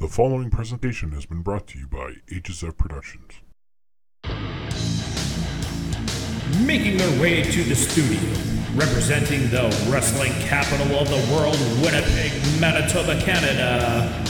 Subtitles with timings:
[0.00, 3.32] The following presentation has been brought to you by HSF Productions.
[6.64, 8.18] Making their way to the studio,
[8.74, 14.24] representing the wrestling capital of the world, Winnipeg, Manitoba, Canada,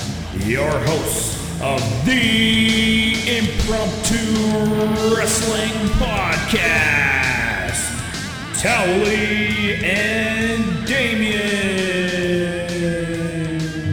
[0.45, 7.79] your hosts of the Impromptu Wrestling Podcast,
[8.61, 11.80] Towley and Damien.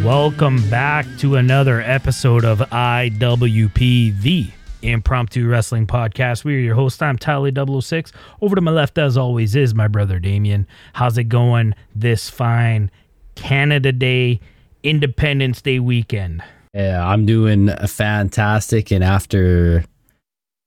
[0.07, 4.47] Welcome back to another episode of IWP, the
[4.81, 6.45] Impromptu Wrestling Podcast.
[6.45, 7.03] We are your host.
[7.03, 8.13] I'm Tally 006.
[8.39, 10.65] Over to my left, as always, is my brother Damien.
[10.93, 12.89] How's it going this fine
[13.35, 14.39] Canada Day,
[14.81, 16.41] Independence Day weekend?
[16.73, 18.91] Yeah, I'm doing fantastic.
[18.91, 19.83] And after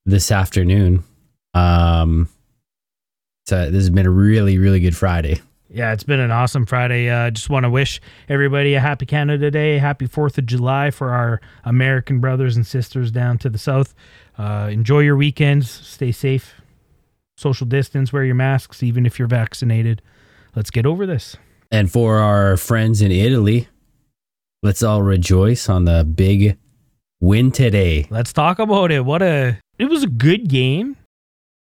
[0.05, 1.03] this afternoon,
[1.55, 2.29] um,
[3.47, 5.41] so this has been a really, really good Friday.
[5.73, 7.09] Yeah, it's been an awesome Friday.
[7.09, 11.11] Uh, just want to wish everybody a happy Canada Day, happy 4th of July for
[11.11, 13.95] our American brothers and sisters down to the south.
[14.37, 16.61] Uh, enjoy your weekends, stay safe,
[17.37, 20.03] social distance, wear your masks, even if you're vaccinated.
[20.57, 21.37] Let's get over this.
[21.71, 23.69] And for our friends in Italy,
[24.65, 26.59] let's all rejoice on the big
[27.21, 28.09] win today.
[28.11, 29.05] Let's talk about it.
[29.05, 30.97] What a it was a good game.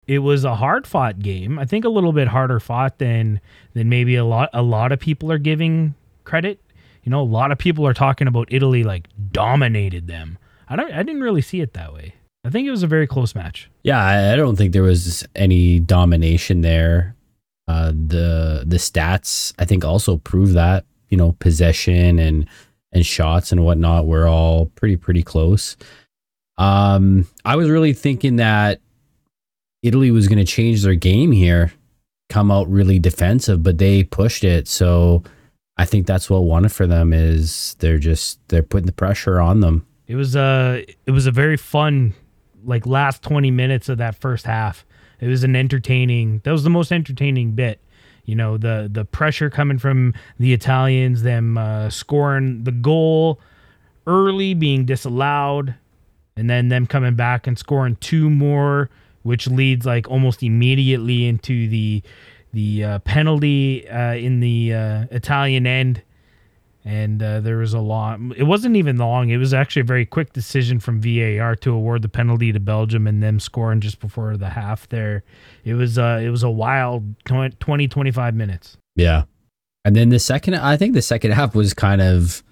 [0.09, 1.59] It was a hard fought game.
[1.59, 3.41] I think a little bit harder fought than
[3.75, 6.61] than maybe a lot a lot of people are giving credit.
[7.05, 10.39] You know, a lot of people are talking about Italy like dominated them.
[10.67, 12.15] I don't I didn't really see it that way.
[12.43, 13.71] I think it was a very close match.
[13.83, 17.15] Yeah, I don't think there was any domination there.
[17.69, 22.49] Uh, the the stats I think also prove that you know possession and
[22.93, 25.77] and shots and whatnot were all pretty pretty close.
[26.57, 28.81] Um, I was really thinking that
[29.83, 31.73] Italy was going to change their game here,
[32.29, 34.69] come out really defensive, but they pushed it.
[34.69, 35.23] So
[35.77, 39.41] I think that's what won it for them is they're just they're putting the pressure
[39.41, 39.87] on them.
[40.07, 42.15] It was a it was a very fun
[42.65, 44.85] like last 20 minutes of that first half.
[45.21, 46.41] It was an entertaining.
[46.45, 47.81] That was the most entertaining bit.
[48.25, 53.41] You know, the the pressure coming from the Italians, them uh, scoring the goal
[54.07, 55.75] early, being disallowed,
[56.37, 58.91] and then them coming back and scoring two more,
[59.29, 62.03] which leads like almost immediately into the
[62.53, 66.03] the uh, penalty uh, in the uh, Italian end
[66.89, 68.33] and uh, there was a long.
[68.35, 69.29] It wasn't even long.
[69.29, 73.07] It was actually a very quick decision from VAR to award the penalty to Belgium
[73.07, 74.89] and them scoring just before the half.
[74.89, 75.23] There,
[75.65, 75.99] it was.
[75.99, 78.79] Uh, it was a wild 20, 25 minutes.
[78.97, 79.25] Yeah.
[79.85, 82.43] And then the second I think the second half was kind of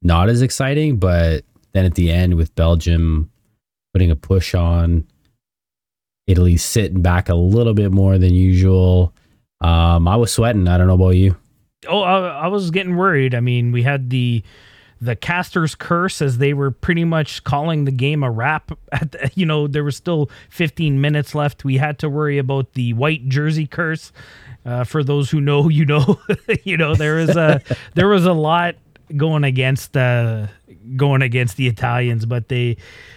[0.00, 3.30] not as exciting, but then at the end with Belgium
[3.92, 5.06] putting a push on
[6.26, 9.14] Italy sitting back a little bit more than usual.
[9.60, 10.68] Um, I was sweating.
[10.68, 11.36] I don't know about you.
[11.88, 13.34] Oh, I, I was getting worried.
[13.34, 14.42] I mean, we had the
[14.98, 18.72] the caster's curse as they were pretty much calling the game a wrap.
[18.92, 21.64] At the, you know, there was still 15 minutes left.
[21.64, 24.12] We had to worry about the white jersey curse.
[24.64, 26.18] Uh, for those who know, you know,
[26.64, 27.62] you know there was a
[27.94, 28.74] there was a lot
[29.14, 30.48] going against uh,
[30.94, 32.76] going against the Italians, but they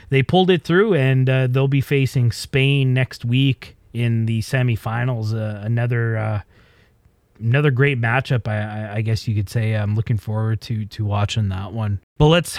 [0.09, 5.33] they pulled it through, and uh, they'll be facing Spain next week in the semifinals.
[5.33, 6.41] Uh, another uh,
[7.39, 8.47] another great matchup.
[8.47, 9.73] I, I, I guess you could say.
[9.73, 11.99] I'm looking forward to to watching that one.
[12.17, 12.57] But let's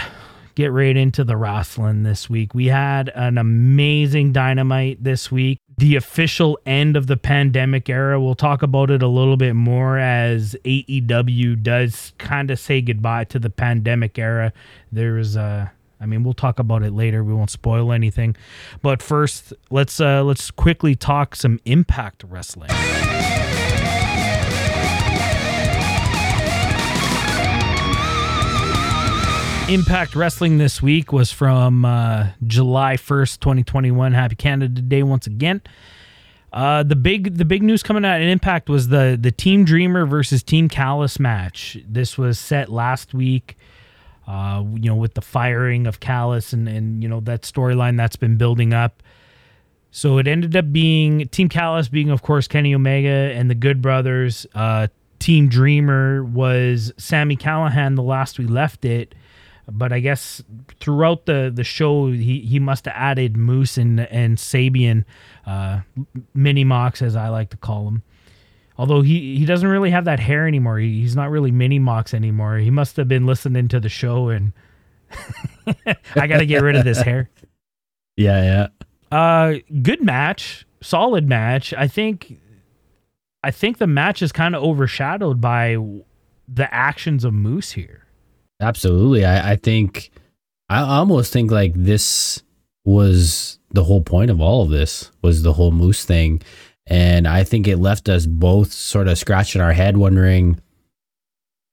[0.55, 2.55] get right into the wrestling this week.
[2.55, 5.59] We had an amazing dynamite this week.
[5.81, 8.21] The official end of the pandemic era.
[8.21, 13.25] We'll talk about it a little bit more as AEW does kind of say goodbye
[13.25, 14.53] to the pandemic era.
[14.93, 17.25] There's a I mean, we'll talk about it later.
[17.25, 18.37] We won't spoil anything.
[18.83, 22.69] But first, let's uh let's quickly talk some Impact Wrestling.
[29.71, 34.13] Impact Wrestling this week was from uh, July 1st, 2021.
[34.13, 35.63] Happy Canada Day once again.
[36.53, 40.07] Uh, the big the big news coming out in Impact was the the Team Dreamer
[40.07, 41.79] versus Team Callis match.
[41.89, 43.57] This was set last week.
[44.27, 48.17] Uh, you know, with the firing of Callis and and you know that storyline that's
[48.17, 49.05] been building up.
[49.93, 53.81] So it ended up being Team Callis being, of course, Kenny Omega and the Good
[53.81, 54.49] Brothers.
[54.53, 54.89] Uh,
[55.21, 57.95] Team Dreamer was Sami Callihan.
[57.95, 59.15] The last we left it,
[59.71, 60.43] but I guess
[60.81, 65.05] throughout the the show he he must have added Moose and and Sabin,
[65.47, 65.81] uh,
[66.35, 68.03] Mini Mox as I like to call him.
[68.79, 70.79] Although he he doesn't really have that hair anymore.
[70.79, 72.57] He, he's not really Mini Mox anymore.
[72.59, 74.53] He must have been listening to the show and
[76.17, 77.31] I got to get rid of this hair.
[78.17, 78.69] Yeah,
[79.11, 79.17] yeah.
[79.17, 81.75] Uh, good match, solid match.
[81.75, 82.39] I think,
[83.43, 85.77] I think the match is kind of overshadowed by
[86.49, 88.00] the actions of Moose here.
[88.61, 89.25] Absolutely.
[89.25, 90.11] I, I think
[90.69, 92.43] I almost think like this
[92.85, 96.43] was the whole point of all of this was the whole moose thing.
[96.87, 100.61] And I think it left us both sort of scratching our head wondering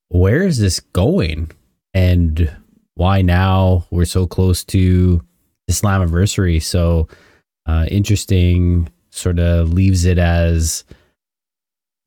[0.09, 1.51] where is this going
[1.93, 2.55] and
[2.93, 5.21] why now we're so close to
[5.67, 6.61] the Slammiversary.
[6.61, 7.07] So
[7.65, 10.85] uh, interesting sort of leaves it as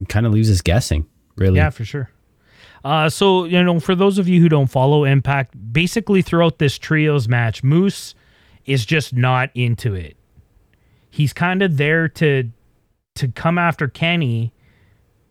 [0.09, 1.07] kind of leaves us guessing,
[1.37, 1.57] really.
[1.57, 2.11] Yeah, for sure.
[2.85, 6.79] Uh, so you know, for those of you who don't follow Impact, basically throughout this
[6.79, 8.15] trios match, Moose
[8.65, 10.17] is just not into it.
[11.11, 12.51] He's kind of there to
[13.17, 14.53] to come after Kenny,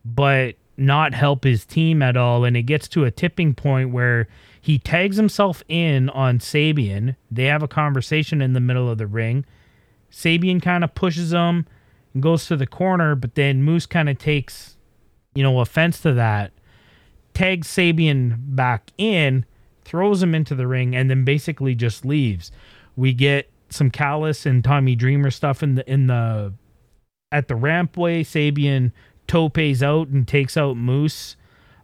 [0.05, 2.45] but not help his team at all.
[2.45, 4.27] And it gets to a tipping point where
[4.61, 7.15] he tags himself in on Sabin.
[7.31, 9.45] They have a conversation in the middle of the ring.
[10.09, 11.65] Sabin kind of pushes him
[12.13, 14.77] and goes to the corner, but then Moose kind of takes,
[15.35, 16.51] you know, offense to that
[17.39, 19.45] tags Sabin back in,
[19.85, 22.51] throws him into the ring, and then basically just leaves.
[22.97, 26.53] We get some Callis and Tommy Dreamer stuff in the in the
[27.31, 28.25] at the rampway.
[28.25, 28.91] Sabin
[29.27, 31.37] topes out and takes out Moose,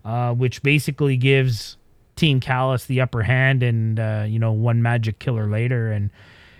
[0.03, 1.77] uh, which basically gives
[2.17, 6.09] Team Callis the upper hand, and uh, you know one magic killer later, and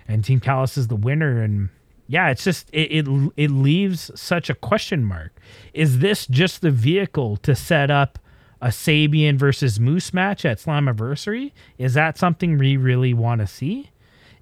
[0.08, 1.68] and Team Callis is the winner, and
[2.06, 5.38] yeah, it's just it, it it leaves such a question mark.
[5.74, 8.18] Is this just the vehicle to set up
[8.66, 11.52] a Sabin versus Moose match at Slammiversary?
[11.78, 13.90] Is that something we really want to see?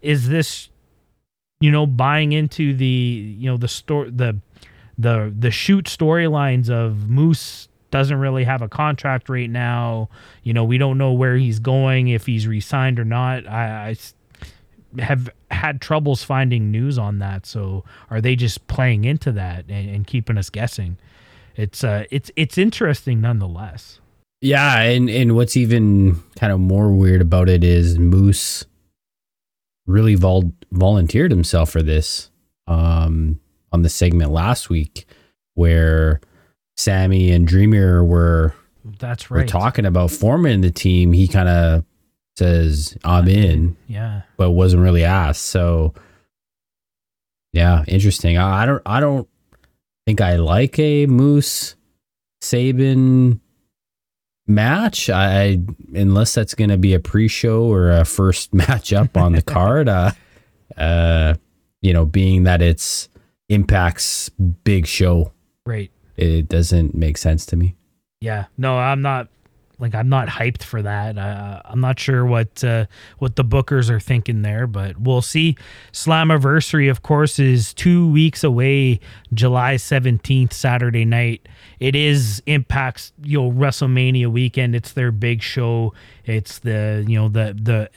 [0.00, 0.70] Is this,
[1.60, 4.40] you know, buying into the you know the store the
[4.96, 10.08] the the shoot storylines of Moose doesn't really have a contract right now.
[10.42, 13.46] You know, we don't know where he's going if he's resigned or not.
[13.46, 17.44] I, I have had troubles finding news on that.
[17.44, 20.96] So are they just playing into that and, and keeping us guessing?
[21.56, 24.00] It's uh it's it's interesting nonetheless.
[24.44, 28.66] Yeah, and and what's even kind of more weird about it is Moose
[29.86, 32.30] really vol- volunteered himself for this
[32.66, 33.40] um,
[33.72, 35.06] on the segment last week
[35.54, 36.20] where
[36.76, 38.54] Sami and Dreamer were
[38.98, 39.40] that's right.
[39.40, 41.14] We're talking about forming the team.
[41.14, 41.84] He kind of
[42.36, 45.44] says, "I'm in," yeah, but wasn't really asked.
[45.44, 45.94] So,
[47.54, 48.36] yeah, interesting.
[48.36, 49.26] I, I don't, I don't
[50.06, 51.76] think I like a Moose
[52.42, 53.40] Sabin
[54.46, 55.10] match.
[55.10, 55.60] I
[55.94, 59.88] unless that's going to be a pre-show or a first matchup on the card.
[59.88, 60.12] Uh,
[60.76, 61.34] uh,
[61.80, 63.08] you know, being that it's
[63.48, 64.30] Impact's
[64.64, 65.32] big show,
[65.66, 65.90] right?
[66.16, 67.74] It doesn't make sense to me.
[68.20, 69.28] Yeah, no, I'm not
[69.78, 71.18] like I'm not hyped for that.
[71.18, 72.86] Uh, I'm not sure what uh,
[73.18, 75.56] what the bookers are thinking there, but we'll see.
[75.92, 79.00] Slammiversary, of course, is two weeks away,
[79.32, 81.48] July 17th, Saturday night.
[81.80, 84.74] It is Impact's you know WrestleMania weekend.
[84.74, 85.92] It's their big show.
[86.24, 87.90] It's the you know the the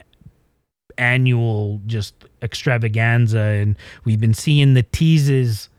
[0.98, 5.70] annual just extravaganza, and we've been seeing the teases,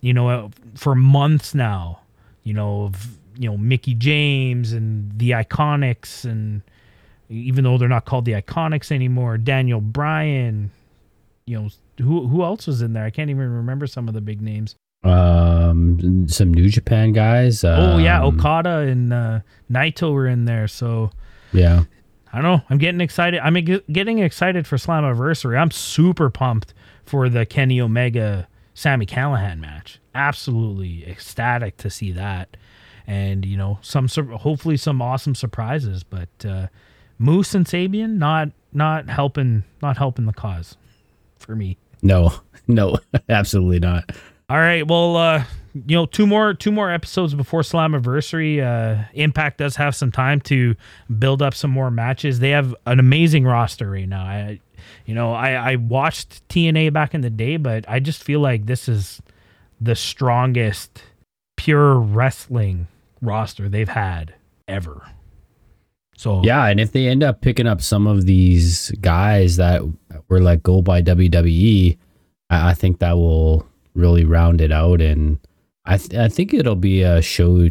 [0.00, 2.00] you know, for months now.
[2.44, 6.62] You know of you know Mickie James and the Iconics, and
[7.28, 10.70] even though they're not called the Iconics anymore, Daniel Bryan.
[11.46, 11.68] You know
[11.98, 13.04] who who else was in there?
[13.04, 14.74] I can't even remember some of the big names.
[15.04, 17.64] Um, some New Japan guys.
[17.64, 19.40] Um, oh yeah, Okada and uh,
[19.70, 20.68] Naito were in there.
[20.68, 21.10] So
[21.52, 21.84] yeah,
[22.32, 22.62] I don't know.
[22.68, 23.40] I'm getting excited.
[23.40, 25.56] I'm getting excited for Slammiversary.
[25.56, 30.00] I'm super pumped for the Kenny Omega Sami Callihan match.
[30.14, 32.56] Absolutely ecstatic to see that
[33.08, 36.04] and you know some hopefully some awesome surprises.
[36.04, 36.68] But uh,
[37.18, 40.76] Moose and Sabin not not helping not helping the cause
[41.38, 41.78] for me.
[42.02, 42.32] No,
[42.68, 42.98] no,
[43.28, 44.12] absolutely not.
[44.50, 48.62] All right, well, uh, you know, two more two more episodes before Slammiversary.
[48.62, 50.76] Uh, Impact does have some time to
[51.18, 52.38] build up some more matches.
[52.38, 54.22] They have an amazing roster right now.
[54.22, 54.60] I,
[55.06, 58.66] you know, I I watched TNA back in the day, but I just feel like
[58.66, 59.22] this is
[59.80, 61.02] the strongest
[61.56, 62.86] pure wrestling
[63.20, 64.34] roster they've had
[64.66, 65.06] ever.
[66.16, 69.82] So yeah, and if they end up picking up some of these guys that
[70.28, 71.96] were let go by WWE,
[72.50, 75.38] I, I think that will really round it out, and
[75.84, 77.68] I th- I think it'll be a show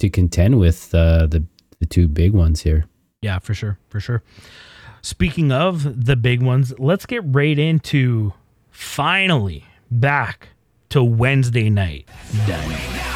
[0.00, 1.44] to contend with uh, the
[1.78, 2.84] the two big ones here.
[3.22, 4.22] Yeah, for sure, for sure.
[5.00, 8.34] Speaking of the big ones, let's get right into
[8.70, 10.48] finally back
[10.90, 12.06] to Wednesday night.
[12.46, 13.11] Dynamite.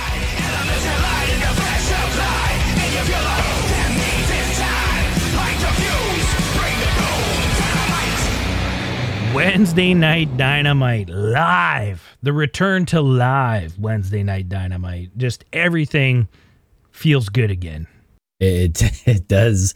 [9.36, 12.16] Wednesday Night Dynamite live.
[12.22, 15.10] The return to live Wednesday Night Dynamite.
[15.18, 16.26] Just everything
[16.90, 17.86] feels good again.
[18.40, 19.74] It it does.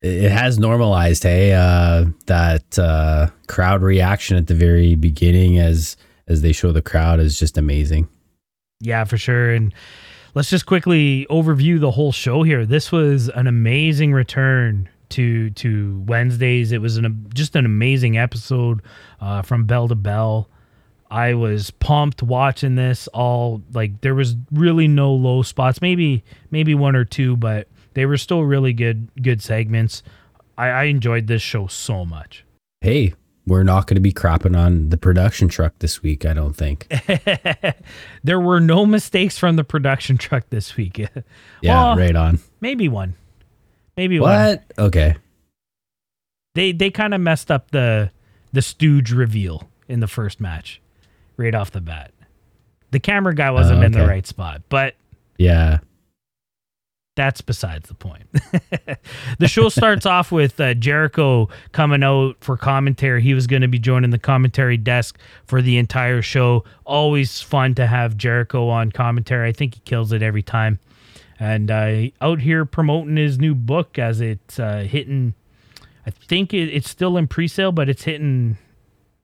[0.00, 1.24] it has normalized.
[1.24, 6.80] Hey, uh, that uh, crowd reaction at the very beginning, as as they show the
[6.80, 8.08] crowd, is just amazing.
[8.80, 9.52] Yeah, for sure.
[9.52, 9.74] And
[10.34, 12.64] let's just quickly overview the whole show here.
[12.64, 16.72] This was an amazing return to to Wednesdays.
[16.72, 18.82] It was an just an amazing episode
[19.20, 20.48] uh, from bell to bell.
[21.10, 25.80] I was pumped watching this all like there was really no low spots.
[25.80, 30.02] Maybe maybe one or two, but they were still really good good segments.
[30.56, 32.44] I, I enjoyed this show so much.
[32.80, 33.14] Hey,
[33.46, 36.88] we're not going to be crapping on the production truck this week, I don't think.
[38.24, 40.98] there were no mistakes from the production truck this week.
[41.60, 42.40] Yeah, Well, right on.
[42.60, 43.14] Maybe one.
[43.96, 44.32] Maybe one.
[44.32, 44.64] What?
[44.78, 45.16] Okay.
[46.54, 48.10] They they kind of messed up the
[48.52, 50.80] the stooge reveal in the first match
[51.36, 52.12] right off the bat.
[52.92, 54.94] The camera guy wasn't Oh, in the right spot, but
[55.36, 55.78] Yeah.
[57.16, 58.24] that's besides the point.
[59.40, 63.20] the show starts off with uh, Jericho coming out for commentary.
[63.22, 66.62] He was going to be joining the commentary desk for the entire show.
[66.84, 69.48] Always fun to have Jericho on commentary.
[69.48, 70.78] I think he kills it every time.
[71.44, 75.34] And uh, out here promoting his new book as it's uh, hitting.
[76.06, 78.56] I think it, it's still in pre-sale, but it's hitting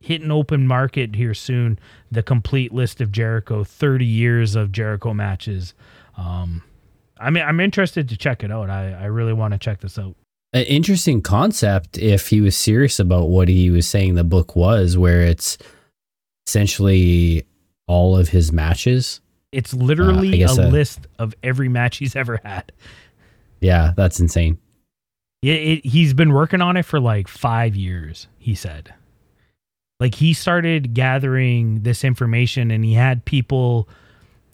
[0.01, 1.79] hitting open market here soon.
[2.13, 5.73] The complete list of Jericho, thirty years of Jericho matches.
[6.19, 6.63] Um,
[7.19, 8.69] I mean, I'm interested to check it out.
[8.69, 10.15] I, I really want to check this out.
[10.53, 14.99] An interesting concept if he was serious about what he was saying the book was,
[14.99, 15.57] where it's
[16.47, 17.47] essentially
[17.87, 19.23] all of his matches.
[19.53, 22.73] It's literally Uh, a uh, list of every match he's ever had.
[23.61, 24.59] Yeah, that's insane.
[25.43, 28.29] Yeah, it, he's been working on it for like five years.
[28.39, 28.95] He said,
[29.99, 33.89] like he started gathering this information, and he had people,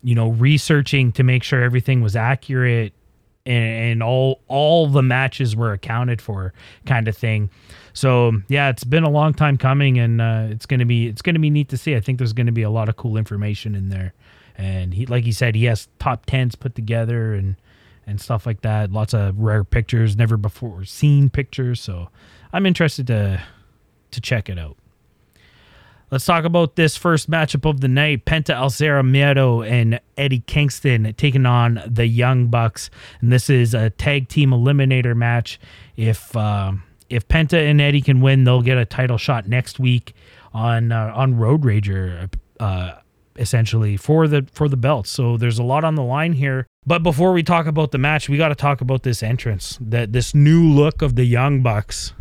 [0.02, 2.92] you know, researching to make sure everything was accurate,
[3.44, 6.52] and, and all all the matches were accounted for,
[6.84, 7.50] kind of thing.
[7.92, 11.38] So yeah, it's been a long time coming, and uh, it's gonna be it's gonna
[11.38, 11.96] be neat to see.
[11.96, 14.14] I think there's gonna be a lot of cool information in there,
[14.56, 17.56] and he like he said, he has top tens put together and
[18.06, 18.92] and stuff like that.
[18.92, 21.80] Lots of rare pictures, never before seen pictures.
[21.80, 22.08] So
[22.52, 23.42] I'm interested to
[24.10, 24.76] to check it out.
[26.08, 30.44] Let's talk about this first matchup of the night: Penta El Zero Miedo and Eddie
[30.46, 35.58] Kingston taking on the Young Bucks, and this is a tag team eliminator match.
[35.96, 40.14] If um, if Penta and Eddie can win, they'll get a title shot next week
[40.54, 42.32] on uh, on Road Rager.
[42.60, 42.94] Uh,
[43.38, 45.06] essentially for the for the belt.
[45.06, 46.66] So there's a lot on the line here.
[46.84, 50.12] But before we talk about the match, we got to talk about this entrance, that
[50.12, 52.12] this new look of the Young Bucks.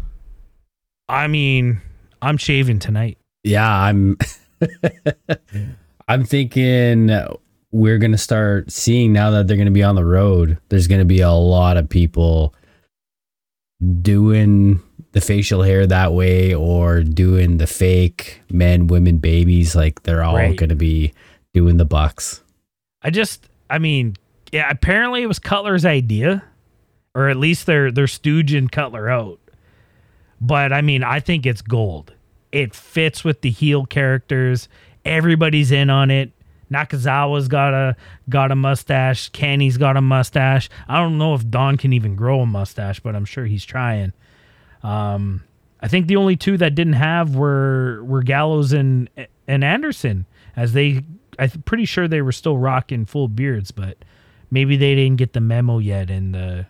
[1.08, 1.82] I mean,
[2.22, 3.18] I'm shaving tonight.
[3.44, 4.18] Yeah, I'm
[6.08, 7.12] I'm thinking
[7.72, 10.58] we're going to start seeing now that they're going to be on the road.
[10.70, 12.56] There's going to be a lot of people
[14.02, 20.24] doing the facial hair that way or doing the fake men, women, babies like they're
[20.24, 20.56] all Right.
[20.58, 21.14] going to be
[21.54, 22.42] doing the bucks.
[23.02, 24.16] I just, I mean,
[24.52, 24.70] yeah.
[24.70, 26.44] Apparently, it was Cutler's idea,
[27.14, 29.40] or at least they're they're stooging Cutler out.
[30.42, 32.14] But I mean, I think it's gold.
[32.52, 34.68] It fits with the heel characters.
[35.06, 36.32] Everybody's in on it.
[36.76, 37.96] Nakazawa's got a
[38.30, 39.30] got a mustache.
[39.30, 40.70] Kenny's got a mustache.
[40.88, 44.14] I don't know if Don can even grow a mustache, but I'm sure he's trying.
[44.84, 45.44] Um,
[45.82, 49.10] I think the only two that didn't have were were Gallows and
[49.48, 51.04] and Anderson, as they.
[51.38, 53.98] I'm pretty sure they were still rocking full beards, but
[54.50, 56.64] maybe they didn't get the memo yet, and uh,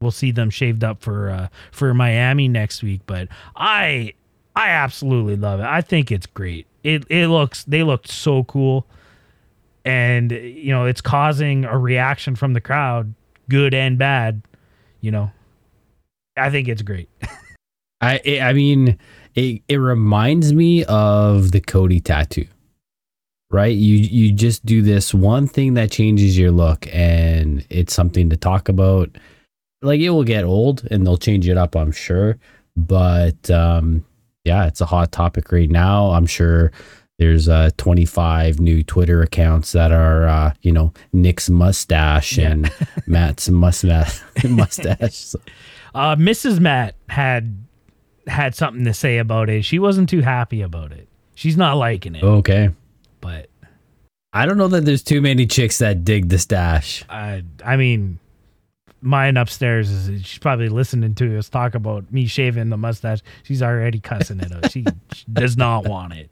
[0.00, 3.02] we'll see them shaved up for uh, for Miami next week.
[3.06, 4.14] But I
[4.56, 5.66] I absolutely love it.
[5.66, 6.66] I think it's great.
[6.82, 8.86] It it looks they looked so cool,
[9.84, 13.14] and you know it's causing a reaction from the crowd,
[13.48, 14.42] good and bad.
[15.00, 15.30] You know,
[16.36, 17.08] I think it's great.
[18.00, 18.98] I I mean,
[19.34, 22.46] it it reminds me of the Cody tattoo.
[23.50, 23.74] Right?
[23.74, 28.36] You you just do this one thing that changes your look and it's something to
[28.36, 29.10] talk about.
[29.82, 32.38] Like it will get old and they'll change it up, I'm sure.
[32.76, 34.04] But um
[34.44, 36.10] yeah, it's a hot topic right now.
[36.10, 36.70] I'm sure
[37.20, 42.72] there's uh 25 new Twitter accounts that are uh, you know, Nick's mustache and
[43.06, 45.14] Matt's mustache mustache.
[45.14, 45.40] So-
[45.94, 46.60] Uh, Mrs.
[46.60, 47.62] Matt had
[48.26, 49.64] had something to say about it.
[49.64, 51.08] She wasn't too happy about it.
[51.34, 52.70] She's not liking it, okay.
[53.20, 53.48] but
[54.32, 57.04] I don't know that there's too many chicks that dig the stash.
[57.10, 58.18] I I mean,
[59.00, 63.20] mine upstairs is she's probably listening to us talk about me shaving the mustache.
[63.42, 64.70] She's already cussing it out.
[64.70, 66.30] She, she does not want it.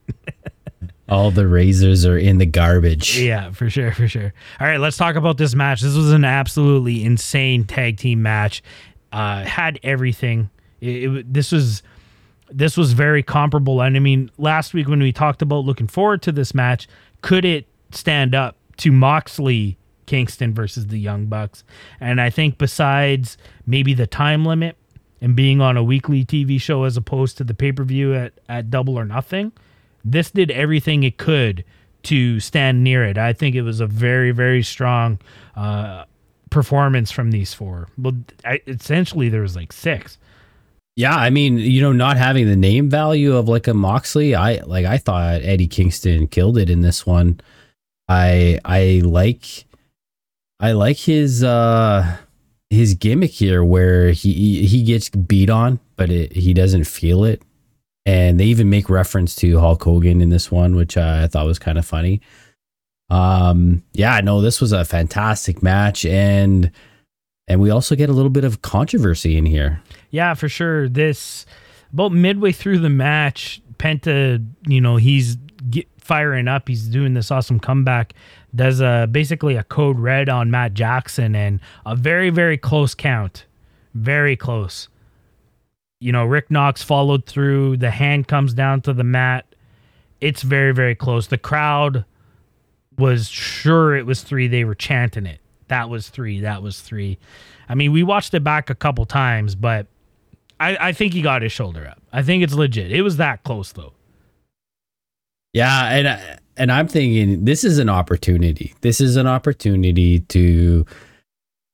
[1.08, 3.18] All the razors are in the garbage.
[3.18, 4.34] Yeah, for sure, for sure.
[4.60, 5.80] All right, let's talk about this match.
[5.80, 8.62] This was an absolutely insane tag team match.
[9.10, 10.50] uh, had everything.
[10.82, 11.82] It, it, this was
[12.50, 13.80] this was very comparable.
[13.80, 16.88] And I mean, last week when we talked about looking forward to this match,
[17.22, 19.78] could it stand up to Moxley
[20.09, 21.62] Kingston versus the Young Bucks?
[22.00, 24.77] And I think besides maybe the time limit
[25.21, 28.33] and being on a weekly TV show as opposed to the pay per view at,
[28.49, 29.53] at Double or Nothing,
[30.05, 31.65] this did everything it could
[32.05, 33.19] to stand near it.
[33.19, 35.19] I think it was a very, very strong
[35.55, 36.05] uh,
[36.50, 37.88] performance from these four.
[37.99, 40.19] Well, I, essentially, there was like six.
[40.97, 44.61] Yeah, I mean, you know, not having the name value of like a Moxley, I
[44.62, 47.41] like I thought Eddie Kingston killed it in this one.
[48.09, 49.67] I I like
[50.61, 52.17] I like his uh
[52.71, 57.43] his gimmick here where he he gets beat on, but it, he doesn't feel it.
[58.05, 61.59] And they even make reference to Hulk Hogan in this one, which I thought was
[61.59, 62.21] kind of funny.
[63.11, 66.71] Um, yeah, no, this was a fantastic match, and
[67.47, 69.83] and we also get a little bit of controversy in here.
[70.11, 70.88] Yeah, for sure.
[70.88, 71.47] This
[71.93, 75.37] about midway through the match, Penta, you know, he's
[75.71, 76.69] get, firing up.
[76.69, 78.12] He's doing this awesome comeback.
[78.55, 83.45] Does a basically a code red on Matt Jackson and a very very close count,
[83.95, 84.88] very close.
[86.00, 87.76] You know, Rick Knox followed through.
[87.76, 89.55] The hand comes down to the mat.
[90.21, 91.26] It's very very close.
[91.26, 92.05] The crowd
[92.99, 94.49] was sure it was three.
[94.49, 95.40] They were chanting it.
[95.69, 96.40] That was three.
[96.40, 97.19] That was three.
[97.69, 99.87] I mean, we watched it back a couple times, but
[100.59, 102.00] I, I think he got his shoulder up.
[102.12, 102.90] I think it's legit.
[102.90, 103.93] It was that close though.
[105.52, 106.19] Yeah, and uh,
[106.59, 108.75] and I'm thinking this is an opportunity.
[108.81, 110.85] This is an opportunity to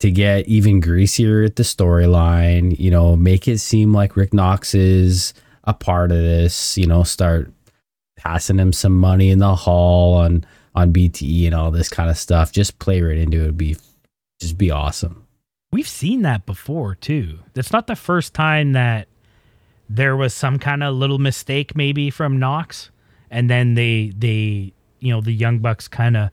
[0.00, 2.79] to get even greasier at the storyline.
[2.79, 5.33] You know, make it seem like Rick Knox is
[5.64, 6.76] a part of this.
[6.76, 7.50] You know, start
[8.17, 12.19] passing him some money in the hall on on BTE and all this kind of
[12.19, 12.53] stuff.
[12.53, 13.45] Just play right into it.
[13.45, 13.76] It'd be
[14.41, 15.26] just be awesome.
[15.73, 17.38] We've seen that before too.
[17.55, 19.09] That's not the first time that
[19.88, 22.91] there was some kind of little mistake maybe from Knox
[23.35, 24.73] and then they they
[25.05, 26.31] you know the young bucks kind of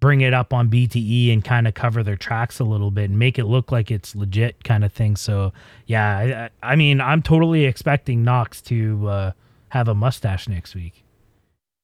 [0.00, 3.18] bring it up on BTE and kind of cover their tracks a little bit and
[3.18, 5.14] make it look like it's legit kind of thing.
[5.14, 5.52] So
[5.86, 9.32] yeah, I, I mean I'm totally expecting Knox to uh,
[9.68, 11.04] have a mustache next week.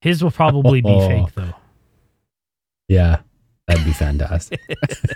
[0.01, 1.53] His will probably be fake though.
[2.89, 3.19] Yeah,
[3.67, 4.59] that'd be fantastic.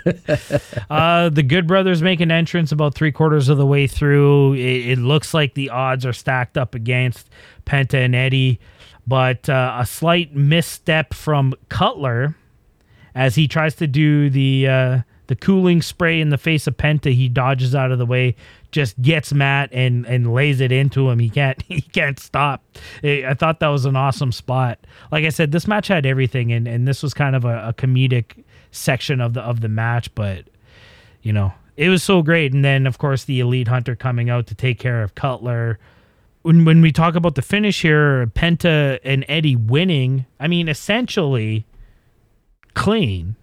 [0.90, 4.54] uh, the Good Brothers make an entrance about three quarters of the way through.
[4.54, 7.28] It, it, looks like the odds are stacked up against
[7.66, 8.60] Penta and Eddie,
[9.06, 12.34] but uh, a slight misstep from Cutler
[13.14, 17.12] as he tries to do the uh, the cooling spray in the face of Penta.
[17.12, 18.36] He dodges out of the way,
[18.70, 21.18] just gets Matt and and lays it into him.
[21.18, 22.62] He can't he can't stop.
[23.02, 24.78] I thought that was an awesome spot.
[25.10, 27.72] Like I said, this match had everything, and and this was kind of a, a
[27.74, 30.46] comedic section of the of the match, but
[31.22, 32.52] you know it was so great.
[32.52, 35.78] And then of course the Elite Hunter coming out to take care of Cutler.
[36.44, 41.64] When when we talk about the finish here, Penta and Eddie winning, I mean essentially
[42.74, 43.36] clean.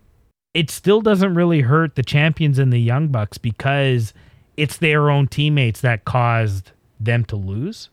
[0.54, 4.14] It still doesn't really hurt the champions and the Young Bucks because
[4.56, 7.90] it's their own teammates that caused them to lose.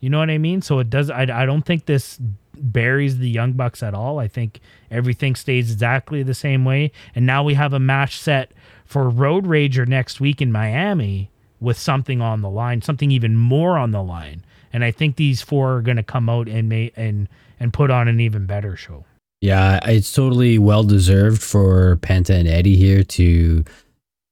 [0.00, 0.62] You know what I mean?
[0.62, 1.10] So it does.
[1.10, 2.18] I, I don't think this
[2.54, 4.18] buries the Young Bucks at all.
[4.18, 6.90] I think everything stays exactly the same way.
[7.14, 8.52] And now we have a match set
[8.86, 13.78] for Road Rager next week in Miami with something on the line, something even more
[13.78, 14.44] on the line.
[14.72, 17.28] And I think these four are going to come out and may, and
[17.60, 19.04] and put on an even better show.
[19.40, 23.64] Yeah, it's totally well deserved for Penta and Eddie here to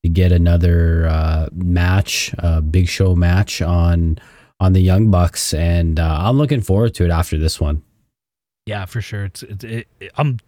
[0.03, 4.19] to get another uh, match, uh, big show match on
[4.61, 7.83] on the Young Bucks, and uh, I'm looking forward to it after this one.
[8.67, 9.27] Yeah, for sure.
[9.27, 10.41] It's, it's it, it, I'm,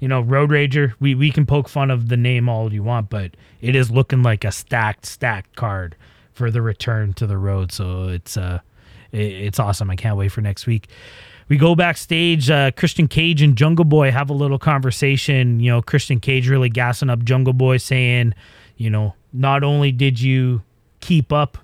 [0.00, 0.94] you know, Road Rager.
[0.98, 4.22] We we can poke fun of the name all you want, but it is looking
[4.22, 5.94] like a stacked stacked card
[6.32, 7.72] for the return to the road.
[7.72, 8.60] So it's uh,
[9.12, 9.90] it, it's awesome.
[9.90, 10.88] I can't wait for next week.
[11.48, 12.50] We go backstage.
[12.50, 15.60] Uh, Christian Cage and Jungle Boy have a little conversation.
[15.60, 18.34] You know, Christian Cage really gassing up Jungle Boy, saying,
[18.76, 20.62] you know, not only did you
[21.00, 21.58] keep up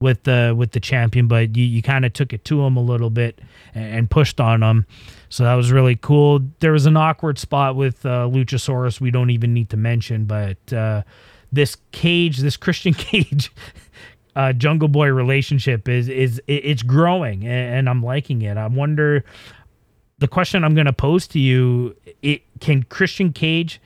[0.00, 2.82] with the with the champion, but you, you kind of took it to him a
[2.82, 3.40] little bit
[3.74, 4.86] and, and, pushed on him.
[5.28, 6.40] So that was really cool.
[6.60, 10.72] There was an awkward spot with uh, Luchasaurus we don't even need to mention, but
[10.72, 11.02] uh,
[11.54, 13.52] this cage, this Christian Cage.
[14.36, 18.56] Uh, Jungle Boy relationship is is it's growing and, I'm liking it.
[18.56, 19.24] I wonder
[20.18, 23.80] the question I'm going to pose to you: It can Christian Cage,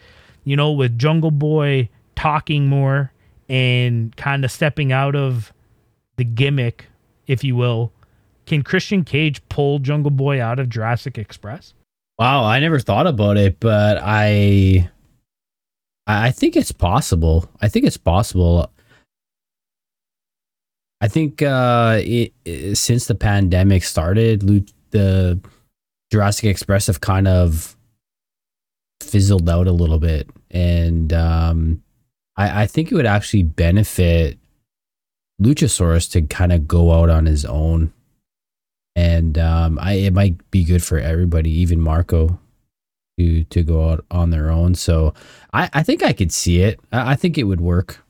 [0.44, 3.12] you know, with Jungle Boy talking more
[3.50, 5.52] and kind of stepping out of
[6.16, 6.86] the gimmick,
[7.26, 7.92] if you will,
[8.46, 11.74] can Christian Cage pull Jungle Boy out of Jurassic Express?
[12.18, 14.90] Wow, I never thought about it, but I
[16.08, 17.48] I think it's possible.
[17.60, 18.70] I think it's possible.
[21.00, 24.40] I think uh, it, it- since the pandemic started,
[24.90, 25.38] the
[26.10, 27.76] Jurassic Express have kind of
[29.02, 31.82] fizzled out a little bit, and um,
[32.36, 34.38] I, I think it would actually benefit
[35.40, 37.92] Luchasaurus to kind of go out on his own,
[38.96, 42.38] and um, I it might be good for everybody, even Marko,
[43.18, 44.74] to to go out on their own.
[44.74, 45.14] So
[45.58, 46.78] I, I think I could see it.
[46.92, 48.04] I, I think it would work.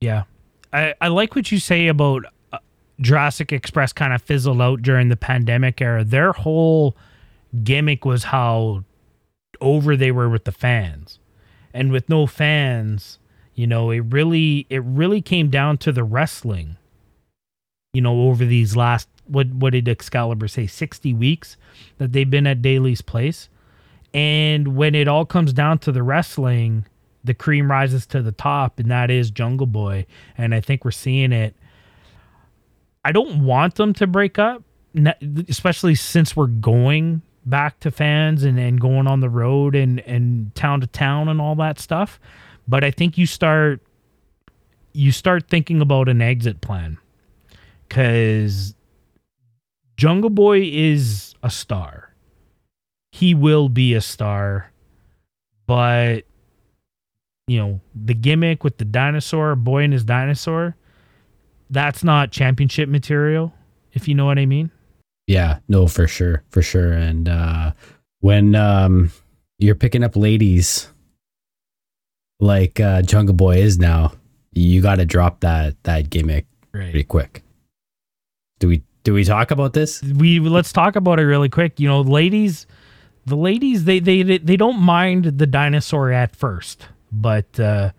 [0.00, 0.24] Yeah.
[0.72, 2.58] I, I like what you say about uh,
[3.00, 6.02] Jurassic Express kind of fizzled out during the pandemic era.
[6.02, 6.96] Their whole
[7.62, 8.84] gimmick was how
[9.60, 11.18] over they were with the fans.
[11.74, 13.18] And with no fans,
[13.54, 16.76] you know, it really it really came down to the wrestling.
[17.92, 21.56] You know, over these last what what did Excalibur say 60 weeks
[21.98, 23.50] that they've been at Daily's place.
[24.14, 26.86] And when it all comes down to the wrestling,
[27.24, 30.06] the cream rises to the top, and that is Jungle Boy.
[30.36, 31.54] And I think we're seeing it.
[33.04, 34.62] I don't want them to break up,
[35.48, 40.54] especially since we're going back to fans and, and going on the road and, and
[40.54, 42.20] town to town and all that stuff.
[42.66, 43.80] But I think you start
[44.92, 46.98] you start thinking about an exit plan
[47.88, 48.74] because
[49.96, 52.07] Jungle Boy is a star.
[53.12, 54.70] He will be a star,
[55.66, 56.24] but
[57.46, 60.76] you know, the gimmick with the dinosaur, boy and his dinosaur,
[61.70, 63.54] that's not championship material,
[63.92, 64.70] if you know what I mean.
[65.26, 66.92] Yeah, no, for sure, for sure.
[66.92, 67.72] And uh,
[68.20, 69.10] when um,
[69.58, 70.88] you're picking up ladies
[72.40, 74.12] like uh, Jungle Boy is now,
[74.52, 77.42] you got to drop that that gimmick pretty quick.
[78.58, 80.02] Do we do we talk about this?
[80.02, 81.78] We let's talk about it really quick.
[81.78, 82.66] You know, ladies,
[83.26, 87.90] the ladies they they they don't mind the dinosaur at first, but uh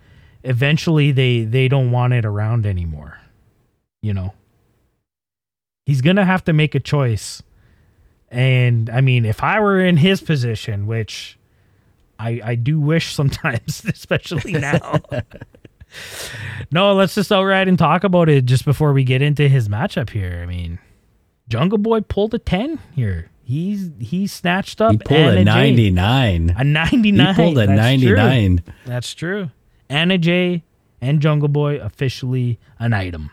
[0.44, 3.20] eventually they they don't want it around anymore.
[4.02, 4.34] You know.
[5.86, 7.42] He's going to have to make a choice.
[8.30, 11.38] And I mean, if I were in his position, which
[12.20, 15.02] I I do wish sometimes, especially now.
[16.72, 20.12] no, let's just outright and talk about it just before we get into his matchup
[20.12, 20.40] here.
[20.44, 20.80] I mean,
[21.48, 23.30] Jungle Boy pulled a 10 here.
[23.50, 26.54] He's he snatched up He pulled Anna a ninety nine.
[26.56, 27.28] A 99.
[27.28, 28.64] He pulled a 99.
[28.86, 29.50] That's true.
[29.90, 30.62] Anna Jay
[31.02, 33.32] and Jungle Boy officially an item.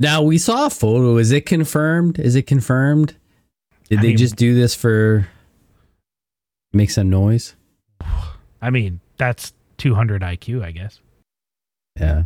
[0.00, 1.16] Now we saw a photo.
[1.16, 2.18] Is it confirmed?
[2.18, 3.14] Is it confirmed?
[3.88, 5.28] Did I they mean- just do this for
[6.72, 7.54] make some noise?
[8.60, 10.98] I mean, that's 200 IQ, I guess.
[12.00, 12.24] Yeah.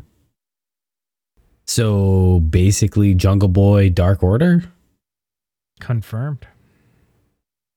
[1.66, 4.64] So basically, Jungle Boy, Dark Order.
[5.80, 6.46] Confirmed.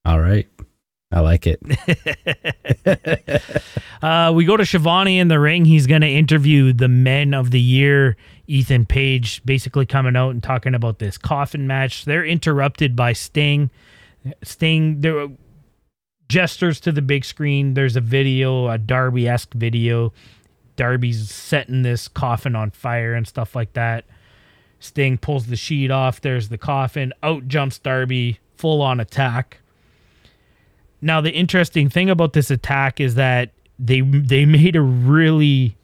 [0.06, 0.48] All right,
[1.12, 1.62] I like it.
[4.04, 5.63] Uh, we go to Schiavone in the ring.
[5.63, 10.44] He's going to interview the men of the year, Ethan Page, basically coming out and
[10.44, 12.04] talking about this coffin match.
[12.04, 13.72] They're interrupted by Sting.
[14.44, 15.30] Sting, there
[16.28, 17.76] gestures to the big screen.
[17.76, 20.12] There's a video, a Darby esque video.
[20.76, 24.04] Darby's setting this coffin on fire and stuff like that.
[24.80, 26.20] Sting pulls the sheet off.
[26.20, 27.13] There's the coffin.
[27.24, 29.60] Out jumps Darby, full on attack.
[31.04, 35.76] Now the interesting thing about this attack is that they they made a really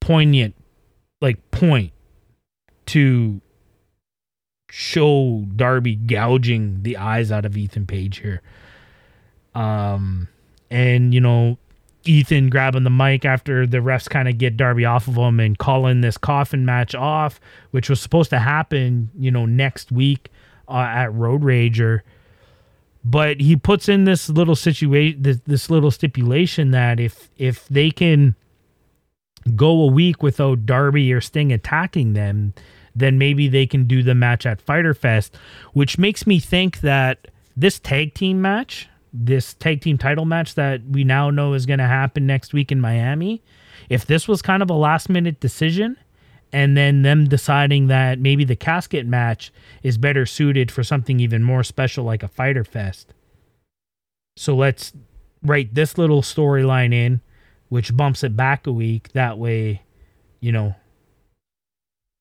[0.00, 0.54] poignant
[1.20, 1.92] like point
[2.86, 3.40] to
[4.70, 8.42] show Darby gouging the eyes out of Ethan Page here.
[9.54, 10.28] Um
[10.70, 11.56] and you know
[12.04, 15.58] Ethan grabbing the mic after the refs kind of get Darby off of him and
[15.58, 17.38] calling this coffin match off,
[17.70, 20.30] which was supposed to happen, you know, next week
[20.66, 22.00] uh, at Road Rager
[23.10, 27.90] but he puts in this little situation this, this little stipulation that if if they
[27.90, 28.36] can
[29.56, 32.54] go a week without Darby or Sting attacking them
[32.94, 35.36] then maybe they can do the match at Fighter Fest
[35.72, 40.80] which makes me think that this tag team match this tag team title match that
[40.88, 43.42] we now know is going to happen next week in Miami
[43.88, 45.96] if this was kind of a last minute decision
[46.52, 51.42] and then them deciding that maybe the casket match is better suited for something even
[51.42, 53.14] more special like a fighter fest.
[54.36, 54.92] So let's
[55.42, 57.20] write this little storyline in,
[57.68, 59.12] which bumps it back a week.
[59.12, 59.82] That way,
[60.40, 60.74] you know,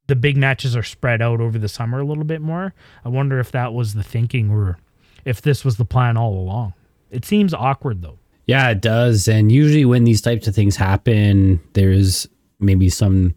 [0.07, 2.73] the big matches are spread out over the summer a little bit more.
[3.05, 4.77] I wonder if that was the thinking or
[5.25, 6.73] if this was the plan all along.
[7.11, 8.19] It seems awkward though.
[8.45, 9.27] Yeah, it does.
[9.27, 12.27] And usually, when these types of things happen, there's
[12.59, 13.35] maybe some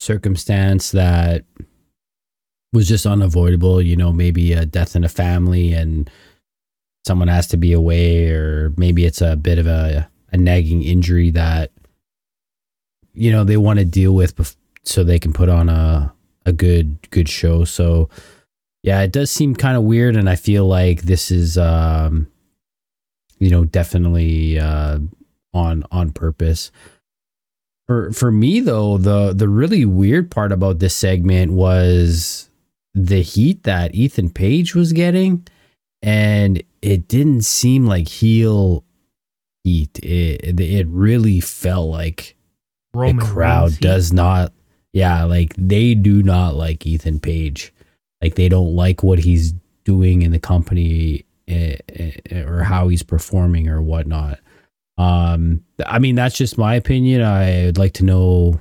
[0.00, 1.44] circumstance that
[2.72, 3.80] was just unavoidable.
[3.80, 6.10] You know, maybe a death in a family and
[7.06, 11.30] someone has to be away, or maybe it's a bit of a, a nagging injury
[11.30, 11.72] that,
[13.14, 16.12] you know, they want to deal with bef- so they can put on a,
[16.46, 17.64] a good good show.
[17.64, 18.08] So
[18.82, 22.28] yeah, it does seem kind of weird, and I feel like this is um,
[23.38, 24.98] you know definitely uh,
[25.52, 26.70] on on purpose.
[27.88, 32.50] For for me though, the the really weird part about this segment was
[32.94, 35.46] the heat that Ethan Page was getting,
[36.02, 38.84] and it didn't seem like heel
[39.64, 39.98] heat.
[40.02, 42.36] It it really felt like
[42.94, 43.82] Roman the crowd Reigns heat.
[43.82, 44.52] does not
[44.92, 47.72] yeah like they do not like ethan page
[48.22, 49.52] like they don't like what he's
[49.84, 54.38] doing in the company eh, eh, or how he's performing or whatnot
[54.98, 58.60] um i mean that's just my opinion i'd like to know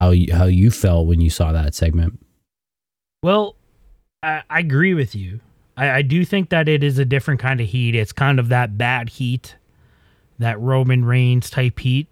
[0.00, 2.18] how you, how you felt when you saw that segment
[3.22, 3.54] Well,
[4.22, 5.38] I, I agree with you.
[5.76, 7.94] I, I do think that it is a different kind of heat.
[7.94, 9.54] It's kind of that bad heat,
[10.40, 12.08] that Roman Reigns type heat.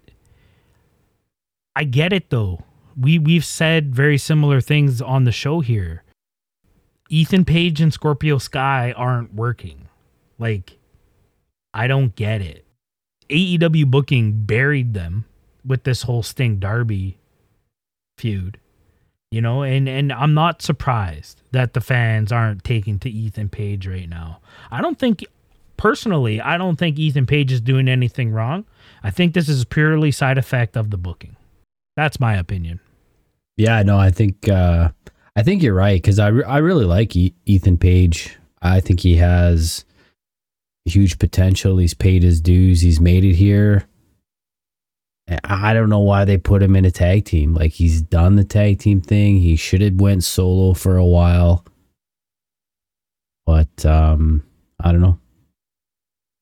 [1.75, 2.63] I get it though.
[2.97, 6.03] We we've said very similar things on the show here.
[7.09, 9.89] Ethan Page and Scorpio Sky aren't working.
[10.39, 10.77] Like,
[11.73, 12.65] I don't get it.
[13.31, 15.25] AEW booking buried them
[15.65, 17.17] with this whole Sting Darby
[18.17, 18.59] feud
[19.31, 19.63] you know?
[19.63, 24.39] And and i'm not surprised that the fans aren't taking to ethan page right now.
[24.69, 25.25] I don't think
[25.77, 28.65] personally i don't think ethan page is doing anything wrong.
[29.03, 31.35] I think this is purely side effect of the booking.
[31.95, 32.79] That's my opinion.
[33.57, 34.89] Yeah no i think uh
[35.35, 38.37] i think you're right because I, re- I really like e- ethan page.
[38.61, 39.85] I think he has
[40.85, 43.85] huge potential he's paid his dues he's made it here
[45.43, 47.53] I don't know why they put him in a tag team.
[47.53, 49.37] Like he's done the tag team thing.
[49.37, 51.65] He should have went solo for a while.
[53.45, 54.43] But um
[54.79, 55.19] I don't know.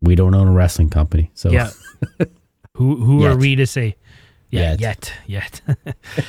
[0.02, 1.32] We don't own a wrestling company.
[1.34, 1.70] So yeah
[2.76, 3.96] who who are we to say
[4.50, 5.14] yeah Yet.
[5.28, 5.78] yet yet,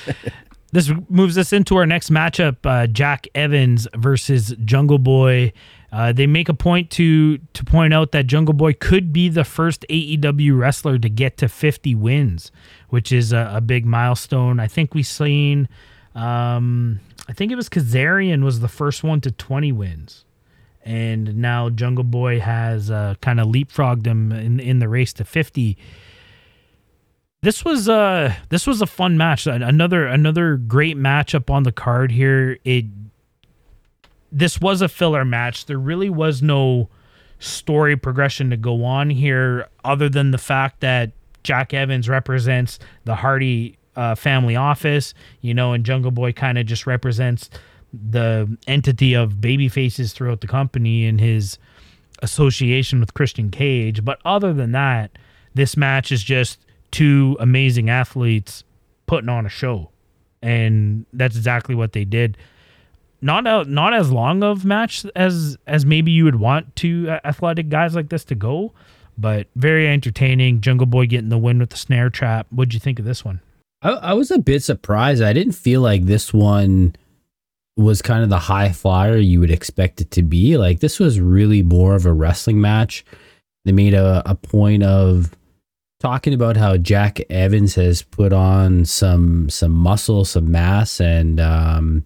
[0.73, 5.53] this moves us into our next matchup uh, jack evans versus jungle boy
[5.93, 9.45] uh, they make a point to to point out that Jungle Boy could be the
[9.45, 12.53] first AEW wrestler to get to 50 wins,
[12.91, 14.61] which is a, a big milestone.
[14.61, 15.69] I think we've seen,
[16.15, 20.25] um, I think it was Kazarian was the first one to 20 wins,
[20.85, 25.25] and now Jungle Boy has uh, kind of leapfrogged him in in the race to
[25.25, 25.77] 50.
[27.43, 29.47] This was uh this was a fun match.
[29.47, 32.59] Another another great matchup on the card here.
[32.65, 32.85] It
[34.33, 35.67] this was a filler match.
[35.67, 36.89] There really was no
[37.39, 41.13] story progression to go on here, other than the fact that
[41.43, 46.67] Jack Evans represents the Hardy uh, family office, you know, and Jungle Boy kind of
[46.67, 47.51] just represents
[47.93, 51.59] the entity of baby faces throughout the company and his
[52.23, 54.05] association with Christian Cage.
[54.05, 55.13] But other than that,
[55.55, 56.59] this match is just
[56.91, 58.65] two amazing athletes
[59.07, 59.91] putting on a show.
[60.43, 62.37] And that's exactly what they did
[63.21, 67.21] not a, not as long of match as as maybe you would want two uh,
[67.25, 68.73] athletic guys like this to go,
[69.19, 70.61] but very entertaining.
[70.61, 72.47] Jungle Boy getting the win with the snare trap.
[72.51, 73.41] What'd you think of this one?
[73.83, 75.23] I, I was a bit surprised.
[75.23, 76.95] I didn't feel like this one
[77.77, 80.57] was kind of the high flyer you would expect it to be.
[80.57, 83.05] Like this was really more of a wrestling match.
[83.65, 85.35] They made a, a point of
[86.01, 92.05] talking about how Jack Evans has put on some some muscle, some mass, and um,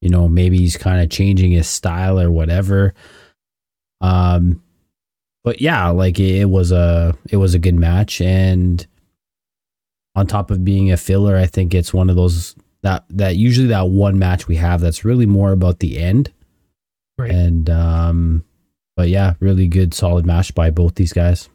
[0.00, 2.94] you know maybe he's kind of changing his style or whatever.
[4.00, 4.62] Um,
[5.44, 8.86] but yeah, like it, it was a it was a good match, and
[10.14, 13.68] on top of being a filler, I think it's one of those that that usually
[13.68, 16.32] that one match we have that's really more about the end.
[17.16, 17.30] Right.
[17.30, 18.44] And um
[18.96, 21.48] but yeah, really good solid match by both these guys.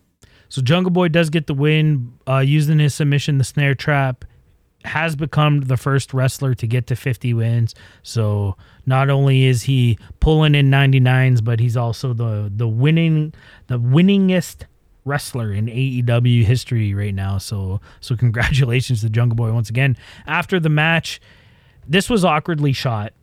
[0.47, 4.23] So Jungle Boy does get the win uh, using his submission, the snare trap.
[4.85, 7.73] Has become the first wrestler to get to 50 wins.
[8.01, 13.33] So not only is he pulling in 99s, but he's also the the winning
[13.67, 14.63] the winningest
[15.05, 17.37] wrestler in AEW history right now.
[17.37, 19.97] So so congratulations to Jungle Boy once again.
[20.27, 21.21] After the match,
[21.87, 23.13] this was awkwardly shot.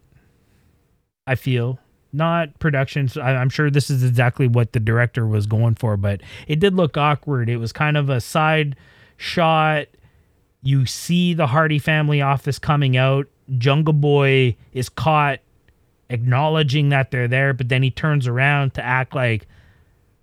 [1.26, 1.78] I feel
[2.12, 3.16] not productions.
[3.16, 6.96] I'm sure this is exactly what the director was going for, but it did look
[6.96, 7.48] awkward.
[7.48, 8.76] It was kind of a side
[9.16, 9.86] shot.
[10.62, 13.26] You see the Hardy family office coming out.
[13.58, 15.40] Jungle Boy is caught
[16.10, 19.46] acknowledging that they're there, but then he turns around to act like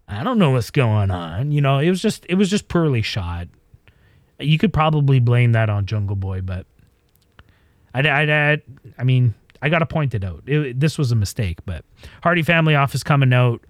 [0.07, 1.51] I don't know what's going on.
[1.51, 3.47] You know, it was just it was just poorly shot.
[4.39, 6.65] You could probably blame that on Jungle Boy, but
[7.93, 8.61] I I I,
[8.97, 10.43] I mean I got to point it out.
[10.45, 11.83] It, this was a mistake, but
[12.21, 13.61] Hardy family office coming out.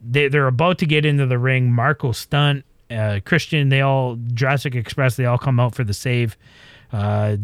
[0.00, 1.70] They they're about to get into the ring.
[1.72, 2.64] Marko Stunt.
[2.90, 6.36] Uh, Christian, they all Jurassic Express, they all come out for the save.
[6.92, 7.36] Uh,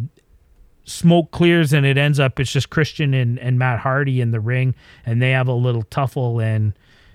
[0.85, 4.41] smoke clears and it ends up it's just Christian and, and Matt Hardy in the
[4.41, 4.75] ring
[5.07, 6.73] and they have a little tuffle and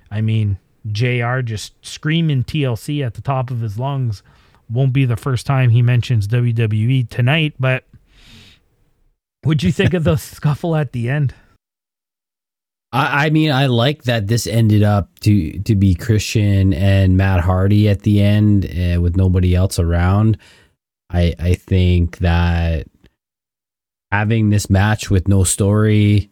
[0.10, 0.58] I mean
[0.90, 4.24] JR just screaming TLC at the top of his lungs
[4.70, 7.84] won't be the first time he mentions WWE tonight but
[9.44, 11.34] what'd you think of the scuffle at the end
[12.98, 17.42] I, I mean, I like that this ended up to to be Christian and Matt
[17.42, 20.38] Hardy at the end uh, with nobody else around.
[21.12, 22.88] I I think that
[24.12, 26.32] having this match with no story,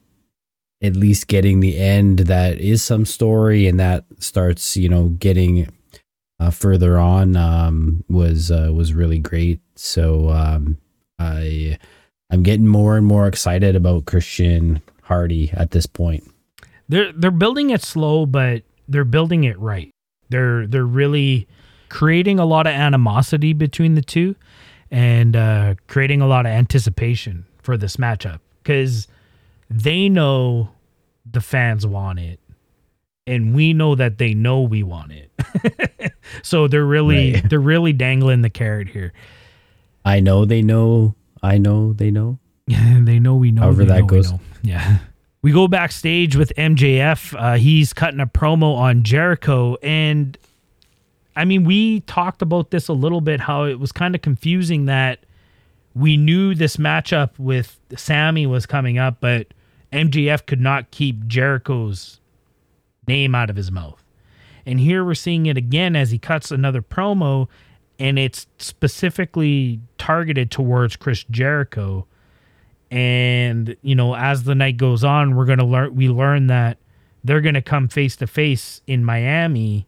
[0.81, 5.69] at least getting the end that is some story and that starts, you know, getting
[6.39, 9.59] uh, further on um, was uh, was really great.
[9.75, 10.77] So um,
[11.19, 11.77] I
[12.31, 16.23] I'm getting more and more excited about Christian Hardy at this point.
[16.89, 19.91] They're they're building it slow, but they're building it right.
[20.29, 21.47] They're they're really
[21.89, 24.35] creating a lot of animosity between the two,
[24.91, 29.07] and uh, creating a lot of anticipation for this matchup because
[29.69, 30.69] they know
[31.29, 32.39] the fans want it,
[33.25, 35.31] and we know that they know we want it.
[36.43, 37.49] so they're really Right.
[37.49, 39.13] they're really dangling the carrot here.
[40.03, 41.15] I know they know.
[41.41, 42.37] I know they know.
[42.67, 43.61] they know we know.
[43.63, 44.31] However that know we goes.
[44.31, 44.39] know.
[44.63, 44.97] Yeah.
[45.45, 47.39] We go backstage with MJF.
[47.39, 49.77] Uh, he's cutting a promo on Jericho.
[49.83, 50.35] And
[51.35, 54.85] I mean, we talked about this a little bit, how it was kind of confusing
[54.85, 55.19] that
[55.93, 59.53] we knew this matchup with Sammy was coming up, but
[59.93, 62.19] MJF could not keep Jericho's
[63.07, 64.03] name out of his mouth.
[64.65, 67.47] And here we're seeing it again as he cuts another promo,
[67.99, 72.07] and it's specifically targeted towards Chris Jericho
[72.95, 76.77] and you know as the night goes on we're going to learn we learn that
[77.25, 79.87] they're going to come face to face in Miami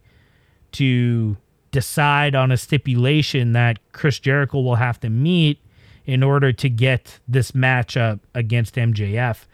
[0.74, 1.38] to
[1.72, 5.60] decide on a stipulation that Chris Jericho will have to meet
[6.06, 9.46] in order to get this matchup against MJF.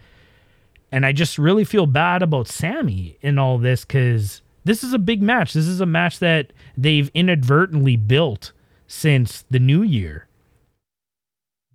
[0.92, 5.00] And I just really feel bad about Sammy in all this cuz this is a
[5.00, 5.52] big match.
[5.52, 8.54] This is a match that they've inadvertently built
[8.88, 10.28] since the new year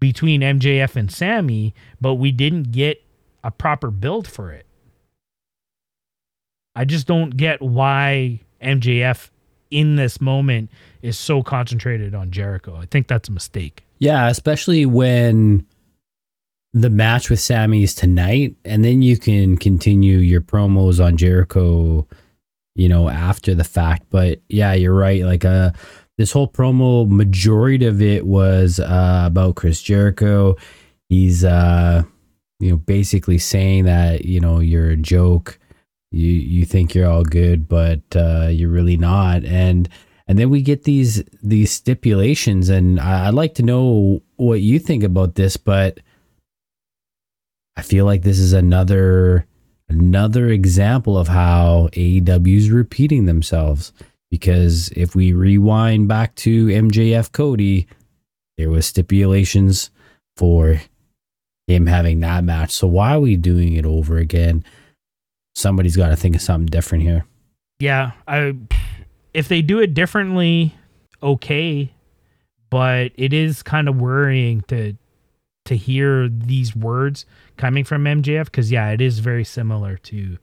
[0.00, 3.02] between MJF and Sammy, but we didn't get
[3.42, 4.66] a proper build for it.
[6.74, 9.30] I just don't get why MJF
[9.70, 10.70] in this moment
[11.02, 12.76] is so concentrated on Jericho.
[12.76, 13.84] I think that's a mistake.
[13.98, 15.66] Yeah, especially when
[16.72, 22.06] the match with Sammy is tonight, and then you can continue your promos on Jericho,
[22.74, 24.06] you know, after the fact.
[24.10, 25.24] But yeah, you're right.
[25.24, 25.72] Like uh
[26.18, 30.56] this whole promo, majority of it was uh about Chris Jericho.
[31.08, 32.02] He's uh
[32.60, 35.58] you know, basically saying that, you know, you're a joke.
[36.10, 39.44] You you think you're all good, but uh you're really not.
[39.44, 39.88] And
[40.28, 44.78] and then we get these these stipulations and I, i'd like to know what you
[44.78, 45.98] think about this but
[47.76, 49.46] i feel like this is another
[49.88, 53.92] another example of how aew is repeating themselves
[54.30, 57.86] because if we rewind back to mjf cody
[58.58, 59.90] there was stipulations
[60.36, 60.80] for
[61.68, 62.72] him having that match.
[62.72, 64.64] So why are we doing it over again?
[65.54, 67.24] Somebody's got to think of something different here.
[67.78, 68.56] Yeah, I
[69.34, 70.74] if they do it differently,
[71.22, 71.92] okay,
[72.70, 74.94] but it is kind of worrying to
[75.66, 80.38] to hear these words coming from MJF because yeah, it is very similar to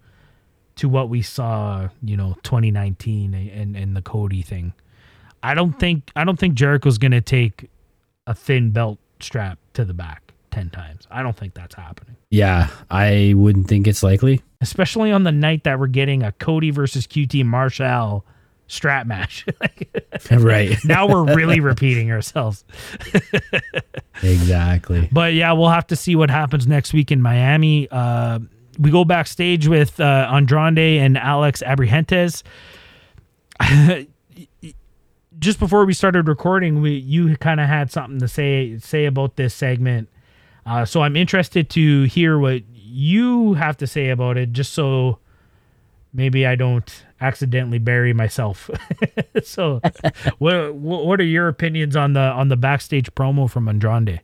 [0.76, 4.74] to what we saw, you know, 2019 and and the Cody thing.
[5.44, 7.70] I don't think I don't think Jericho's gonna take
[8.28, 11.08] a thin belt strap to the back ten times.
[11.12, 12.16] I don't think that's happening.
[12.32, 16.72] yeah i wouldn't think it's likely especially on the night that we're getting a Cody
[16.72, 18.26] versus QT Marshall
[18.68, 19.46] strap match.
[20.32, 22.66] right now we're really repeating ourselves.
[24.24, 27.88] exactly But yeah, we'll have to see what happens next week in Miami.
[27.90, 28.40] Uh,
[28.78, 32.44] we go backstage with uh, Andrade and Alex Abrahantes.
[35.38, 39.36] Just before we started recording, we you kind of had something to say say about
[39.36, 40.10] this segment.
[40.66, 45.20] Uh, so I'm interested to hear what you have to say about it, just so
[46.14, 48.70] maybe I don't accidentally bury myself.
[49.44, 49.82] so,
[50.40, 54.22] what what are your opinions on the on the backstage promo from Andrade?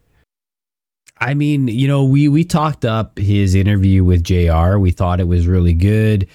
[1.22, 4.80] I mean, you know, we we talked up his interview with JR.
[4.80, 6.28] We thought it was really good.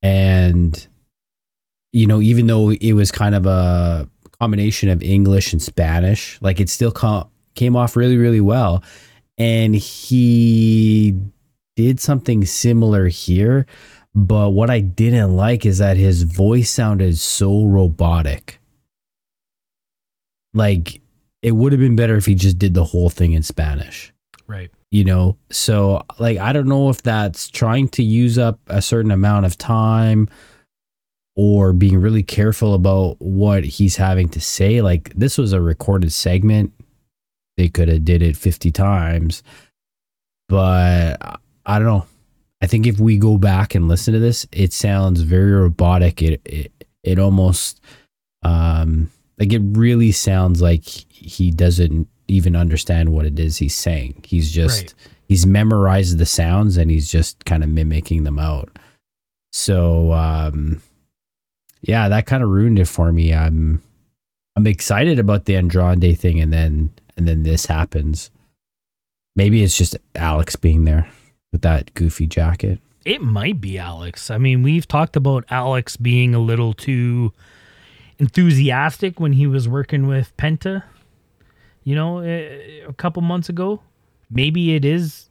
[0.00, 0.86] And
[1.92, 4.08] you know, even though it was kind of a
[4.38, 8.84] combination of English and Spanish, like it still co- came off really really well.
[9.38, 11.18] And he
[11.74, 13.66] did something similar here,
[14.14, 18.60] but what I didn't like is that his voice sounded so robotic.
[20.54, 21.00] Like
[21.42, 24.11] it would have been better if he just did the whole thing in Spanish.
[24.52, 24.70] Right.
[24.90, 29.10] you know so like i don't know if that's trying to use up a certain
[29.10, 30.28] amount of time
[31.34, 34.82] or being really careful about what he's having to say.
[34.82, 36.72] Like this was a recorded segment.
[37.56, 39.42] They could have did it 50 times.
[40.48, 41.16] But
[41.64, 42.06] I- don't know.
[42.60, 46.22] I think if we go back and listen to this it sounds very robotic.
[46.22, 46.72] It it,
[47.02, 47.80] it almost
[48.42, 54.22] um like it really sounds like he doesn't even understand what it is he's saying.
[54.26, 54.94] He's just Right.
[55.28, 58.70] he's memorized the sounds and he's just kind of mimicking them out.
[59.52, 60.80] So um
[61.82, 63.34] yeah that kind of ruined it for me.
[63.34, 63.82] I'm
[64.56, 68.30] i'm excited about the andrade thing and then and then this happens.
[69.36, 71.08] Maybe it's just alex being there
[71.52, 72.78] with that goofy jacket.
[73.04, 74.30] It might be Alex.
[74.30, 77.32] I mean, we've talked about Alex being a little too
[78.18, 80.84] enthusiastic when he was working with Penta,
[81.84, 83.80] you know, a, a couple months ago.
[84.30, 85.28] Maybe it is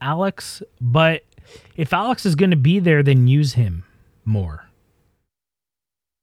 [0.00, 1.24] Alex, but
[1.76, 3.84] if Alex is going to be there, then use him
[4.24, 4.66] more.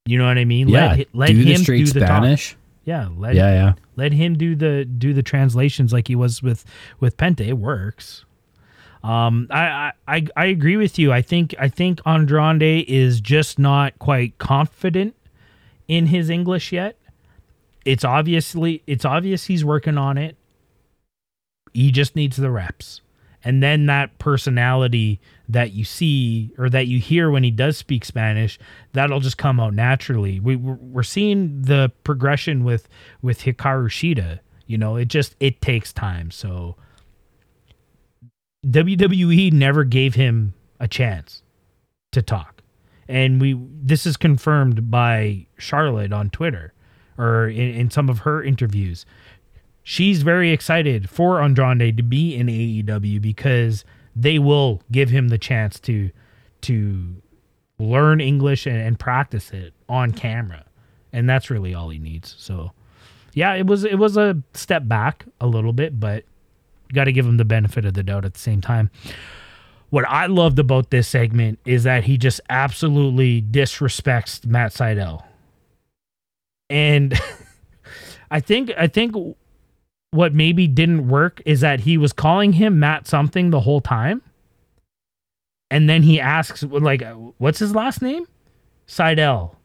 [0.06, 0.68] You know what I mean?
[0.68, 2.10] yeah let, let do him the straight do the talk.
[2.10, 6.44] spanish Yeah, let yeah yeah let him do the do the translations like he was
[6.44, 6.66] with
[7.00, 7.48] with Penta.
[7.48, 8.26] It works.
[9.02, 11.14] Um, I, I I I agree with you.
[11.14, 15.16] I think I think Andrade is just not quite confident
[15.88, 16.98] in his English yet.
[17.86, 20.38] It's obviously it's obvious he's working on it.
[21.74, 23.02] He just needs the reps.
[23.44, 25.20] And then that personality
[25.50, 28.58] that you see or that you hear when he does speak Spanish,
[28.94, 30.40] that'll just come out naturally.
[30.40, 32.88] We we're seeing the progression with
[33.22, 34.40] with Hikaru Shida.
[34.66, 36.32] You know, it just it takes time.
[36.32, 36.78] So
[38.66, 41.44] WWE never gave him a chance
[42.14, 42.62] to talk.
[43.10, 46.74] And we this is confirmed by Charlotte on Twitter
[47.18, 49.06] or in, in some of her interviews.
[49.84, 53.84] She's very excited for Andrade to be in AEW because
[54.16, 56.12] they will give him the chance to
[56.62, 57.16] to
[57.80, 60.64] learn English and, and practice it on camera.
[61.12, 62.36] And that's really all he needs.
[62.38, 62.72] So
[63.34, 66.24] yeah, it was it was a step back a little bit, but
[66.94, 68.90] got to give him the benefit of the doubt at the same time.
[69.90, 75.24] What I loved about this segment is that he just absolutely disrespects Matt Sydal.
[76.70, 77.20] And
[78.32, 79.16] I think I think
[80.12, 84.22] what maybe didn't work is that he was calling him Matt something the whole time.
[85.72, 87.04] And then he asks like
[87.38, 88.28] what's his last name?
[88.88, 89.56] Sydal.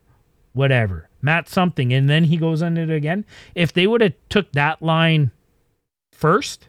[0.53, 1.09] Whatever.
[1.21, 3.25] Matt something and then he goes on it again.
[3.55, 5.31] If they would have took that line
[6.13, 6.69] first,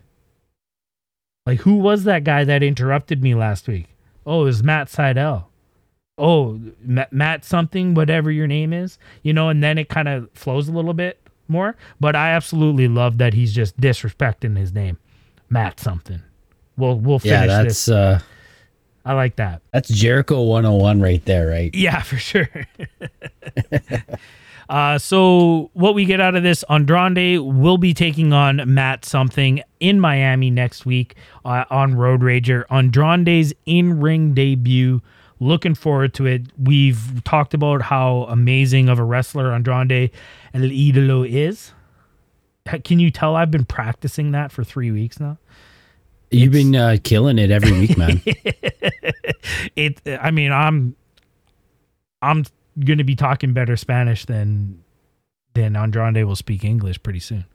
[1.50, 3.88] like, who was that guy that interrupted me last week?
[4.24, 5.46] Oh, it was Matt Sydal.
[6.20, 10.30] Oh, Ma- Matt something, whatever your name is, you know, and then it kind of
[10.34, 11.76] flows a little bit more.
[12.00, 14.98] But I absolutely love that he's just disrespecting his name,
[15.50, 16.22] Matt something.
[16.78, 17.90] We'll we'll finish yeah that's this.
[17.90, 18.20] uh
[19.06, 19.62] I like that.
[19.74, 22.50] that's jericho 101 right there right Yeah, for sure.
[24.70, 29.62] uh, so what we get out of this, Andrade will be taking on Matt something
[29.80, 31.16] in Miami next week
[31.46, 32.66] uh, on Road Rager.
[32.70, 35.02] Andrade's in-ring debut.
[35.40, 36.44] Looking forward to it.
[36.58, 40.12] We've talked about how amazing of a wrestler Andrade
[40.54, 41.74] El Idolo is.
[42.84, 45.38] Can you tell I've been practicing that for three weeks now?
[46.32, 48.22] you've been uh, killing it every week man
[49.76, 50.96] it i mean i'm
[52.22, 52.44] i'm
[52.80, 54.84] gonna be talking better spanish than
[55.54, 57.46] than andrade will speak english pretty soon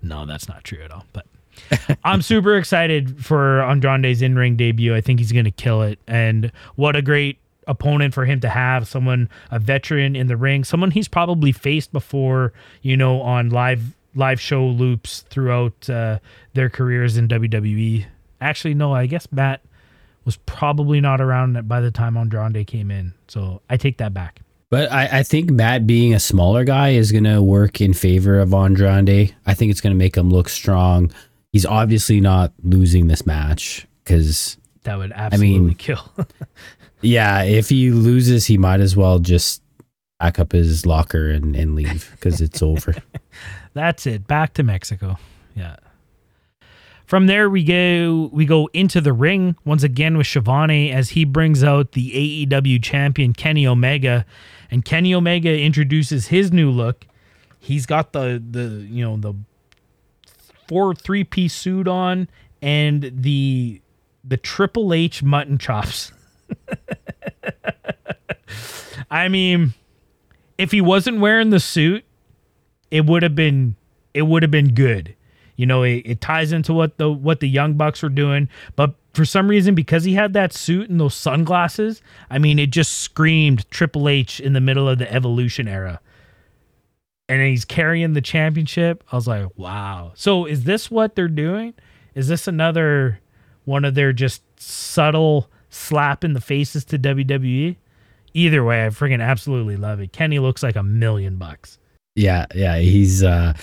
[0.00, 1.26] no that's not true at all but
[2.04, 6.96] i'm super excited for andrade's in-ring debut i think he's gonna kill it and what
[6.96, 7.38] a great
[7.68, 11.92] opponent for him to have someone a veteran in the ring someone he's probably faced
[11.92, 12.52] before
[12.82, 16.18] you know on live live show loops throughout uh,
[16.54, 18.04] their careers in wwe
[18.40, 19.60] actually no i guess matt
[20.24, 23.14] was probably not around by the time Andrade came in.
[23.28, 24.40] So I take that back.
[24.70, 28.40] But I, I think Matt being a smaller guy is going to work in favor
[28.40, 29.34] of Andrade.
[29.44, 31.12] I think it's going to make him look strong.
[31.52, 36.12] He's obviously not losing this match because, That would absolutely mean- kill.
[37.02, 39.62] yeah, if he loses, he might as well just
[40.18, 42.94] pack up his locker and, and leave because it's over.
[43.74, 44.26] That's it.
[44.26, 45.18] Back to Mexico.
[45.54, 45.76] Yeah.
[47.06, 51.26] From there we go we go into the ring once again with Schiavone as he
[51.26, 54.24] brings out the AEW champion Kenny Omega
[54.70, 57.06] and Kenny Omega introduces his new look.
[57.58, 59.34] He's got the the you know the
[60.72, 62.26] four three piece suit on
[62.62, 63.82] and the
[64.24, 66.12] the Triple H mutton chops.
[69.10, 69.74] I mean,
[70.56, 72.06] if he wasn't wearing the suit,
[72.90, 73.76] it would have been
[74.14, 75.14] it would have been good.
[75.56, 78.94] You know, it, it ties into what the what the young bucks were doing, but
[79.12, 82.00] for some reason, because he had that suit and those sunglasses,
[82.30, 86.00] I mean, it just screamed Triple H in the middle of the Evolution era.
[87.28, 89.04] And he's carrying the championship.
[89.10, 90.12] I was like, wow.
[90.14, 91.72] So is this what they're doing?
[92.14, 93.20] Is this another
[93.64, 97.76] one of their just subtle slap in the faces to WWE?
[98.34, 100.12] Either way, I freaking absolutely love it.
[100.12, 101.78] Kenny looks like a million bucks.
[102.16, 103.54] Yeah, yeah, he's uh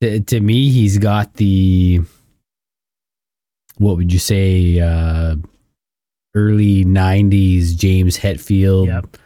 [0.00, 2.00] to, to me he's got the
[3.78, 5.36] what would you say uh
[6.34, 9.16] early 90s James Hetfield Yep.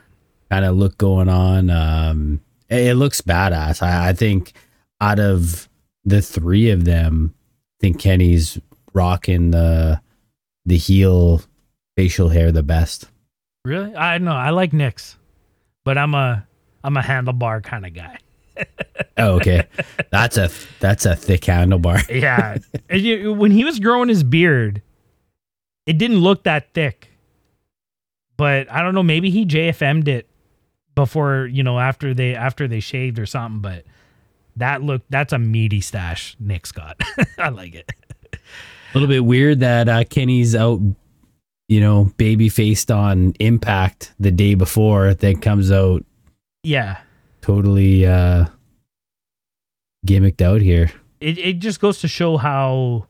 [0.51, 1.71] kind of look going on.
[1.71, 2.41] Um
[2.71, 3.83] it, looks badass.
[3.83, 4.53] I, I think
[5.01, 5.69] out of
[6.05, 8.59] the three of them, I think Kenny's
[8.93, 10.01] rocking the
[10.67, 11.43] the heel
[11.97, 13.07] facial hair the best.
[13.65, 13.95] Really?
[13.95, 14.33] I know.
[14.33, 15.17] I like Nick's,
[15.85, 16.47] but I'm a
[16.85, 18.19] I'm a handlebar kind of guy.
[19.17, 19.67] Oh, okay.
[20.11, 20.51] that's a
[20.81, 22.07] that's a thick handlebar.
[22.23, 22.57] Yeah.
[22.89, 24.81] And you- when he was growing his beard,
[25.87, 27.09] it didn't look that thick.
[28.37, 30.27] But I don't know, maybe he JFM'd it
[31.05, 33.85] before, you know, after they after they shaved or something, but
[34.57, 37.01] that look that's a meaty stash Nick's got.
[37.39, 37.91] I like it.
[38.35, 38.39] A
[38.95, 40.81] little bit weird that uh, Kenny's out,
[41.69, 46.05] you know, baby faced on Impact the day before, then comes out
[46.65, 46.99] Yeah.
[47.41, 48.47] totally uh,
[50.07, 50.91] gimmicked out here.
[51.21, 53.07] It it just goes to show how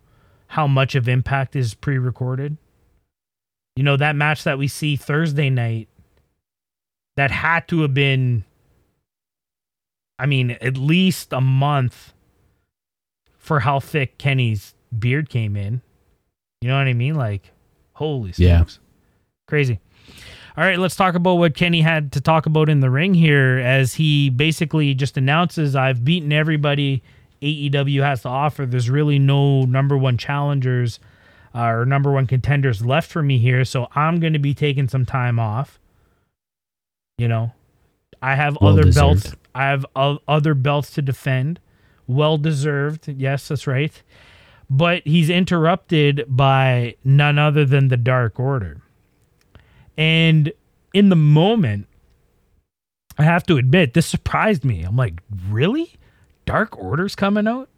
[0.49, 2.57] how much of impact is pre-recorded.
[3.77, 5.89] You know, that match that we see Thursday night
[7.21, 8.43] that had to have been
[10.19, 12.15] I mean, at least a month
[13.37, 15.83] for how thick Kenny's beard came in.
[16.63, 17.15] You know what I mean?
[17.15, 17.53] Like,
[17.93, 18.59] holy Yeah.
[18.59, 18.79] smokes.
[19.47, 19.81] Crazy.
[20.57, 23.59] All right, let's talk about what Kenny had to talk about in the ring here
[23.59, 27.03] as he basically just announces I've beaten everybody
[27.43, 28.65] AEW has to offer.
[28.65, 31.01] There's really no number one challengers
[31.55, 34.89] uh, or number one contenders left for me here, so I'm going to be taking
[34.89, 35.80] some time off.
[37.21, 37.53] You know,
[38.23, 39.35] I have Well other belts.
[39.55, 41.61] I have o- other belts to defend.
[42.07, 43.09] Well deserved.
[43.09, 43.93] Yes, that's right.
[44.71, 48.81] But he's interrupted by none other than the Dark Order.
[49.99, 50.51] And
[50.95, 51.89] in the moment,
[53.19, 54.83] I have to admit, this surprised me.
[54.83, 55.93] I'm like, really?
[56.47, 57.69] Dark Order's coming out?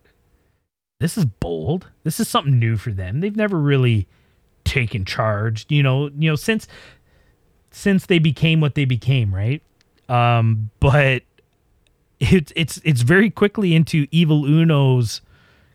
[1.00, 1.88] This is bold.
[2.04, 3.18] This is something new for them.
[3.18, 4.06] They've never really
[4.62, 6.68] taken charge, you know, you know, since
[7.72, 9.62] since they became what they became, right?
[10.08, 11.22] Um, but
[12.20, 15.20] it's it's it's very quickly into Evil Uno's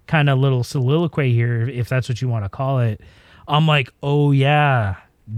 [0.06, 3.02] kind of little soliloquy here, if that's what you want to call it.
[3.48, 4.96] I'm like, oh yeah,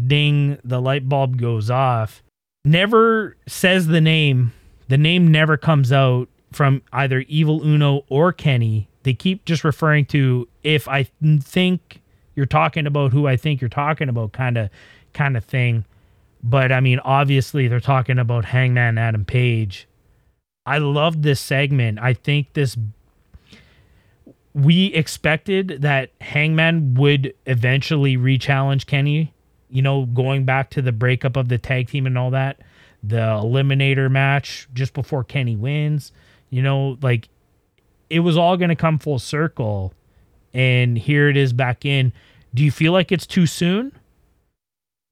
[0.07, 2.21] ding, the light bulb goes off.
[2.63, 4.53] Never says the name.
[4.89, 8.89] The name never comes out from either Evil Uno or Kenny.
[9.03, 11.09] They keep just referring to if I
[11.41, 12.01] think
[12.35, 14.69] you're talking about who I think you're talking about, kind of,
[15.13, 15.85] kind of thing.
[16.41, 19.87] But I mean, obviously they're talking about Hangman Adam Page.
[20.65, 21.99] I love this segment.
[21.99, 22.77] I think this
[24.53, 29.33] we expected that Hangman would eventually re-challenge Kenny,
[29.69, 32.59] you know, going back to the breakup of the tag team and all that,
[33.03, 36.11] the eliminator match just before Kenny wins,
[36.49, 37.29] you know, like
[38.09, 39.93] it was all going to come full circle
[40.53, 42.11] and here it is back in.
[42.53, 43.91] Do you feel like it's too soon?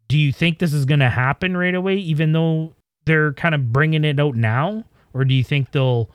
[0.08, 2.74] Do you think this is going to happen right away even though
[3.06, 4.84] they're kind of bringing it out now
[5.14, 6.10] or do you think they'll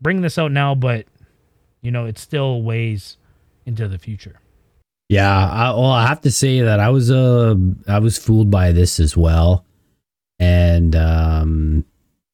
[0.00, 1.06] bring this out now but
[1.82, 3.16] you know, it's still ways
[3.66, 4.40] into the future.
[5.08, 7.56] Yeah, I, well, I have to say that I was uh
[7.88, 9.64] I was fooled by this as well,
[10.38, 11.84] and um,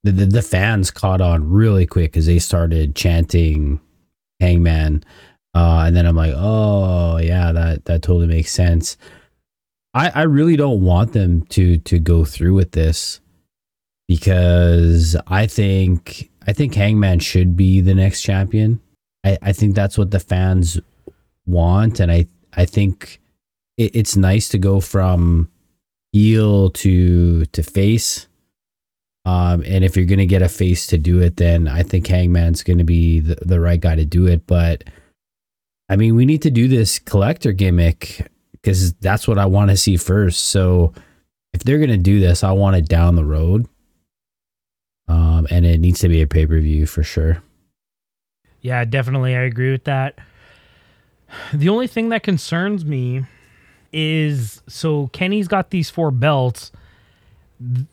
[0.03, 3.79] the the, the fans caught on really quick because they started chanting
[4.39, 5.03] Hangman,
[5.55, 8.95] uh, and then I'm like, oh yeah, that that totally makes sense.
[9.97, 13.19] I I really don't want them to to go through with this
[14.07, 18.79] because I think I think Hangman should be the next champion.
[19.25, 20.79] I, I think that's what the fans
[21.45, 23.19] want, and I I think
[23.77, 25.49] it, it's nice to go from
[26.13, 28.27] heel to to face.
[29.25, 32.63] Um, and if you're gonna get a face to do it, then I think Hangman's
[32.63, 34.45] gonna be the, the right guy to do it.
[34.45, 34.83] But
[35.89, 38.29] I mean, we need to do this collector gimmick
[38.67, 40.49] because that's what I want to see first.
[40.49, 40.91] So
[41.53, 43.65] if they're gonna do this, I want it down the road.
[45.07, 47.41] Um, and it needs to be a pay per view for sure.
[48.59, 49.37] Yeah, definitely.
[49.37, 50.19] I agree with that.
[51.53, 53.23] The only thing that concerns me
[53.93, 56.73] is so Kenny's got these four belts.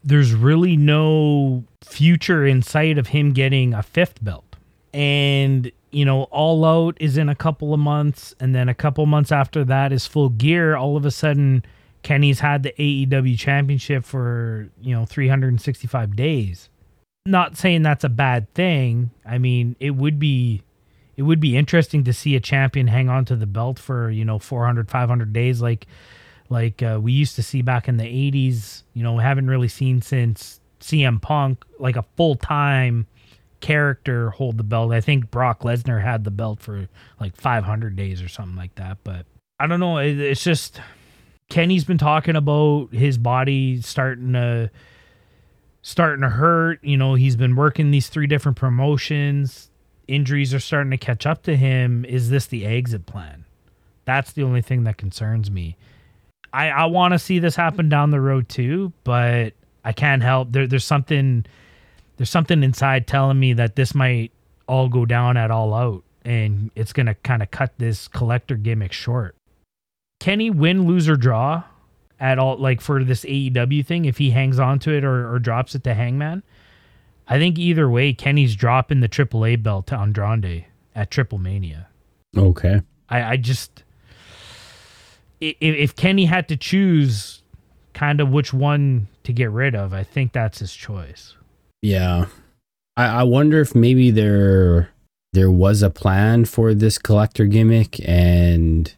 [0.02, 4.56] There's really no future in sight of him getting a fifth belt.
[4.92, 9.06] And you know, All Out is in a couple of months, and then a couple
[9.06, 10.76] months after that is Full Gear.
[10.76, 11.64] All of a sudden,
[12.02, 16.68] Kenny's had the AEW championship for, you know, 365 days.
[17.26, 19.10] Not saying that's a bad thing.
[19.24, 20.62] I mean, it would be
[21.16, 24.24] it would be interesting to see a champion hang on to the belt for, you
[24.24, 25.86] know, 400 500 days like
[26.50, 30.02] like uh, we used to see back in the 80s, you know, haven't really seen
[30.02, 33.06] since CM Punk like a full-time
[33.64, 34.92] character hold the belt.
[34.92, 36.86] I think Brock Lesnar had the belt for
[37.18, 39.24] like 500 days or something like that, but
[39.58, 40.82] I don't know, it, it's just
[41.48, 44.70] Kenny's been talking about his body starting to
[45.80, 46.84] starting to hurt.
[46.84, 49.70] You know, he's been working these three different promotions.
[50.08, 52.04] Injuries are starting to catch up to him.
[52.04, 53.46] Is this the exit plan?
[54.04, 55.78] That's the only thing that concerns me.
[56.52, 60.52] I, I want to see this happen down the road too, but I can't help
[60.52, 60.66] there.
[60.66, 61.46] There's something
[62.16, 64.32] there's something inside telling me that this might
[64.66, 68.92] all go down at all out, and it's gonna kind of cut this collector gimmick
[68.92, 69.36] short.
[70.20, 71.64] Can he win, lose, or draw
[72.18, 72.56] at all?
[72.56, 75.84] Like for this AEW thing, if he hangs on to it or, or drops it
[75.84, 76.42] to Hangman,
[77.28, 81.88] I think either way, Kenny's dropping the AAA belt to Andrade at Triple Mania.
[82.36, 82.80] Okay.
[83.08, 83.84] I, I just
[85.40, 87.42] if, if Kenny had to choose
[87.92, 91.36] kind of which one to get rid of, I think that's his choice.
[91.84, 92.28] Yeah.
[92.96, 94.88] I, I wonder if maybe there
[95.34, 98.94] there was a plan for this collector gimmick and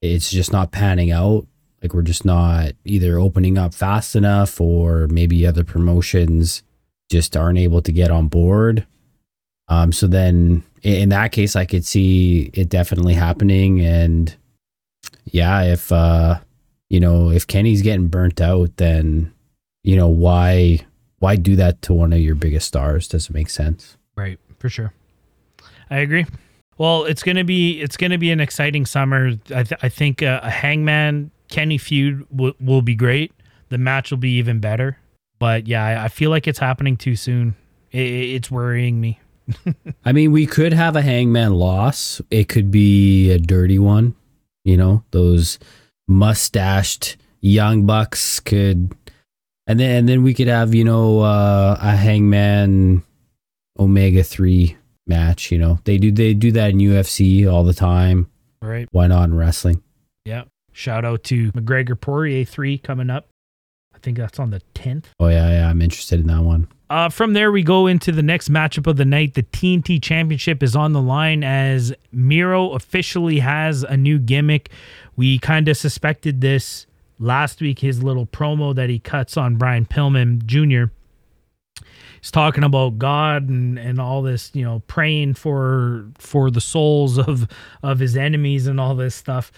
[0.00, 1.46] it's just not panning out.
[1.82, 6.62] Like we're just not either opening up fast enough or maybe other promotions
[7.10, 8.86] just aren't able to get on board.
[9.68, 13.82] Um, so then in that case, I could see it definitely happening.
[13.82, 14.34] And
[15.26, 16.40] yeah, if, uh,
[16.88, 19.30] you know, if Kenny's getting burnt out, then,
[19.84, 20.86] you know, why,
[21.20, 23.06] why do that to one of your biggest stars?
[23.08, 23.96] Doesn't make sense.
[24.16, 24.38] Right.
[24.58, 24.92] For sure.
[25.88, 26.26] I agree.
[26.76, 29.32] Well, it's gonna be it's gonna be an exciting summer.
[29.54, 33.32] I, th- I think uh, a Hangman Kenny feud w- will be great.
[33.68, 34.98] The match will be even better.
[35.38, 37.54] But yeah, I, I feel like it's happening too soon.
[37.90, 39.20] It, it's worrying me.
[40.04, 42.20] I mean, we could have a Hangman loss.
[42.30, 44.14] It could be a dirty one.
[44.64, 45.58] You know, those
[46.08, 48.94] mustached young bucks could,
[49.66, 53.02] and then and then we could have you know uh, a Hangman
[53.78, 55.50] Omega three match.
[55.50, 58.30] You know, they do they do that in UFC all the time.
[58.62, 58.88] Right.
[58.92, 59.82] Why not in wrestling?
[60.24, 60.44] Yeah.
[60.72, 63.28] Shout out to McGregor Poirier three coming up.
[63.94, 65.10] I think that's on the tenth.
[65.18, 66.68] Oh yeah, yeah, I'm interested in that one.
[66.88, 69.34] Uh, from there, we go into the next matchup of the night.
[69.34, 74.70] The TNT Championship is on the line as Miro officially has a new gimmick.
[75.16, 76.86] We kind of suspected this
[77.20, 80.92] last week, his little promo that he cuts on Brian Pillman Jr.
[82.20, 87.18] He's talking about God and, and all this, you know, praying for for the souls
[87.18, 87.46] of
[87.82, 89.52] of his enemies and all this stuff.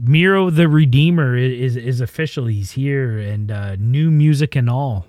[0.00, 2.46] Miro the Redeemer is is official.
[2.46, 5.06] He's here and uh, new music and all.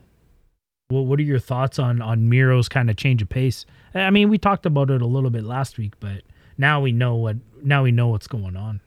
[0.92, 3.66] Well, what are your thoughts on on Miro's kind of change of pace?
[3.94, 6.22] I mean, we talked about it a little bit last week, but
[6.58, 8.82] now we know what now we know what's going on.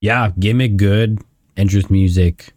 [0.00, 1.20] Yeah, gimmick good,
[1.56, 2.52] entrance music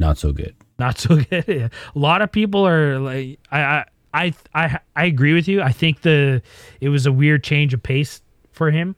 [0.00, 0.56] not so good.
[0.78, 1.70] Not so good.
[1.94, 5.62] a lot of people are like, I, I, I, I agree with you.
[5.62, 6.42] I think the
[6.80, 8.96] it was a weird change of pace for him.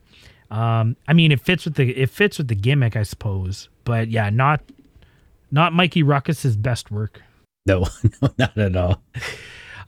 [0.50, 3.68] Um, I mean, it fits with the it fits with the gimmick, I suppose.
[3.84, 4.62] But yeah, not
[5.50, 7.20] not Mikey Rukus's best work.
[7.66, 7.86] No,
[8.22, 9.02] no, not at all.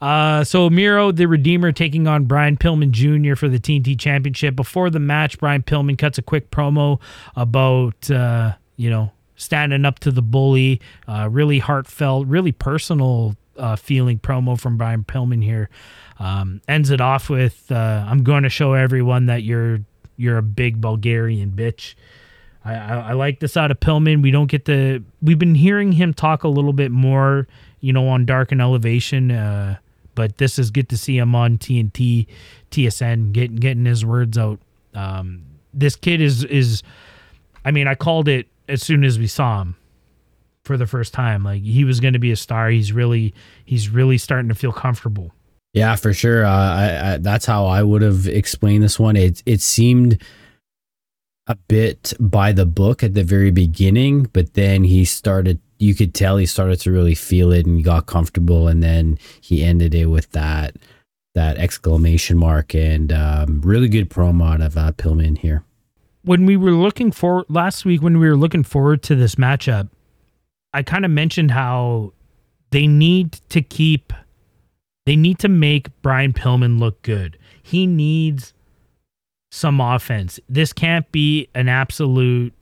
[0.05, 3.37] Uh, so Miro, the Redeemer, taking on Brian Pillman Jr.
[3.37, 4.55] for the TNT Championship.
[4.55, 7.01] Before the match, Brian Pillman cuts a quick promo
[7.37, 10.83] about uh, you know standing up to the bully.
[11.09, 15.71] Uh, really heartfelt, really personal uh, feeling promo from Brian Pillman here.
[16.19, 19.81] Um, ends it off with uh, "I'm going to show everyone that you're
[20.19, 21.95] you're a big Bulgarian bitch."
[22.63, 24.23] I, I, I like this out of Pillman.
[24.23, 25.03] We don't get the.
[25.23, 27.49] We've been hearing him talk a little bit more,
[27.81, 29.31] you know, on Dark and Elevation.
[29.31, 29.77] Uh,
[30.15, 32.27] but this is good to see him on TNT,
[32.71, 34.61] TSN, getting getting his words out.
[34.95, 36.83] Um, this kid is is,
[37.65, 39.77] I mean, I called it as soon as we saw him
[40.65, 41.45] for the first time.
[41.45, 42.71] Like he was going to be a star.
[42.71, 43.35] He's really
[43.65, 45.33] he's really starting to feel comfortable.
[45.73, 46.45] Yeah, for sure.
[46.45, 49.17] Uh, I, I, that's how I would have explained this one.
[49.17, 50.23] It it seemed
[51.47, 55.61] a bit by the book at the very beginning, but then he started.
[55.79, 59.63] You could tell he started to really feel it and got comfortable, and then he
[59.63, 60.77] ended it with that
[61.35, 65.65] that exclamation mark and um, really good promo out of uh, Pillman here.
[66.23, 69.91] When we were looking for last week, when we were looking forward to this matchup,
[70.73, 72.13] I kind of mentioned how
[72.71, 74.13] they need to keep
[75.07, 77.37] they need to make Brian Pillman look good.
[77.63, 78.54] He needs
[79.55, 80.41] some offense.
[80.49, 82.53] This can't be an absolute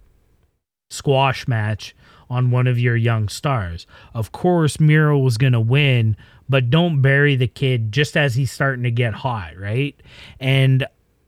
[0.91, 1.97] squash match
[2.29, 3.87] on one of your young stars.
[4.13, 6.19] Of course, Miro was going to win,
[6.51, 9.99] but don't bury the kid just as he's starting to get hot, right?
[10.39, 10.87] And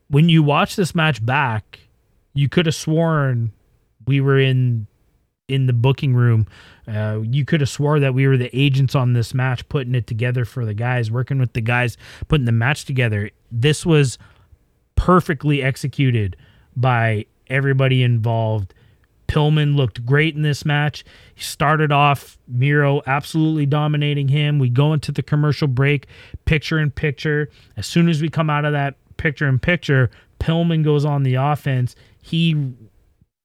[0.09, 1.81] when you watch this match back,
[2.35, 3.51] you could have sworn
[4.07, 4.87] we were in
[5.49, 6.47] in the booking room.
[6.87, 10.07] Uh, you could have swore that we were the agents on this match, putting it
[10.07, 11.97] together for the guys, working with the guys,
[12.29, 13.31] putting the match together.
[13.51, 14.19] This was
[14.97, 16.37] perfectly executed
[16.77, 18.75] by everybody involved.
[19.29, 21.05] Pillman looked great in this match.
[21.35, 24.59] He started off Miro absolutely dominating him.
[24.59, 26.07] We go into the commercial break,
[26.45, 27.51] picture in picture.
[27.77, 31.35] As soon as we come out of that picture in picture, Pillman goes on the
[31.35, 31.97] offense.
[32.23, 32.73] He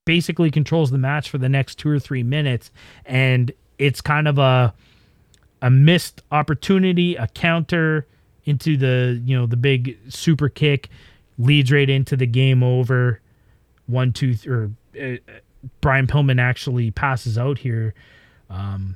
[0.06, 2.72] basically controls the match for the next two or three minutes,
[3.06, 4.74] and it's kind of a
[5.62, 8.08] a missed opportunity, a counter
[8.45, 10.89] into the you know the big super kick
[11.40, 13.22] leads right into the game over.
[13.88, 14.72] One two th- or
[15.02, 15.16] uh,
[15.82, 17.96] Brian Pillman actually passes out here.
[18.52, 18.96] Um,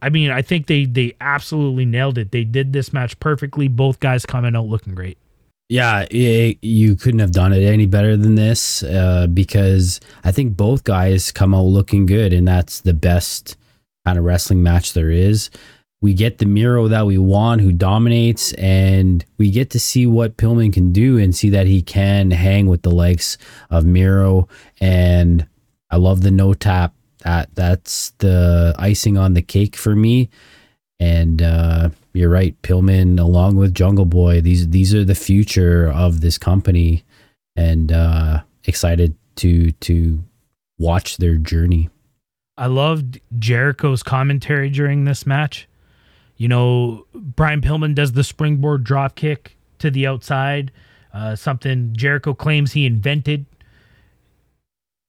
[0.00, 2.30] I mean, I think they they absolutely nailed it.
[2.32, 3.68] They did this match perfectly.
[3.68, 5.18] Both guys coming out looking great.
[5.68, 10.56] Yeah, it, you couldn't have done it any better than this uh, because I think
[10.56, 13.56] both guys come out looking good, and that's the best
[14.04, 15.48] kind of wrestling match there is.
[16.02, 20.36] We get the Miro that we want, who dominates, and we get to see what
[20.36, 23.38] Pillman can do and see that he can hang with the likes
[23.70, 24.48] of Miro.
[24.80, 25.46] And
[25.90, 26.92] I love the no tap.
[27.18, 30.28] That that's the icing on the cake for me.
[30.98, 36.20] And uh, you're right, Pillman, along with Jungle Boy, these these are the future of
[36.20, 37.04] this company,
[37.54, 40.22] and uh, excited to to
[40.78, 41.90] watch their journey.
[42.56, 45.68] I loved Jericho's commentary during this match.
[46.42, 50.72] You know, Brian Pillman does the springboard drop kick to the outside,
[51.14, 53.46] uh, something Jericho claims he invented.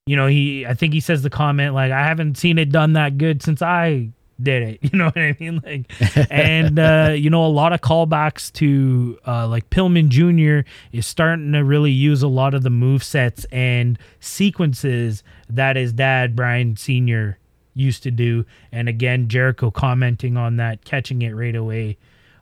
[0.06, 2.94] You know, he I think he says the comment like, "I haven't seen it done
[2.94, 4.10] that good since I
[4.40, 4.80] did it.
[4.94, 5.60] You know what I mean?
[5.66, 10.70] Like, and uh, you know, a lot of callbacks to uh, like Pillman Jr.
[10.92, 15.94] is starting to really use a lot of the move sets and sequences that his
[15.94, 17.40] dad Brian Sr.
[17.74, 18.46] used to do.
[18.72, 21.98] And again, Jericho commenting on that, catching it right away.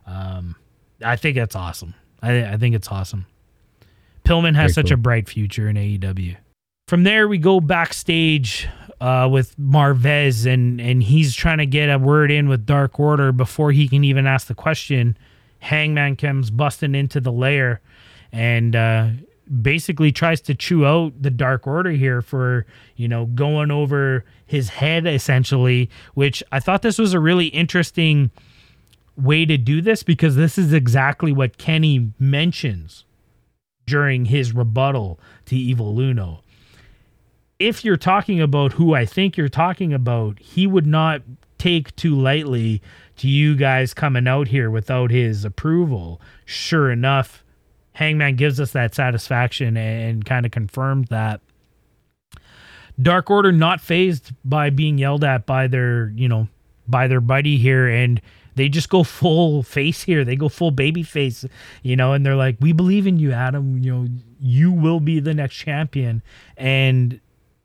[0.06, 0.56] Um,
[1.04, 1.94] I think that's awesome.
[2.22, 3.26] I, I think it's awesome.
[4.24, 4.94] Pillman has Very such cool.
[4.94, 6.36] a bright future in AEW.
[6.88, 8.68] From there, we go backstage
[9.00, 13.32] uh, with Marvez, and and he's trying to get a word in with Dark Order
[13.32, 15.16] before he can even ask the question.
[15.60, 17.80] Hangman comes busting into the lair,
[18.30, 19.08] and uh,
[19.60, 22.66] basically tries to chew out the Dark Order here for
[22.96, 25.90] you know going over his head essentially.
[26.14, 28.30] Which I thought this was a really interesting
[29.16, 33.04] way to do this because this is exactly what Kenny mentions
[33.86, 36.42] during his rebuttal to Evil Uno.
[37.58, 41.22] If you're talking about who I think you're talking about, he would not
[41.58, 42.82] take too lightly
[43.16, 46.20] to you guys coming out here without his approval.
[46.44, 47.41] Sure enough,
[47.94, 51.40] Hangman gives us that satisfaction and kind of confirmed that.
[53.00, 56.48] Dark Order not phased by being yelled at by their, you know,
[56.86, 58.20] by their buddy here and
[58.54, 60.24] they just go full face here.
[60.24, 61.44] They go full baby face,
[61.82, 63.78] you know, and they're like, "We believe in you, Adam.
[63.78, 64.08] You know,
[64.40, 66.22] you will be the next champion."
[66.56, 67.20] And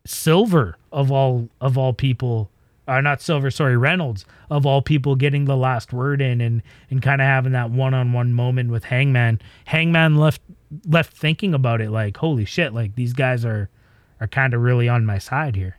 [0.06, 2.50] Silver of all of all people,
[2.88, 7.02] or not Silver, sorry, Reynolds of all people, getting the last word in and and
[7.02, 9.42] kind of having that one on one moment with Hangman.
[9.66, 10.42] Hangman left
[10.86, 12.74] left thinking about it, like, "Holy shit!
[12.74, 13.70] Like these guys are
[14.20, 15.78] are kind of really on my side here."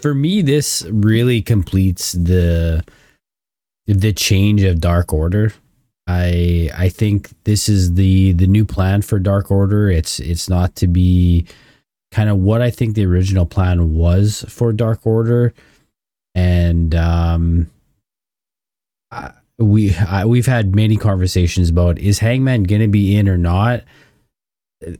[0.00, 2.84] For me, this really completes the
[3.86, 5.52] the change of Dark Order.
[6.06, 9.90] I I think this is the the new plan for Dark Order.
[9.90, 11.46] It's it's not to be
[12.12, 15.52] kind of what I think the original plan was for Dark Order,
[16.36, 17.70] and um,
[19.10, 23.82] I, we I, we've had many conversations about is Hangman gonna be in or not.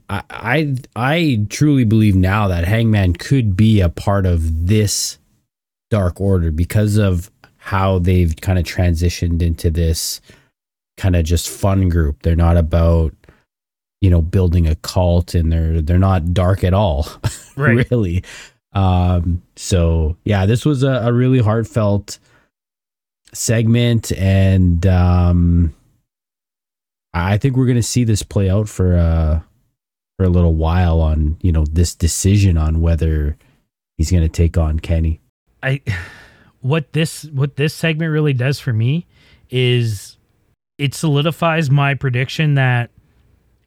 [0.09, 5.19] I, I I truly believe now that Hangman could be a part of this
[5.91, 10.19] Dark Order because of how they've kind of transitioned into this
[10.97, 12.23] kind of just fun group.
[12.23, 13.13] They're not about
[14.01, 17.07] you know building a cult and they're they're not dark at all
[17.55, 17.89] Right.
[17.91, 18.23] really
[18.77, 22.19] um so yeah this was a, a really heartfelt
[23.33, 25.73] segment and um
[27.13, 29.39] i think we're gonna see this play out for uh
[30.17, 33.37] for a little while on you know this decision on whether
[33.97, 35.21] he's gonna take on kenny.
[35.61, 35.81] I
[36.61, 39.05] what this what this segment really does for me
[39.49, 40.17] is
[40.77, 42.89] it solidifies my prediction that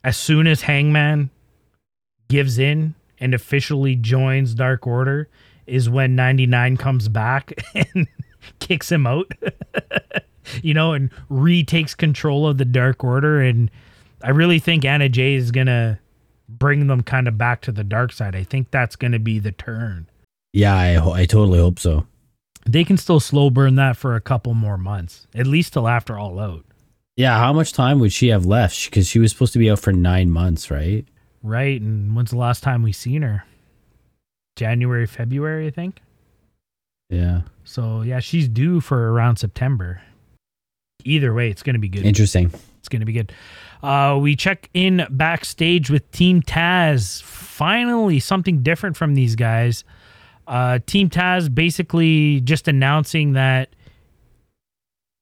[0.03, 1.29] as soon as Hangman
[2.29, 5.29] gives in and officially joins Dark Order
[5.65, 7.53] is when 99 comes back
[7.93, 8.07] and
[8.59, 9.31] kicks him out.
[10.61, 13.71] you know, and retakes control of the Dark Order and
[14.23, 15.99] I really think Anna Jay is going to
[16.47, 18.35] bring them kind of back to the dark side.
[18.35, 20.07] I think that's going to be the turn.
[20.53, 22.05] Yeah, I, ho- I totally hope so.
[22.65, 26.19] They can still slow burn that for a couple more months, at least till after
[26.19, 26.65] All Out.
[27.15, 28.85] Yeah, how much time would she have left?
[28.85, 31.05] Because she was supposed to be out for nine months, right?
[31.43, 31.81] Right.
[31.81, 33.45] And when's the last time we seen her?
[34.55, 36.01] January, February, I think.
[37.09, 37.41] Yeah.
[37.63, 40.01] So yeah, she's due for around September.
[41.03, 42.05] Either way, it's going to be good.
[42.05, 42.51] Interesting.
[42.79, 43.31] It's going to be good.
[43.83, 47.21] Uh, we check in backstage with Team Taz.
[47.21, 49.83] Finally, something different from these guys.
[50.47, 53.69] Uh, Team Taz basically just announcing that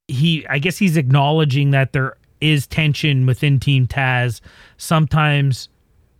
[0.07, 4.41] he, I guess he's acknowledging that there is tension within Team Taz.
[4.77, 5.69] Sometimes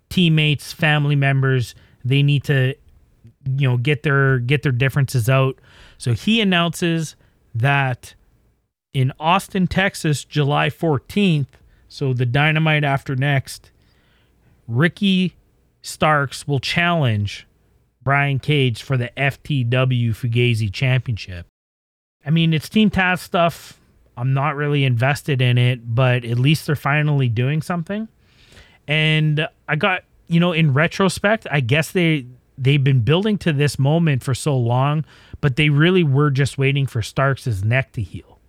[0.09, 2.75] teammates, family members, they need to,
[3.57, 5.59] you know, get their get their differences out.
[5.97, 7.15] So he announces
[7.55, 8.15] that
[8.93, 11.47] in Austin, Texas, July 14th,
[11.87, 13.71] so the dynamite after next,
[14.67, 15.35] Ricky
[15.81, 17.47] Starks will challenge
[18.03, 21.47] Brian Cage for the FTW Fugazi Championship.
[22.25, 23.79] I mean, it's Team Taz stuff.
[24.17, 28.07] I'm not really invested in it, but at least they're finally doing something.
[28.89, 32.25] And I got, you know, in retrospect, I guess they
[32.57, 35.05] they've been building to this moment for so long,
[35.39, 38.39] but they really were just waiting for Starks' neck to heal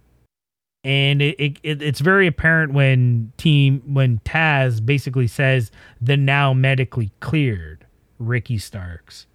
[0.83, 5.71] and it, it, it's very apparent when team when Taz basically says
[6.01, 7.87] the now medically cleared
[8.19, 9.27] Ricky Starks.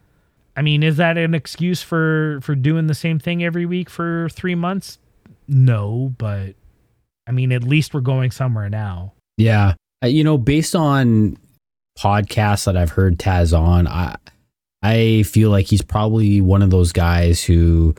[0.58, 4.30] I mean, is that an excuse for for doing the same thing every week for
[4.30, 4.98] 3 months?
[5.48, 6.56] No, but
[7.28, 9.14] I mean, at least we're going somewhere now.
[9.38, 9.74] Yeah.
[10.06, 11.36] Uh, you know, based on
[11.98, 14.16] podcasts that I've heard Taz on, I
[14.84, 17.96] I feel like he's probably one of those guys who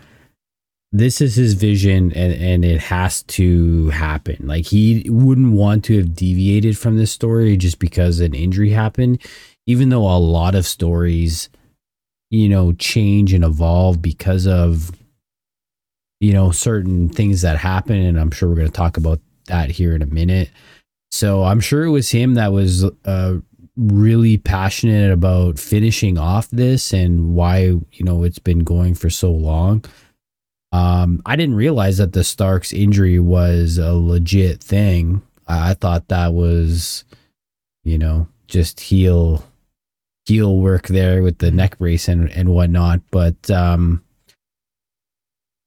[0.93, 4.47] this is his vision and, and it has to happen.
[4.47, 9.21] Like he wouldn't want to have deviated from this story just because an injury happened,
[9.67, 11.49] even though a lot of stories,
[12.31, 14.93] you know, change and evolve because of,
[16.21, 17.97] you know, certain things that happen.
[17.97, 20.51] And I'm sure we're going to talk about that here in a minute.
[21.11, 23.37] So I'm sure it was him that was uh,
[23.77, 27.59] really passionate about finishing off this and why,
[27.93, 29.85] you know, it's been going for so long.
[30.73, 35.23] Um, I didn't realize that the Starks injury was a legit thing.
[35.47, 37.05] I, I thought that was,
[37.85, 39.45] you know, just heel
[40.27, 43.01] heel work there with the neck brace and, and whatnot.
[43.11, 44.03] But um,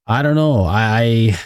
[0.05, 0.63] I don't know.
[0.63, 1.39] I, I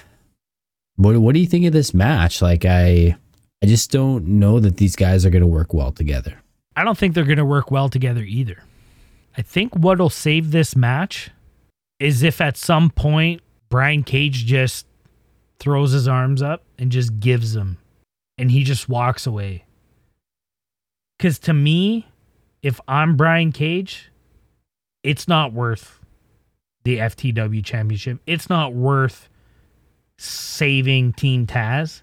[0.95, 2.41] what what do you think of this match?
[2.41, 3.17] Like I
[3.63, 6.37] I just don't know that these guys are going to work well together.
[6.75, 8.61] I don't think they're going to work well together either.
[9.37, 11.31] I think what'll save this match
[11.97, 14.85] is if at some point Brian Cage just
[15.59, 17.77] throws his arms up and just gives them
[18.37, 19.63] and he just walks away.
[21.17, 22.09] Cuz to me,
[22.61, 24.11] if I'm Brian Cage,
[25.03, 26.01] it's not worth
[26.83, 28.19] the FTW championship.
[28.27, 29.29] It's not worth
[30.17, 32.01] saving Team Taz.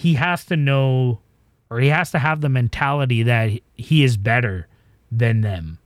[0.00, 1.20] He has to know
[1.68, 4.66] or he has to have the mentality that he is better
[5.12, 5.78] than them.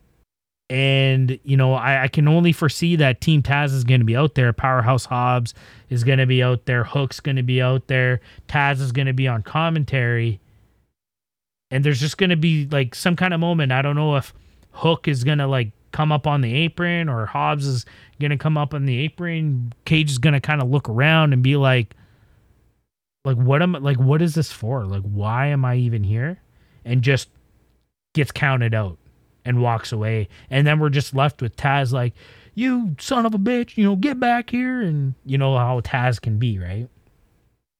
[0.70, 4.14] And, you know, I, I can only foresee that Team Taz is going to be
[4.14, 4.52] out there.
[4.52, 5.52] Powerhouse Hobbs
[5.90, 6.84] is going to be out there.
[6.84, 8.20] Hook's going to be out there.
[8.48, 10.40] Taz is going to be on commentary.
[11.72, 13.72] And there's just going to be like some kind of moment.
[13.72, 14.32] I don't know if
[14.70, 17.84] Hook is going to like come up on the apron or Hobbs is
[18.20, 19.72] going to come up on the apron.
[19.84, 21.94] Cage is going to kind of look around and be like,
[23.24, 24.84] like what am like what is this for?
[24.84, 26.40] Like why am I even here?
[26.84, 27.28] And just
[28.14, 28.98] gets counted out
[29.44, 30.28] and walks away.
[30.50, 32.14] And then we're just left with Taz like,
[32.54, 36.20] "You son of a bitch, you know, get back here." And you know how Taz
[36.20, 36.88] can be, right?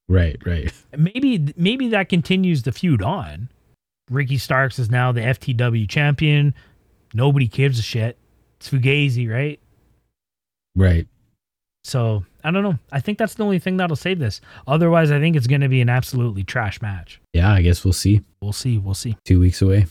[0.08, 0.72] Right, right.
[0.96, 3.48] Maybe maybe that continues the feud on.
[4.10, 6.54] Ricky Starks is now the FTW champion.
[7.14, 8.18] Nobody gives a shit.
[8.56, 9.60] It's Fugazi, right?
[10.76, 11.06] Right.
[11.84, 12.78] So I don't know.
[12.90, 14.40] I think that's the only thing that'll save this.
[14.66, 17.20] Otherwise, I think it's going to be an absolutely trash match.
[17.32, 18.22] Yeah, I guess we'll see.
[18.40, 18.78] We'll see.
[18.78, 19.16] We'll see.
[19.24, 19.86] Two weeks away.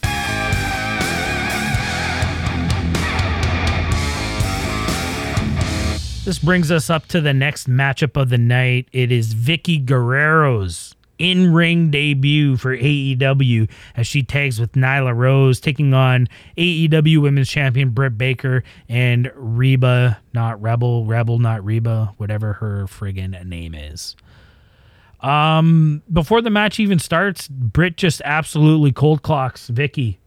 [6.25, 8.87] This brings us up to the next matchup of the night.
[8.93, 15.59] It is Vickie Guerrero's in ring debut for AEW as she tags with Nyla Rose,
[15.59, 22.53] taking on AEW Women's Champion Britt Baker and Reba, not Rebel, Rebel, not Reba, whatever
[22.53, 24.15] her friggin' name is.
[25.21, 30.17] Um, before the match even starts, Britt just absolutely cold clocks Vickie.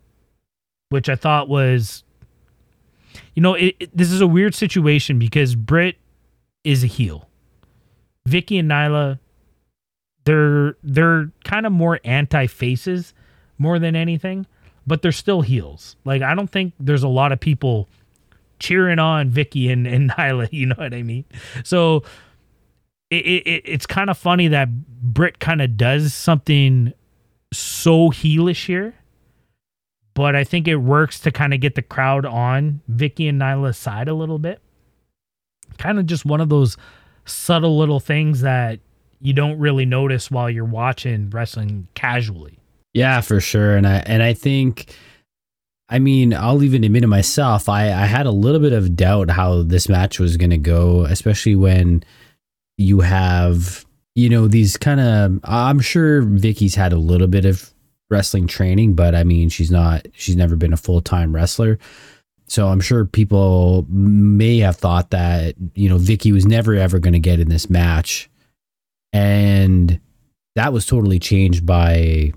[0.89, 2.05] which I thought was,
[3.35, 5.97] you know, it, it- this is a weird situation because Britt
[6.65, 7.29] is a heel.
[8.27, 9.19] Vickie and Nyla,
[10.27, 13.15] they're they're kind of more anti faces
[13.57, 14.47] more than anything,
[14.87, 15.97] but they're still heels.
[16.05, 17.89] Like I don't think there's a lot of people
[18.59, 20.49] cheering on Vickie and, and Nyla.
[20.53, 21.25] You know what I mean?
[21.65, 22.03] So
[23.09, 24.69] it, it, it's kind of funny that
[25.01, 26.93] Britt kind of does something
[27.53, 28.95] so heelish here,
[30.15, 33.79] but I think it works to kind of get the crowd on Vickie and Nyla's
[33.79, 34.61] side a little bit.
[35.79, 36.77] Kind of just one of those
[37.27, 38.81] subtle little things that
[39.21, 42.59] you don't really notice while you're watching wrestling casually.
[42.95, 43.77] Yeah, for sure.
[43.77, 44.95] And I and I think
[45.89, 49.31] I mean, I'll even admit to myself, I, I had a little bit of doubt
[49.31, 52.03] how this match was gonna go, especially when
[52.77, 57.73] you have, you know, these kind of I'm sure Vickie's had a little bit of
[58.11, 61.79] wrestling training, but I mean she's not she's never been a full time wrestler.
[62.49, 67.19] So I'm sure people may have thought that, you know, Vickie was never ever gonna
[67.19, 68.31] get in this match.
[69.17, 69.99] And
[70.57, 72.33] that was totally changed by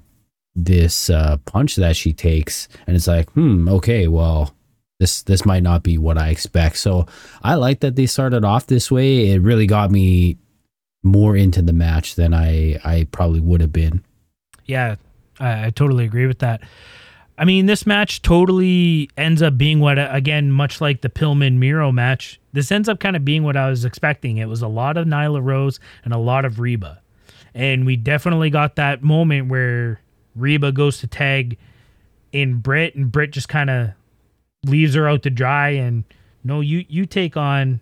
[0.56, 4.56] this uh, punch that she takes, and it's like, hmm, okay, well,
[5.00, 6.78] this this might not be what I expect.
[6.78, 7.06] So
[7.44, 9.30] I like that they started off this way.
[9.32, 10.38] It really got me
[11.04, 14.04] more into the match than I I probably would have been.
[14.66, 14.96] Yeah,
[15.40, 16.62] I, I totally agree with that.
[17.38, 21.90] I mean, this match totally ends up being what, again, much like the Pillman Miro
[21.92, 24.38] match, this ends up kind of being what I was expecting.
[24.38, 27.02] It was a lot of Nyla Rose and a lot of Reba.
[27.54, 30.02] And we definitely got that moment where
[30.36, 31.58] Reba goes to tag
[32.32, 33.92] in Britt, and Britt just kind of
[34.66, 35.70] leaves her out to dry.
[35.70, 36.04] And
[36.44, 37.82] no, you you take on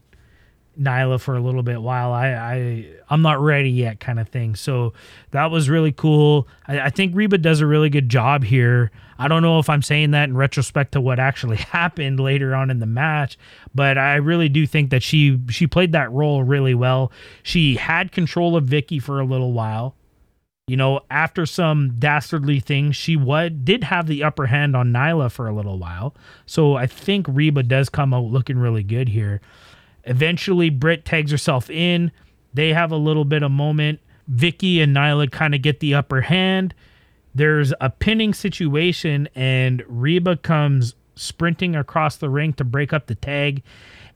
[0.80, 4.56] Nyla for a little bit while I, I I'm not ready yet kind of thing.
[4.56, 4.94] So
[5.32, 6.48] that was really cool.
[6.68, 8.92] I, I think Reba does a really good job here.
[9.20, 12.70] I don't know if I'm saying that in retrospect to what actually happened later on
[12.70, 13.38] in the match,
[13.74, 17.12] but I really do think that she she played that role really well.
[17.44, 19.96] She had control of Vickie for a little while.
[20.70, 25.32] You know, after some dastardly things, she what did have the upper hand on Nyla
[25.32, 26.14] for a little while.
[26.46, 29.40] So I think Reba does come out looking really good here.
[30.08, 32.12] Eventually, Britt tags herself in.
[32.54, 34.00] They have a little bit of moment.
[34.32, 36.74] Vickie and Nyla kind of get the upper hand.
[37.36, 43.16] There's a pinning situation, and Reba comes sprinting across the ring to break up the
[43.16, 43.64] tag.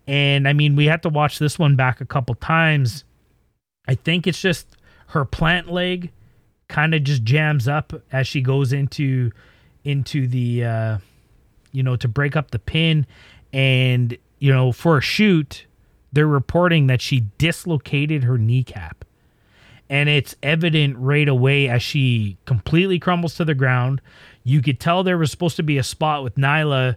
[0.07, 3.03] And I mean, we had to watch this one back a couple times.
[3.87, 4.77] I think it's just
[5.07, 6.11] her plant leg
[6.67, 9.29] kind of just jams up as she goes into
[9.83, 10.97] into the uh
[11.73, 13.05] you know to break up the pin
[13.51, 15.65] and you know for a shoot
[16.11, 19.05] they're reporting that she dislocated her kneecap.
[19.89, 24.01] And it's evident right away as she completely crumbles to the ground.
[24.43, 26.95] You could tell there was supposed to be a spot with Nyla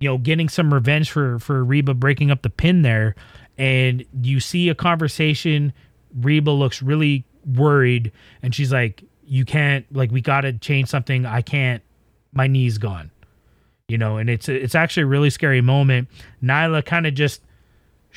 [0.00, 3.14] you know getting some revenge for for Reba breaking up the pin there.
[3.56, 5.72] And you see a conversation.
[6.20, 8.12] Reba looks really worried.
[8.42, 11.26] And she's like you can't like we got to change something.
[11.26, 11.82] I can't.
[12.32, 13.10] My knee's gone.
[13.88, 16.08] You know and it's it's actually a really scary moment.
[16.42, 17.42] Nyla kind of just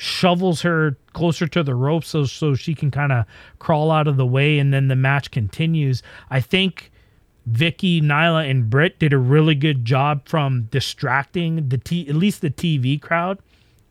[0.02, 3.24] shovels her closer to the rope so so she can kind of
[3.60, 6.90] crawl out of the way and then the match continues I think
[7.48, 12.40] Vickie, Nyla, and Britt did a really good job from distracting the t- at least
[12.40, 13.38] the TV crowd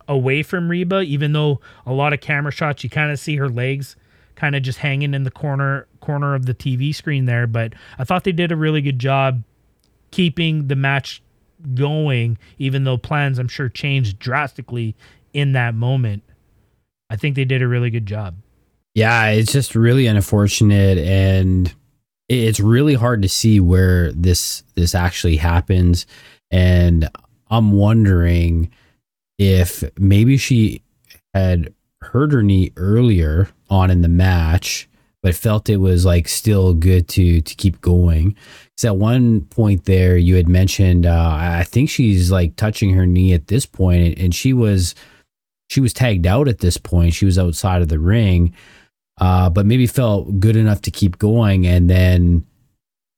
[0.08, 3.50] away from Reba, even though a lot of camera shots you kind of see her
[3.50, 3.96] legs
[4.36, 7.46] kind of just hanging in the corner corner of the TV screen there.
[7.46, 9.44] But I thought they did a really good job
[10.12, 11.22] keeping the match
[11.74, 14.96] going, even though plans I'm sure changed drastically
[15.34, 16.24] in that moment.
[17.10, 18.36] I think they did a really good job.
[18.94, 21.74] Yeah, it's just really unfortunate and
[22.30, 26.06] it's really hard to see where this this actually happens
[26.50, 27.10] and
[27.50, 28.72] I'm wondering
[29.38, 30.82] if maybe she
[31.34, 34.90] had hurt her knee earlier on in the match
[35.22, 38.36] but felt it was like still good to to keep going.
[38.66, 43.06] Because at one point there, you had mentioned uh, I think she's like touching her
[43.06, 44.96] knee at this point, and she was
[45.72, 47.14] she was tagged out at this point.
[47.14, 48.54] She was outside of the ring,
[49.22, 52.46] uh, but maybe felt good enough to keep going, and then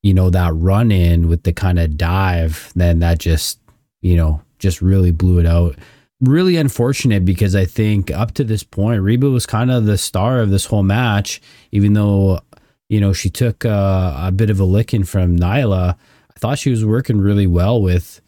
[0.04, 3.60] you know that run in with the kind of dive, then that just
[4.02, 5.76] you know just really blew it out
[6.22, 10.40] really unfortunate because I think up to this point, Reba was kind of the star
[10.40, 11.42] of this whole match,
[11.72, 12.40] even though,
[12.88, 15.96] you know, she took uh, a bit of a licking from Nyla.
[15.96, 18.22] I thought she was working really well with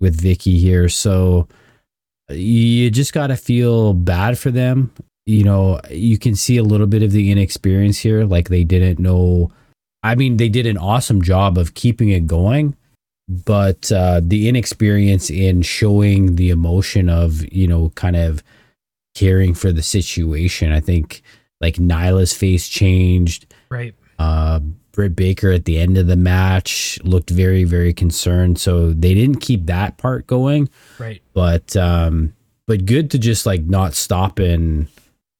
[0.00, 0.88] with Vickie here.
[0.88, 1.48] So
[2.30, 4.92] you just got to feel bad for them.
[5.26, 8.24] You know, you can see a little bit of the inexperience here.
[8.24, 9.50] Like they didn't know.
[10.02, 12.76] I mean, they did an awesome job of keeping it going,
[13.28, 18.42] but uh, the inexperience in showing the emotion of you know kind of
[19.14, 20.72] caring for the situation.
[20.72, 21.22] I think
[21.60, 23.46] like Nyla's face changed.
[23.70, 23.94] Right.
[24.18, 24.60] Uh,
[24.94, 28.58] Britt Baker at the end of the match looked very very concerned.
[28.58, 30.68] So they didn't keep that part going.
[30.98, 31.20] Right.
[31.34, 32.32] But um,
[32.66, 34.86] but good to just like not stop and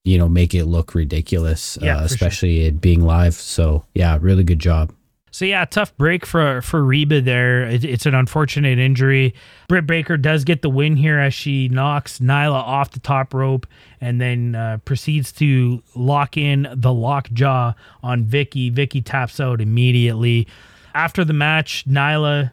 [0.05, 2.15] you know make it look ridiculous, Yeah, uh, for sure.
[2.17, 3.35] especially it being live.
[3.35, 4.93] So yeah, really good job.
[5.35, 7.65] So yeah, tough break for for Reba there.
[7.65, 9.35] It, it's an unfortunate injury.
[9.67, 13.67] Britt Baker does get the win here as she knocks Nyla off the top rope
[14.01, 18.73] and then uh, proceeds to lock in the lockjaw on Vickie.
[18.73, 20.47] Vickie taps out immediately.
[20.95, 22.53] After the match, Nyla,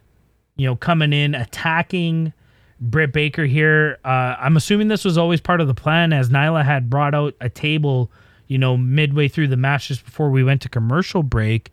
[0.55, 2.33] you know, coming in attacking
[2.79, 3.99] Britt Baker here.
[4.03, 7.35] Uh, I'm assuming this was always part of the plan as Nyla had brought out
[7.41, 8.11] a table,
[8.47, 11.71] you know, midway through the match just before we went to commercial break.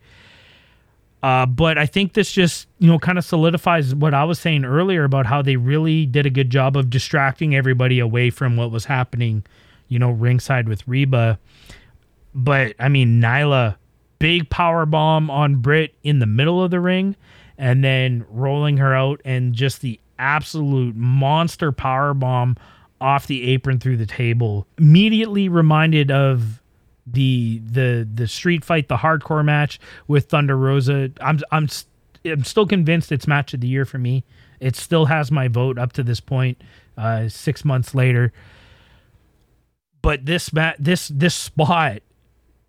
[1.21, 4.63] Uh, but I think this just, you know, kind of solidifies what I was saying
[4.63, 8.71] earlier about how they really did a good job of distracting everybody away from what
[8.71, 9.45] was happening,
[9.89, 11.37] you know, ringside with Reba.
[12.33, 13.75] But I mean, Nyla,
[14.19, 17.17] big power bomb on Britt in the middle of the ring,
[17.57, 22.55] and then rolling her out, and just the absolute monster power bomb
[23.01, 24.67] off the apron through the table.
[24.77, 26.61] Immediately reminded of
[27.11, 31.11] the the the street fight, the hardcore match with Thunder Rosa.
[31.21, 31.67] I'm I'm
[32.25, 34.23] I'm still convinced it's match of the year for me.
[34.59, 36.61] It still has my vote up to this point,
[36.97, 38.33] uh, six months later.
[40.01, 41.99] But this mat this this spot,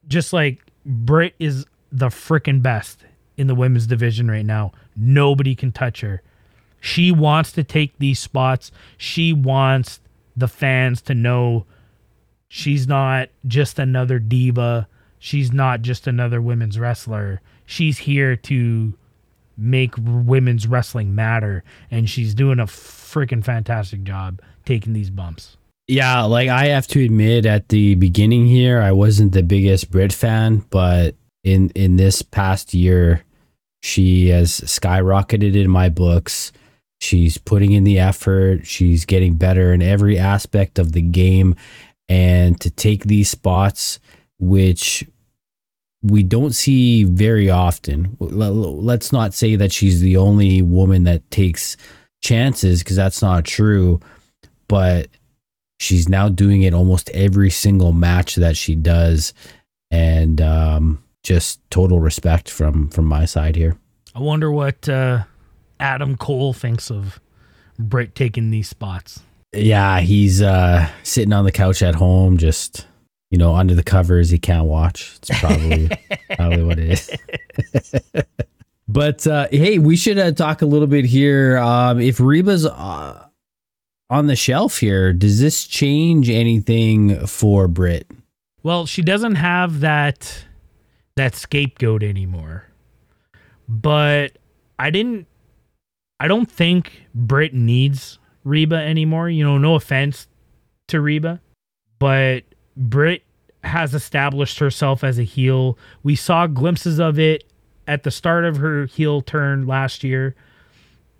[0.08, 3.04] just like Britt is the freaking best
[3.36, 4.72] in the women's division right now.
[4.96, 6.22] Nobody can touch her.
[6.80, 8.70] She wants to take these spots.
[8.96, 10.00] She wants
[10.36, 11.66] the fans to know
[12.50, 14.86] she's not just another diva.
[15.18, 17.40] She's not just another women's wrestler.
[17.64, 18.92] She's here to
[19.56, 25.56] make women's wrestling matter, and she's doing a freaking fantastic job taking these bumps.
[25.86, 30.12] Yeah, like I have to admit at the beginning here, I wasn't the biggest Britt
[30.12, 33.24] fan, but in in this past year,
[33.82, 36.52] she has skyrocketed in my books.
[37.00, 38.66] She's putting in the effort.
[38.66, 41.56] She's getting better in every aspect of the game,
[42.10, 43.98] and to take these spots,
[44.38, 45.06] which
[46.02, 48.16] we don't see very often.
[48.20, 51.78] Let's not say that she's the only woman that takes
[52.22, 54.00] chances because that's not true,
[54.68, 55.08] but
[55.78, 59.32] she's now doing it almost every single match that she does
[59.90, 63.76] and um, just total respect from from my side here
[64.14, 65.24] I wonder what uh,
[65.78, 67.20] Adam Cole thinks of
[67.78, 69.22] Britt taking these spots.
[69.52, 72.86] Yeah he's uh sitting on the couch at home just
[73.30, 74.30] you know under the covers.
[74.30, 75.16] He can't watch.
[75.16, 75.90] It's probably
[76.36, 77.10] probably what it is.
[78.88, 81.58] But uh hey we should uh, talk a little bit here.
[81.58, 83.26] Um if reba's uh,
[84.08, 88.08] on the shelf here does this change anything for Britt
[88.64, 90.44] Well, she doesn't have that
[91.16, 92.64] that scapegoat anymore.
[93.68, 94.38] But
[94.78, 95.26] I didn't
[96.18, 99.28] I don't think Britt needs Reba anymore.
[99.28, 100.26] You know, no offense
[100.88, 101.40] to Reba,
[101.98, 102.44] but
[102.76, 103.22] Britt
[103.62, 105.78] has established herself as a heel.
[106.02, 107.44] We saw glimpses of it
[107.86, 110.34] at the start of her heel turn last year.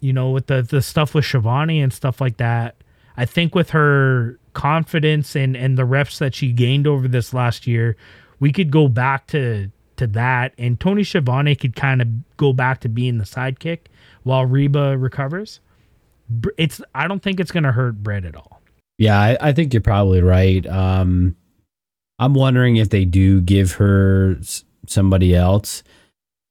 [0.00, 2.76] You know, with the the stuff with Schiavone and stuff like that.
[3.16, 7.66] I think with her confidence and and the reps that she gained over this last
[7.66, 7.96] year,
[8.38, 12.80] we could go back to to that, and Tony Schiavone could kind of go back
[12.80, 13.80] to being the sidekick
[14.22, 15.60] while Reba recovers.
[16.58, 18.60] It's I don't think it's gonna hurt Brett at all.
[18.98, 20.66] Yeah, I, I think you're probably right.
[20.66, 21.36] Um,
[22.18, 24.36] I'm wondering if they do give her
[24.86, 25.82] somebody else.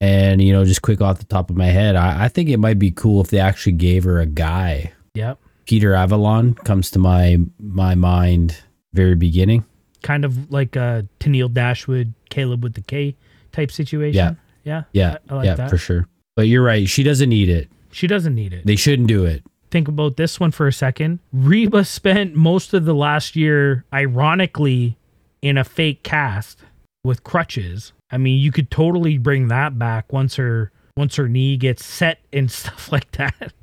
[0.01, 2.57] And, you know, just quick off the top of my head, I, I think it
[2.57, 4.93] might be cool if they actually gave her a guy.
[5.13, 8.55] Yep, Peter Avalon comes to my my mind
[8.93, 9.65] very beginning.
[10.01, 13.15] kind of like a Tenille Dashwood, Kaleb with the K
[13.51, 14.37] type situation.
[14.63, 14.83] Yeah.
[14.93, 15.69] yeah, Yeah, I, I like yeah, that.
[15.69, 16.07] for sure.
[16.35, 16.87] But you're right.
[16.87, 17.69] She doesn't need it.
[17.91, 18.65] She doesn't need it.
[18.65, 19.43] They shouldn't do it.
[19.71, 21.19] Think about this one for a second.
[21.33, 24.97] Reba spent most of the last year, ironically,
[25.41, 26.59] in a fake cast
[27.03, 27.93] with crutches.
[28.11, 32.19] I mean, you could totally bring that back once her once her knee gets set
[32.33, 33.53] and stuff like that.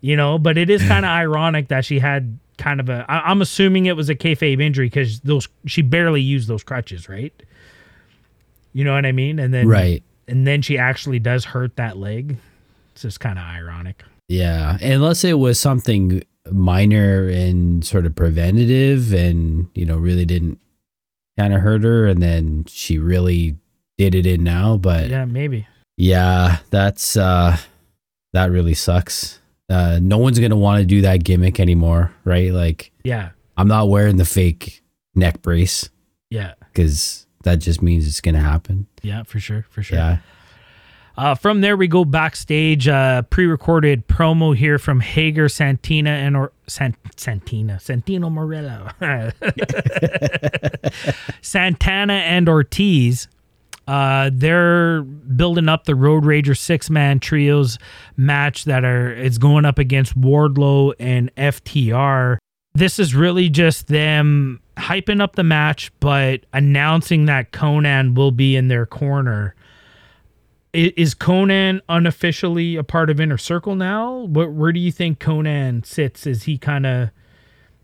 [0.00, 3.04] you know, but it is kind of ironic that she had kind of a.
[3.08, 7.08] I, I'm assuming it was a kayfabe injury because those she barely used those crutches,
[7.08, 7.32] right?
[8.72, 9.38] You know what I mean?
[9.38, 10.02] And then Right.
[10.28, 12.36] and then she actually does hurt that leg.
[12.92, 14.02] It's just kind of ironic.
[14.28, 14.78] Yeah.
[14.80, 20.58] Unless it was something minor and sort of preventative and, you know, really didn't
[21.38, 23.56] kind of hurt her and then she really
[23.98, 24.76] did it in now.
[24.76, 25.66] But Yeah, maybe.
[25.96, 27.56] yeah, that's uh
[28.32, 29.40] that really sucks.
[29.68, 32.52] Uh, no one's gonna want to do that gimmick anymore, right?
[32.52, 33.30] Like, Yeah.
[33.56, 34.82] I'm not wearing the fake
[35.14, 35.88] neck brace
[36.30, 36.54] Yeah.
[36.72, 38.86] because that just means it's gonna happen.
[39.02, 39.64] Yeah, for sure.
[39.70, 39.98] For sure.
[39.98, 40.18] Yeah.
[41.16, 42.86] Uh, from there, we go backstage.
[42.88, 48.92] Uh, pre-recorded promo here from Hager, Santina, and or San- Santina, Santino Marella,
[51.42, 53.28] Santana, and Ortiz.
[53.88, 57.78] Uh, they're building up the Road Rager six-man trios
[58.16, 62.38] match that are it's going up against Wardlow and FTR.
[62.74, 68.56] This is really just them hyping up the match, but announcing that Konnan will be
[68.56, 69.54] in their corner
[70.76, 74.12] is Konnan unofficially a part of Inner Circle now?
[74.12, 76.26] What, where do you think Konnan sits?
[76.26, 77.10] Is he kind of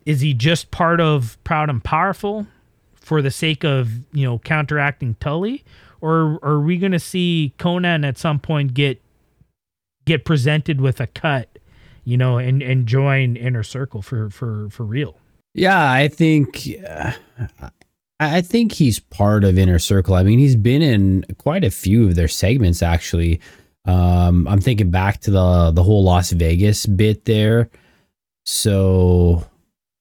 [0.04, 2.46] is he just part of Proud and Powerful
[2.94, 5.64] for the sake of you know counteracting Tully,
[6.00, 9.00] or, are we going to see Konnan at some point get
[10.04, 11.58] get presented with a cut,
[12.04, 15.16] you know, and and join Inner Circle for for for real?
[15.54, 17.12] Yeah, I think uh,
[18.30, 20.14] I think he's part of Inner Circle.
[20.14, 23.40] I mean, he's been in quite a few of their segments actually.
[23.84, 27.70] Um, I'm thinking back to the the whole Las Vegas bit there.
[28.44, 29.44] So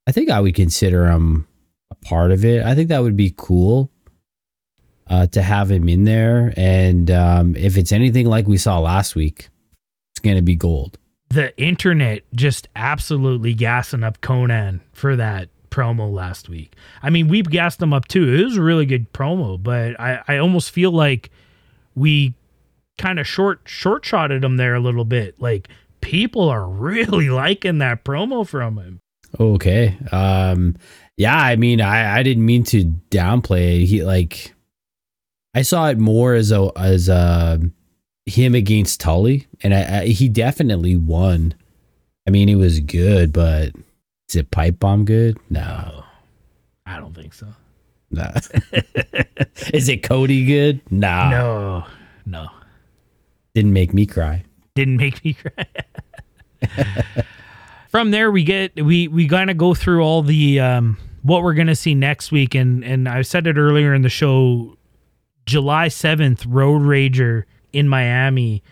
[0.08, 1.48] I think I would consider him
[1.90, 2.64] a part of it.
[2.64, 3.90] I think that would be cool
[5.08, 6.54] uh, to have him in there.
[6.58, 9.50] And um, if it's anything like we saw last week,
[10.14, 10.98] it's going to be gold.
[11.30, 16.76] the internet just absolutely gassing up Konnan for that promo last week.
[17.02, 18.32] I mean, we gassed him up too.
[18.34, 21.32] It was a really good promo, but I, I almost feel like
[21.96, 22.36] we
[22.98, 25.42] kind of short short shotted him there a little bit.
[25.42, 25.70] Like
[26.02, 29.00] people are really liking that promo from him.
[29.40, 29.98] Okay.
[30.12, 30.76] Um
[31.18, 33.86] yeah, I mean I I didn't mean to downplay it.
[33.86, 34.54] He like
[35.56, 37.60] I saw it more as a as a
[38.26, 41.56] him against Tully and I, I he definitely won.
[42.28, 43.72] I mean, it was good, but
[44.32, 45.38] is it pipe bomb good?
[45.50, 46.06] No.
[46.86, 47.48] I don't think so.
[48.10, 48.32] No.
[49.74, 50.80] is it Cody good?
[50.90, 51.30] No.
[51.30, 51.86] No,
[52.26, 52.48] no.
[53.54, 54.46] Didn't make me cry.
[54.74, 55.66] didn't make me cry.
[57.90, 61.76] From there, we get we we gonna go through all the um, what we're gonna
[61.76, 64.78] see next week, and and I said it earlier in the show.
[65.46, 67.44] July seventh, Road Rager
[67.74, 68.64] in Miami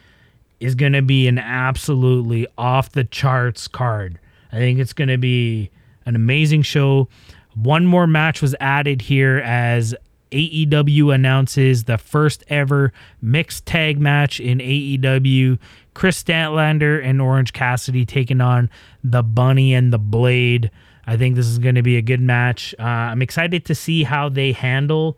[0.61, 4.19] is gonna be an absolutely off the charts card.
[4.51, 5.71] I think it's gonna be
[6.05, 7.07] an amazing show.
[7.55, 9.95] One more match was added here as
[10.31, 15.57] AEW announces the first ever mixed tag match in AEW.
[15.93, 18.69] Kris Statlander and Orange Cassidy taking on
[19.03, 20.71] the Bunny and the Blade.
[21.05, 22.75] I think this is going to be a good match.
[22.79, 25.17] Uh, I'm excited to see how they handle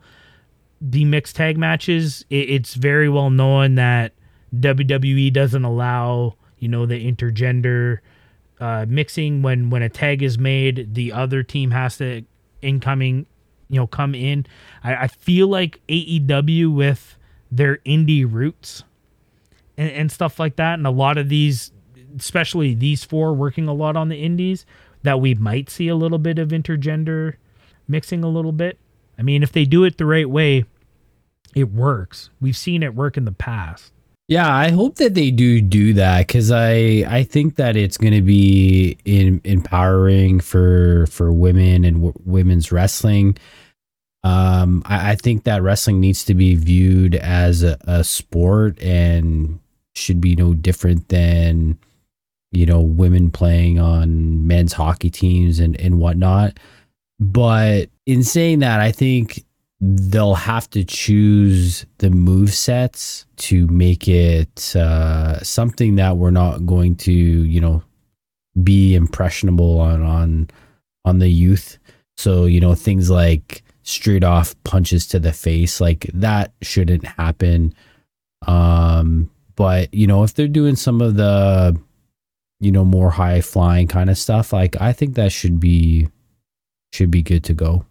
[0.80, 2.24] the mixed tag matches.
[2.30, 4.12] It, it's very well known that
[4.54, 7.98] WWE doesn't allow, you know, the intergender
[8.62, 10.94] uh, mixing when when a tag is made.
[10.94, 12.22] The other team has to
[12.62, 13.26] incoming,
[13.68, 14.46] you know, come in.
[14.84, 17.18] I, I feel like AEW with
[17.50, 18.84] their indie roots
[19.76, 21.72] and, and stuff like that, and a lot of these,
[22.16, 24.64] especially these four, working a lot on the indies,
[25.02, 27.34] that we might see a little bit of intergender
[27.88, 28.78] mixing a little bit.
[29.18, 30.66] I mean, if they do it the right way,
[31.52, 32.30] it works.
[32.40, 33.91] We've seen it work in the past.
[34.32, 38.14] Yeah, I hope that they do do that because I I think that it's going
[38.14, 43.36] to be in, empowering for for women and w- women's wrestling.
[44.24, 49.58] Um, I, I think that wrestling needs to be viewed as a, a sport and
[49.94, 51.78] should be no different than
[52.52, 56.58] you know women playing on men's hockey teams and and whatnot.
[57.20, 59.44] But in saying that, I think
[59.84, 66.64] they'll have to choose the move sets to make it uh, something that we're not
[66.64, 67.82] going to, you know,
[68.62, 70.50] be impressionable on on
[71.04, 71.78] on the youth.
[72.16, 77.74] So you know things like straight off punches to the face, like that shouldn't happen.
[78.46, 81.76] Um, but you know if they're doing some of the,
[82.60, 86.08] you know, more high flying kind of stuff, like I think that should be
[86.92, 87.84] should be good to go.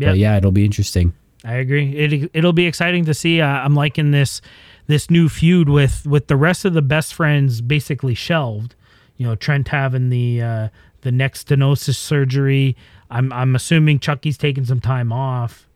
[0.00, 0.08] Yeah.
[0.08, 1.12] But yeah, it'll be interesting.
[1.48, 1.96] I agree.
[1.96, 3.40] It it'll be exciting to see.
[3.40, 4.42] Uh, I'm liking this
[4.86, 8.74] this new feud with with the rest of the best friends basically shelved.
[9.16, 10.68] You know, Trent having the uh,
[11.00, 12.76] the neck stenosis surgery.
[13.10, 15.66] I'm I'm assuming Chucky's taking some time off.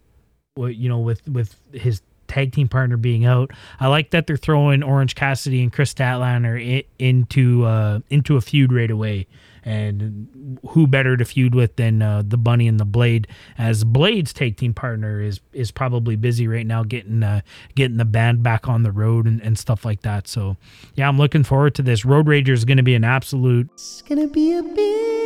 [0.58, 3.50] You know, with with his tag team partner being out.
[3.80, 8.74] I like that they're throwing Orange Cassidy and Kris Statlander into uh, into a feud
[8.74, 9.26] right away.
[9.64, 13.28] And who better to feud with than uh, the Bunny and the Blade?
[13.58, 17.42] As Blade's tag team partner is is probably busy right now getting uh,
[17.74, 20.28] getting the band back on the road and, and stuff like that.
[20.28, 20.56] So
[20.94, 22.04] yeah, I'm looking forward to this.
[22.04, 23.68] Road Rager is going to be an absolute.
[23.74, 25.22] It's gonna be a big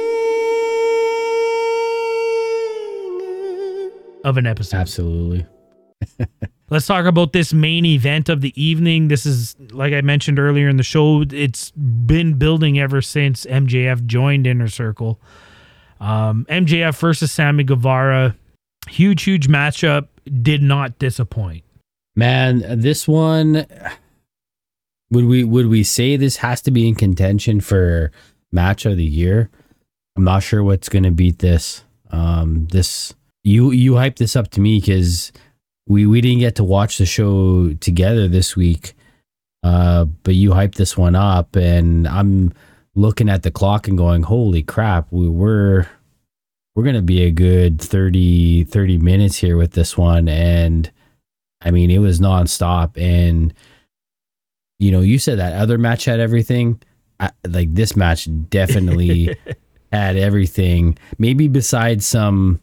[4.25, 4.77] of an episode.
[4.77, 5.47] Absolutely.
[6.69, 9.07] Let's talk about this main event of the evening.
[9.09, 14.05] This is, like I mentioned earlier in the show, it's been building ever since MJF
[14.07, 15.21] joined Inner Circle.
[16.01, 18.37] Um, MJF versus Sammy Guevara,
[18.89, 20.09] huge, huge matchup.
[20.43, 21.63] Did not disappoint.
[22.17, 23.67] Man, this one
[25.11, 28.11] would we would we say this has to be in contention for
[28.51, 29.51] match of the year?
[30.17, 31.85] I'm not sure what's going to beat this.
[32.11, 33.15] Um, this
[33.45, 35.31] you you hyped this up to me because
[35.87, 38.95] we we didn't get to watch the show together this week.
[39.63, 42.53] Uh, but you hyped this one up, and I'm
[42.95, 45.09] looking at the clock and going, "Holy crap!
[45.11, 45.87] We were
[46.75, 50.91] we're gonna be a good 30, 30 minutes here with this one." And
[51.63, 53.55] I mean, it was nonstop, and
[54.79, 56.81] you know, you said that other match had everything.
[57.19, 59.37] I, like this match definitely
[59.93, 60.99] had everything.
[61.19, 62.61] Maybe besides some,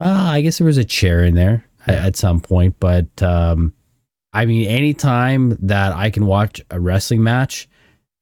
[0.00, 3.72] uh, I guess there was a chair in there at, some point, but um,
[4.32, 7.68] I mean, anytime that I can watch a wrestling match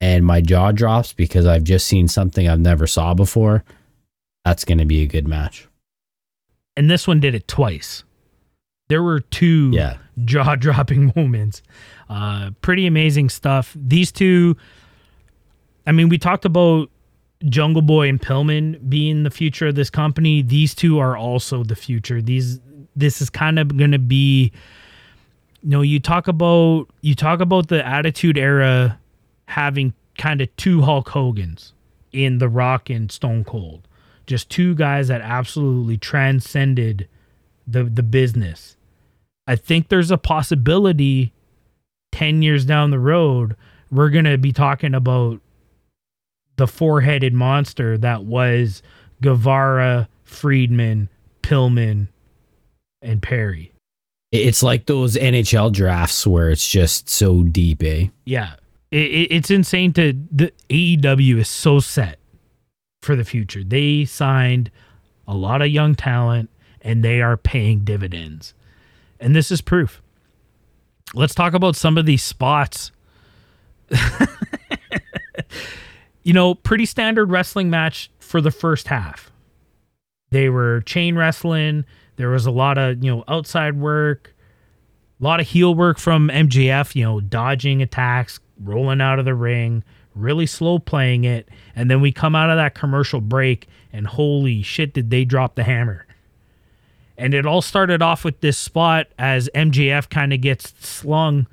[0.01, 3.65] and my jaw drops because I've just seen something I've never saw before,
[4.45, 5.67] that's going to be a good match.
[6.77, 8.05] And this one did it twice.
[8.89, 9.97] There were two Yeah.
[10.25, 11.63] jaw dropping moments.
[12.09, 13.75] Uh, pretty amazing stuff.
[13.75, 14.57] These two,
[15.87, 16.91] I mean, we talked about
[17.47, 20.43] Jungle Boy and Pillman being the future of this company.
[20.43, 22.21] These two are also the future.
[22.21, 22.61] These
[22.97, 24.53] this is kind of going to be
[25.63, 28.99] you know, you talk about you talk about the Attitude Era
[29.49, 31.73] having kind of two Hulk Hogans
[32.13, 33.89] in The Rock and Stone Cold.
[34.27, 37.09] Just two guys that absolutely transcended
[37.67, 38.77] the the business.
[39.47, 41.33] I think there's a possibility
[42.13, 43.57] 10 years down the road
[43.91, 45.41] we're going to be talking about
[46.57, 48.83] the four-headed monster that was
[49.21, 51.09] Guevara, Friedman,
[51.43, 52.09] Pillman,
[53.05, 53.73] and Perry.
[54.33, 58.09] It's like those NHL drafts where it's just so deep, eh?
[58.25, 58.55] Yeah.
[58.91, 62.19] It, it, it's insane to the AEW is so set
[63.03, 63.63] for the future.
[63.63, 64.71] They signed
[65.29, 66.51] a lot of young talent
[66.81, 68.55] and they are paying dividends.
[69.21, 70.03] And this is proof.
[71.15, 72.91] Let's talk about some of these spots.
[76.25, 79.31] you know, pretty standard wrestling match for the first half.
[80.31, 81.85] They were chain wrestling.
[82.17, 84.35] There was a lot of, you know, outside work,
[85.21, 89.35] a lot of heel work from MJF, you know, dodging attacks, rolling out of the
[89.35, 89.83] ring,
[90.15, 91.49] really slow playing it.
[91.75, 95.55] And then we come out of that commercial break, and holy shit, did they drop
[95.55, 96.07] the hammer.
[97.17, 101.47] And it all started off with this spot as MJF kind of gets slung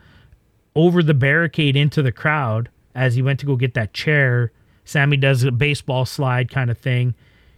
[0.76, 4.52] over the barricade into the crowd as he went to go get that chair.
[4.86, 7.14] Sammy does a baseball slide kind of thing.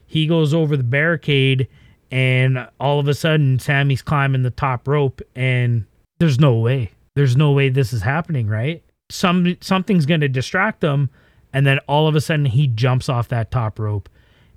[0.05, 1.67] He goes over the barricade,
[2.14, 5.85] and all of a sudden, Sammy's climbing the top rope, and
[6.19, 6.91] there's no way.
[7.15, 8.84] There's no way this is happening, right?
[9.10, 11.10] Some something's going to distract him,
[11.53, 14.07] and then all of a sudden, he jumps off that top rope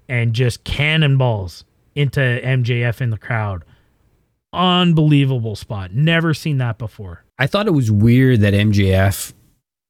[0.07, 1.65] and just cannonballs
[1.95, 3.65] into MJF in the crowd.
[4.53, 5.93] Unbelievable spot.
[5.95, 7.25] Never seen that before.
[7.39, 9.33] I thought it was weird that MJF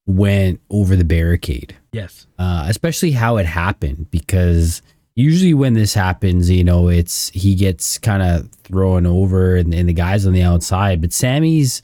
[0.07, 2.27] went over the barricade, Yes.
[2.39, 4.83] uh, especially how it happened, because
[5.17, 9.89] usually when this happens, you know, it's he gets kind of thrown over and, and
[9.89, 11.83] the guy's on the outside, but Sammy's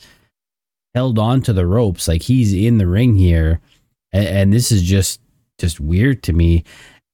[0.95, 3.61] held on to the ropes like he's in the ring here,
[4.13, 5.21] and, and this is just
[5.59, 6.65] just weird to me.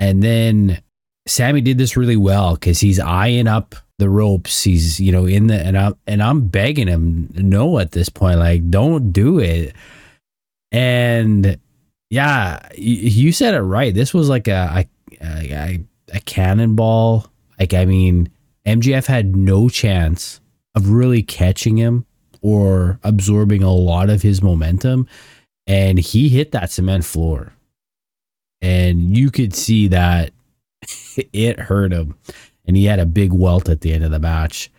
[0.01, 0.83] And then
[1.27, 4.65] Sammy did this really well because he's eyeing up the ropes.
[4.65, 8.41] He's you know in the and I'm and I'm begging him no at this point
[8.41, 9.75] like don't do it.
[10.73, 11.59] And
[12.11, 13.95] yeah, y- you said it right.
[13.95, 14.87] This was like a
[15.21, 17.31] a, a, a cannonball.
[17.59, 18.31] Like I mean,
[18.67, 20.41] MJF had no chance
[20.75, 22.07] of really catching him
[22.41, 25.07] or absorbing a lot of his momentum,
[25.67, 27.53] and he hit that cement floor,
[28.61, 30.33] and you could see that
[31.33, 32.15] it hurt him,
[32.67, 34.71] and he had a big welt at the end of the match.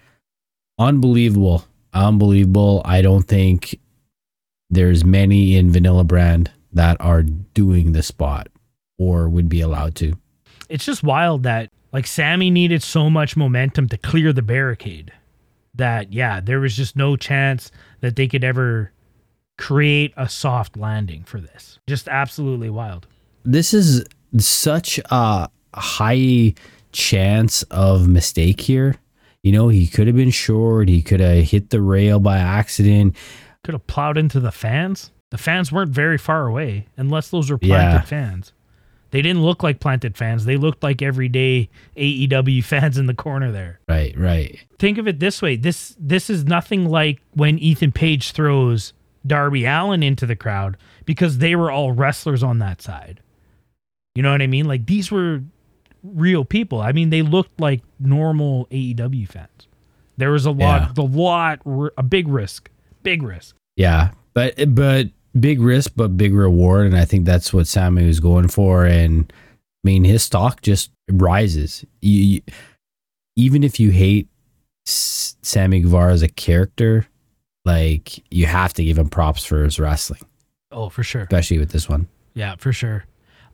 [0.77, 2.81] Unbelievable, unbelievable.
[2.85, 3.79] I don't think
[4.69, 8.47] there's many in Vanilla Brand that are doing the spot
[8.97, 10.13] or would be allowed to.
[10.69, 15.11] It's just wild that like Sammy needed so much momentum to clear the barricade
[15.75, 17.71] that yeah, there was just no chance
[18.01, 18.91] that they could ever
[19.57, 21.79] create a soft landing for this.
[21.87, 23.07] Just absolutely wild.
[23.43, 24.05] This is
[24.37, 26.53] such a high
[26.91, 28.95] chance of mistake here.
[29.43, 30.89] You know, he could have been short.
[30.89, 33.15] He could have hit the rail by accident.
[33.63, 35.11] Could have plowed into the fans.
[35.31, 38.01] The fans weren't very far away, unless those were planted Yeah.
[38.01, 38.51] fans.
[39.11, 40.45] They didn't look like planted fans.
[40.45, 43.79] They looked like everyday AEW fans in the corner there.
[43.87, 44.59] Right, right.
[44.77, 48.93] Think of it this way: this this is nothing like when Ethan Page throws
[49.25, 53.21] Darby Allin into the crowd because they were all wrestlers on that side.
[54.15, 54.65] You know what I mean?
[54.65, 55.41] Like these were
[56.03, 56.81] real people.
[56.81, 59.67] I mean, they looked like normal AEW fans.
[60.17, 61.61] There was a lot, a lot,
[61.97, 62.69] a big risk,
[63.03, 63.55] big risk.
[63.77, 65.07] Yeah, but but
[65.37, 68.85] big risk, but big reward, and I think that's what Sammy was going for.
[68.85, 71.83] And I mean, his stock just rises.
[72.01, 72.41] You, you-
[73.35, 74.27] even if you hate
[74.87, 77.07] S- Sammy Guevara as a character,
[77.63, 80.21] like you have to give him props for his wrestling,
[80.71, 81.21] Oh, for sure.
[81.23, 82.07] especially with this one.
[82.33, 83.05] Yeah, for sure.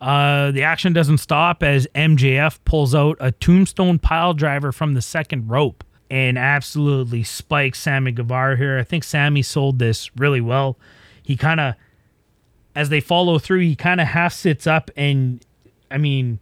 [0.02, 5.02] Uh, the action doesn't stop as MJF pulls out a tombstone pile driver from the
[5.02, 8.77] second rope and absolutely spikes Sammy Guevara here.
[8.77, 10.77] I think Sammy sold this really well.
[11.26, 11.76] He kind of,
[12.76, 15.45] as they follow through, he kind of half sits up and,
[15.89, 16.39] I mean,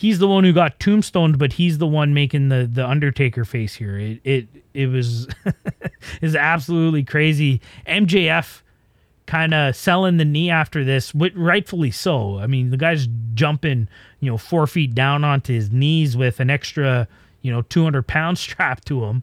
[0.00, 3.74] he's the one who got tombstoned, but he's the one making the the Undertaker face
[3.74, 3.98] here.
[3.98, 5.28] It it it was
[6.22, 7.60] is absolutely crazy.
[7.86, 8.62] MJF
[9.26, 12.38] kind of selling the knee after this, rightfully so.
[12.38, 13.88] I mean, the guy's jumping,
[14.20, 17.06] you know, four feet down onto his knees with an extra,
[17.42, 19.22] you know, 200 pounds strapped to him.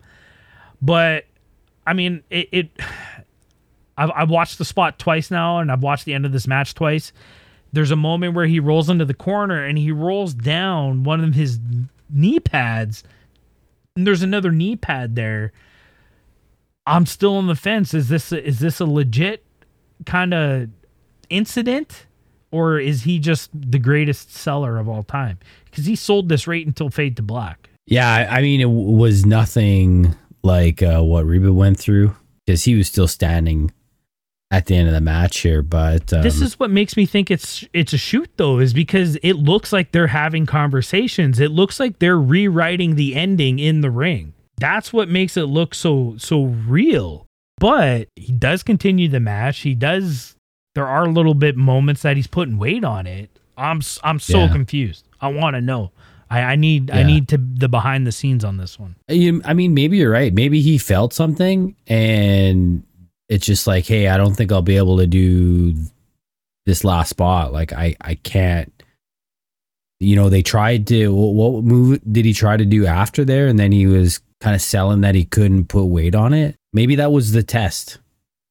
[0.79, 1.25] But
[1.87, 2.69] I mean, it, it
[3.97, 6.75] I've, I've watched the spot twice now, and I've watched the end of this match
[6.75, 7.11] twice.
[7.73, 11.33] There's a moment where he rolls into the corner and he rolls down one of
[11.33, 11.59] his
[12.09, 13.03] knee pads,
[13.95, 15.51] and there's another knee pad there.
[16.85, 17.93] I'm still on the fence.
[17.93, 19.43] Is this a, is this a legit
[20.05, 20.69] kind of
[21.29, 22.05] incident,
[22.51, 25.39] or is he just the greatest seller of all time?
[25.65, 27.69] Because he sold this right until Fade to Black.
[27.85, 32.15] Yeah, I mean, it was nothing like uh, what Reba went through
[32.45, 33.71] because he was still standing
[34.49, 35.61] at the end of the match here.
[35.61, 39.17] But um, this is what makes me think it's it's a shoot though is because
[39.23, 41.39] it looks like they're having conversations.
[41.39, 44.33] It looks like they're rewriting the ending in the ring.
[44.57, 47.25] That's what makes it look so so real.
[47.59, 49.59] But he does continue the match.
[49.59, 50.35] He does
[50.75, 53.29] there are little bit moments that he's putting weight on it.
[53.57, 54.51] I'm I'm so Yeah.
[54.51, 55.07] confused.
[55.19, 55.91] I want to know.
[56.29, 58.95] I i need i need to the behind the scenes on this one.
[59.09, 60.33] I mean, maybe you're right.
[60.33, 62.83] Maybe he felt something, and
[63.29, 65.75] it's just like, hey, I don't think I'll be able to do
[66.65, 67.53] this last spot.
[67.53, 68.71] Like, I, I can't.
[69.99, 71.13] You know, they tried to.
[71.13, 73.47] What, what move did he try to do after there?
[73.47, 76.55] And then he was kind of selling that he couldn't put weight on it.
[76.73, 77.97] Maybe that was the test.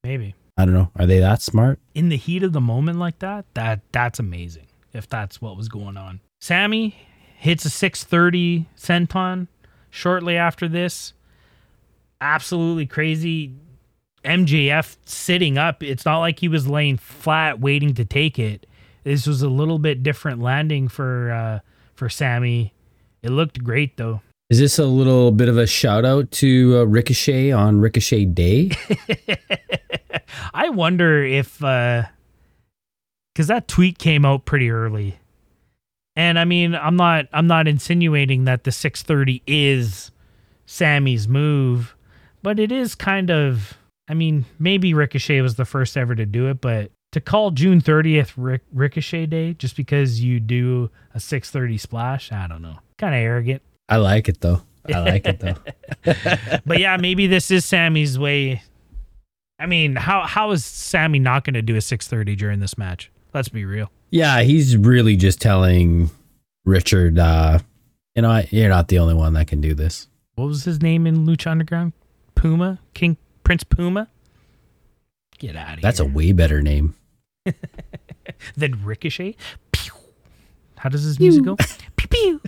[0.02, 0.90] maybe I don't know.
[0.96, 1.78] Are they that smart?
[1.94, 4.66] in the heat of the moment like that, that that's amazing.
[4.92, 6.20] If that's what was going on.
[6.40, 6.96] Sammy
[7.36, 9.48] hits a 630 senton
[9.90, 11.12] shortly after this.
[12.20, 13.52] Absolutely crazy.
[14.26, 15.82] MJF sitting up.
[15.82, 18.66] It's not like he was laying flat waiting to take it.
[19.04, 21.60] This was a little bit different landing for uh
[21.94, 22.74] for Sammy.
[23.22, 24.20] It looked great though.
[24.50, 28.70] Is this a little bit of a shout out to uh, Ricochet on Ricochet Day?
[30.54, 32.04] I wonder if uh
[33.34, 35.16] cuz that tweet came out pretty early.
[36.16, 40.10] And I mean, I'm not I'm not insinuating that the 630 is
[40.64, 41.94] Sammy's move,
[42.42, 43.78] but it is kind of
[44.08, 47.80] I mean, maybe Ricochet was the first ever to do it, but to call June
[47.80, 52.78] 30th Ric- Ricochet Day just because you do a 630 splash, I don't know.
[52.98, 53.62] Kind of arrogant.
[53.88, 54.62] I like it though.
[54.92, 55.56] I like it though.
[56.66, 58.62] but yeah, maybe this is Sammy's way.
[59.58, 63.10] I mean, how how is Sammy not going to do a 630 during this match?
[63.32, 63.90] Let's be real.
[64.10, 66.10] Yeah, he's really just telling
[66.64, 67.58] Richard, uh,
[68.14, 70.08] you know, you're not the only one that can do this.
[70.36, 71.92] What was his name in Lucha Underground?
[72.34, 72.78] Puma?
[72.94, 73.16] King
[73.46, 74.08] Prince Puma?
[75.38, 75.78] Get out of here.
[75.80, 76.96] That's a way better name.
[78.56, 79.36] than Ricochet?
[79.70, 79.92] Pew.
[80.76, 81.56] How does his music go?
[81.96, 82.40] Pew pew.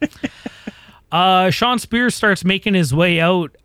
[1.12, 3.56] uh Shawn Spears starts making his way out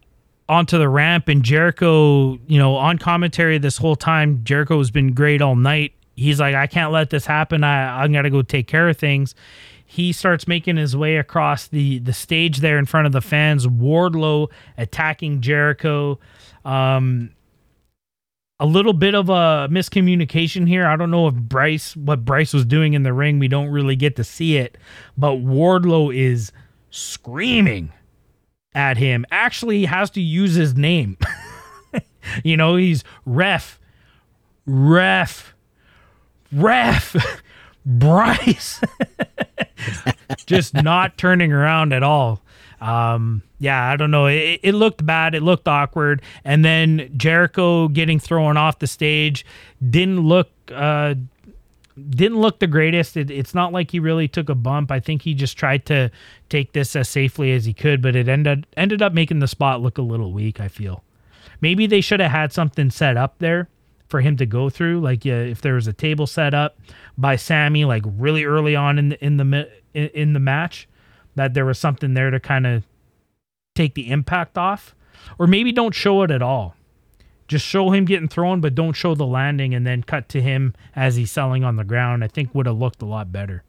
[0.50, 5.14] onto the ramp and Jericho, you know, on commentary this whole time, Jericho has been
[5.14, 5.94] great all night.
[6.16, 7.64] He's like, I can't let this happen.
[7.64, 9.36] I, I gotta go take care of things.
[9.86, 13.68] He starts making his way across the the stage there in front of the fans.
[13.68, 16.20] Wardlow attacking Jericho.
[16.66, 17.32] Um,
[18.60, 20.86] a little bit of a miscommunication here.
[20.88, 23.96] I don't know if Bryce, what Bryce was doing in the ring, we don't really
[23.96, 24.78] get to see it,
[25.18, 26.52] but Wardlow is
[26.90, 27.92] screaming
[28.74, 29.26] at him.
[29.32, 31.18] Actually, he has to use his name.
[32.44, 33.80] you know, he's ref,
[34.66, 35.54] ref,
[36.52, 37.16] ref,
[37.86, 38.80] Bryce.
[40.46, 42.42] just not turning around at all.
[42.84, 44.26] Um, yeah, I don't know.
[44.26, 45.36] It, it looked bad.
[45.36, 46.22] It looked awkward.
[46.44, 49.46] And then Jericho getting thrown off the stage
[49.90, 51.16] didn't look uh,
[52.10, 53.16] didn't look the greatest.
[53.16, 54.92] It, it's not like he really took a bump.
[54.92, 56.12] I think he just tried to
[56.50, 59.82] take this as safely as he could, but it ended ended up making the spot
[59.82, 60.60] look a little weak.
[60.60, 61.06] I feel
[61.62, 63.70] maybe they should have had something set up there
[64.10, 65.00] for him to go through.
[65.00, 66.78] Like if there was a table set up
[67.18, 70.90] by Sammy, like really early on in the in the in the match,
[71.36, 72.84] that there was something there to kind of
[73.76, 74.96] take the impact off,
[75.40, 76.76] or maybe don't show it at all
[77.48, 80.74] just show him getting thrown, but don't show the landing, and then cut to him
[80.96, 82.24] as he's selling on the ground.
[82.24, 83.64] I think would have looked a lot better.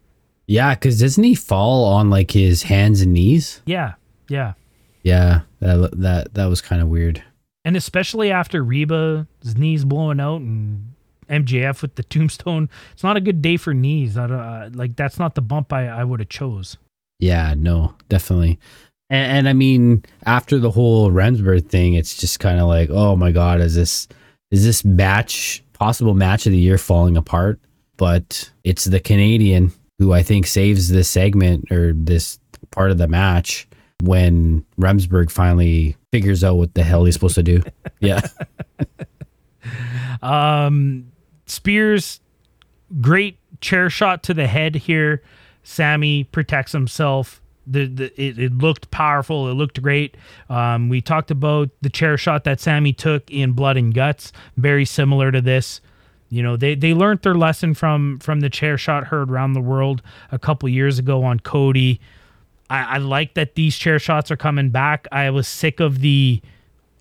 [0.46, 3.62] Yeah, because doesn't he fall on like his hands and knees?
[3.66, 3.94] Yeah,
[4.28, 4.54] yeah,
[5.02, 7.22] Yeah, that that that was kind of weird.
[7.64, 10.92] and especially after Reba's knees blowing out and
[11.28, 14.16] MJF with the tombstone, it's not a good day for knees.
[14.16, 16.76] I don't, uh, like that's not the bump I, I would have chose.
[17.18, 18.58] Yeah, no, definitely.
[19.10, 23.16] And, and I mean, after the whole Remsburg thing, it's just kind of like, oh
[23.16, 24.08] my god, is this
[24.50, 27.60] is this match possible match of the year falling apart?
[27.96, 32.38] But it's the Canadian who I think saves this segment or this
[32.70, 33.68] part of the match
[34.02, 37.62] when Remsburg finally figures out what the hell he's supposed to do.
[38.00, 38.20] Yeah.
[40.20, 41.12] Um,
[41.46, 42.20] Spears,
[43.00, 45.22] great chair shot to the head here.
[45.64, 47.40] Sammy protects himself.
[47.66, 49.50] The, the it, it looked powerful.
[49.50, 50.16] It looked great.
[50.50, 54.84] Um, we talked about the chair shot that Sammy took in Blood and Guts, very
[54.84, 55.80] similar to this.
[56.28, 59.60] You know, they they learned their lesson from from the chair shot heard around the
[59.60, 62.00] world a couple years ago on Cody.
[62.68, 65.06] I, I like that these chair shots are coming back.
[65.10, 66.42] I was sick of the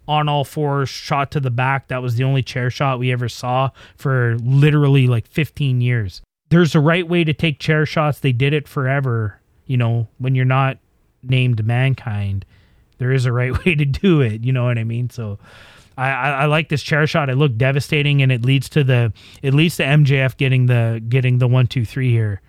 [0.08, 1.88] on all fours shot to the back.
[1.88, 6.22] That was the only chair shot we ever saw for literally like 15 years.
[6.50, 8.20] There's a right way to take chair shots.
[8.20, 9.40] They did it forever.
[9.66, 10.78] You know, when you're not
[11.24, 12.46] named mankind,
[12.98, 14.44] there is a right way to do it.
[14.44, 15.10] You know what I mean?
[15.10, 15.40] So
[15.98, 17.30] I, I, I like this chair shot.
[17.30, 21.40] It looked devastating and it leads to the it leads to MJF getting the getting
[21.40, 22.42] the one, two, three here.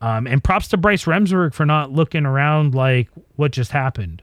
[0.00, 4.22] Um, and props to Bryce Remsburg for not looking around like what just happened.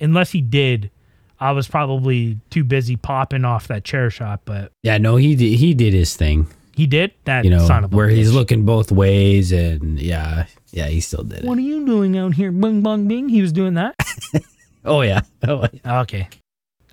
[0.00, 0.90] Unless he did,
[1.38, 5.58] I was probably too busy popping off that chair shot, but Yeah, no, he did,
[5.58, 6.48] he did his thing.
[6.74, 10.46] He did that You know, son of a where he's looking both ways and yeah,
[10.70, 11.44] yeah, he still did it.
[11.44, 12.50] What are you doing out here?
[12.52, 13.28] bing bung bing.
[13.28, 13.94] He was doing that.
[14.84, 15.20] Oh yeah.
[15.46, 16.00] Oh, yeah.
[16.00, 16.28] okay.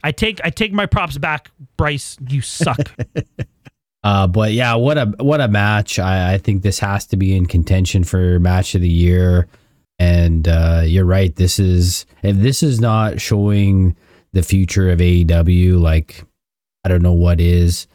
[0.03, 2.17] I take I take my props back, Bryce.
[2.27, 2.77] You suck.
[4.01, 5.99] Uh, but yeah, what a what a match!
[5.99, 9.49] I, I think this has to be in contention for match of the year.
[9.99, 11.35] And uh, you're right.
[11.35, 13.97] This is if this is not showing
[14.31, 16.23] the future of AEW, like
[16.85, 17.87] I don't know what is.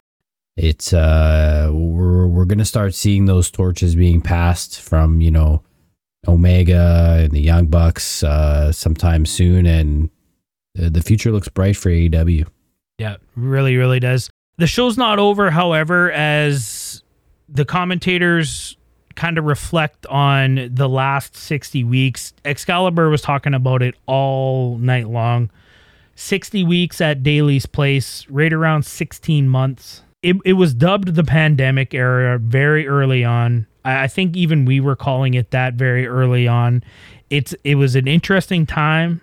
[0.56, 5.62] It's uh, we're we're gonna start seeing those torches being passed from you know
[6.28, 10.10] Omega and the Young Bucks uh, sometime soon, and
[10.74, 12.46] the, future looks bright for AEW.
[12.98, 14.30] Yeah, really, really does.
[14.56, 17.02] The show's not over, however, as
[17.48, 18.76] the commentators
[19.16, 22.32] kind of reflect on the last 60 weeks.
[22.44, 25.50] Excalibur was talking about it all night long.
[26.16, 30.02] 60 weeks at Daily's place, right around 16 months.
[30.24, 33.66] It, it was dubbed the pandemic era very early on.
[33.84, 36.82] I, think even we were calling it that very early on.
[37.28, 39.20] It's it was an interesting time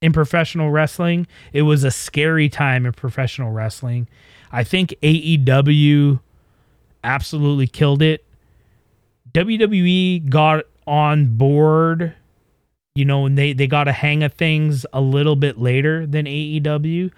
[0.00, 1.26] in professional wrestling.
[1.52, 4.06] It was a scary time in professional wrestling.
[4.52, 6.20] I think AEW
[7.02, 8.24] absolutely killed it.
[9.32, 12.14] WWE got on board,
[12.94, 16.26] you know, and they, they got a hang of things a little bit later than
[16.26, 17.10] AEW.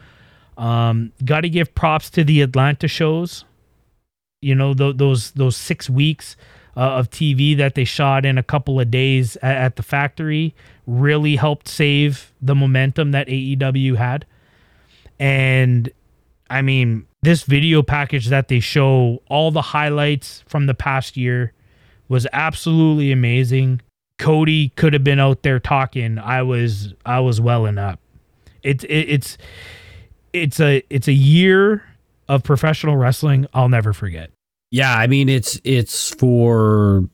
[0.56, 3.44] Um, got to give props to the Atlanta shows.
[4.40, 6.36] You know, th- those those six weeks
[6.76, 10.54] uh, of TV that they shot in a couple of days at, at the factory
[10.86, 14.26] really helped save the momentum that AEW had.
[15.18, 15.90] And
[16.50, 21.52] I mean, this video package that they show, all the highlights from the past year,
[22.08, 23.80] was absolutely amazing.
[24.18, 26.18] Cody could have been out there talking.
[26.18, 28.00] I was I was welling up.
[28.62, 29.38] It's it, it's
[30.32, 31.84] it's a it's a year
[32.28, 34.30] of professional wrestling I'll never forget.
[34.70, 37.08] Yeah, I mean it's it's for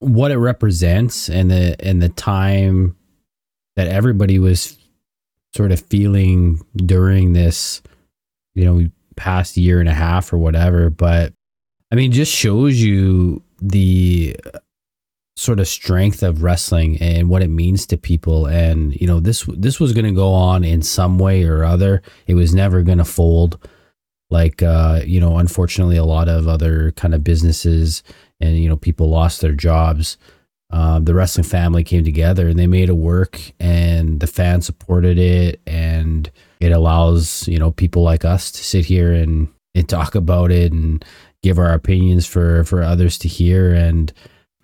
[0.00, 2.96] what it represents and the and the time
[3.76, 4.76] that everybody was
[5.54, 7.82] sort of feeling during this,
[8.54, 10.90] you know, past year and a half or whatever.
[10.90, 11.32] But
[11.92, 14.36] I mean, just shows you the
[15.40, 18.46] sort of strength of wrestling and what it means to people.
[18.46, 22.02] And you know, this this was going to go on in some way or other.
[22.26, 23.58] It was never going to fold
[24.30, 28.02] like uh, you know unfortunately a lot of other kind of businesses
[28.40, 30.16] and you know people lost their jobs
[30.70, 35.18] um, the wrestling family came together and they made it work and the fans supported
[35.18, 36.30] it and
[36.60, 40.72] it allows you know people like us to sit here and, and talk about it
[40.72, 41.04] and
[41.42, 44.12] give our opinions for for others to hear and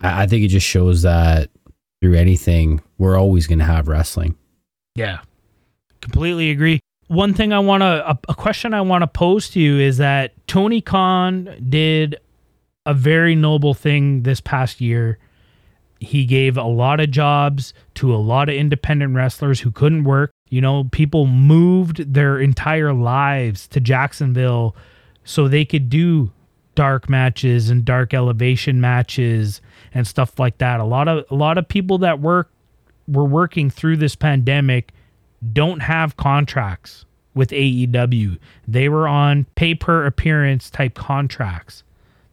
[0.01, 1.49] I, think it just shows that
[2.01, 4.35] through anything we're always going to have wrestling
[4.95, 5.19] Yeah.
[6.01, 6.79] Completely agree.
[7.07, 9.97] One thing I want to, a, a question I want to pose to you is
[9.97, 12.17] that Tony Khan did
[12.85, 15.17] a very noble thing this past year.
[15.99, 20.31] He gave a lot of jobs to a lot of independent wrestlers who couldn't work.
[20.49, 24.75] You know, people moved their entire lives to Jacksonville
[25.23, 26.31] so they could do
[26.75, 29.61] dark matches and dark elevation matches
[29.93, 30.79] and stuff like that.
[30.79, 32.49] A lot of a lot of people that work
[33.07, 34.93] were working through this pandemic
[35.53, 38.37] don't have contracts with AEW.
[38.67, 41.83] They were on pay per appearance type contracts,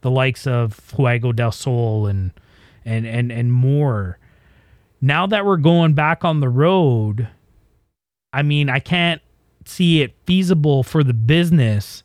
[0.00, 2.32] the likes of Fuego del Sol and
[2.84, 4.18] and and and more.
[5.00, 7.28] Now that we're going back on the road,
[8.32, 9.20] I mean, I can't
[9.66, 12.02] see it feasible for the business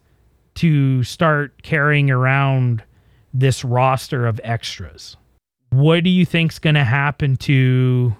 [0.56, 2.84] to start carrying around
[3.34, 5.16] this roster of extras.
[5.70, 8.16] What do you think's going to happen to,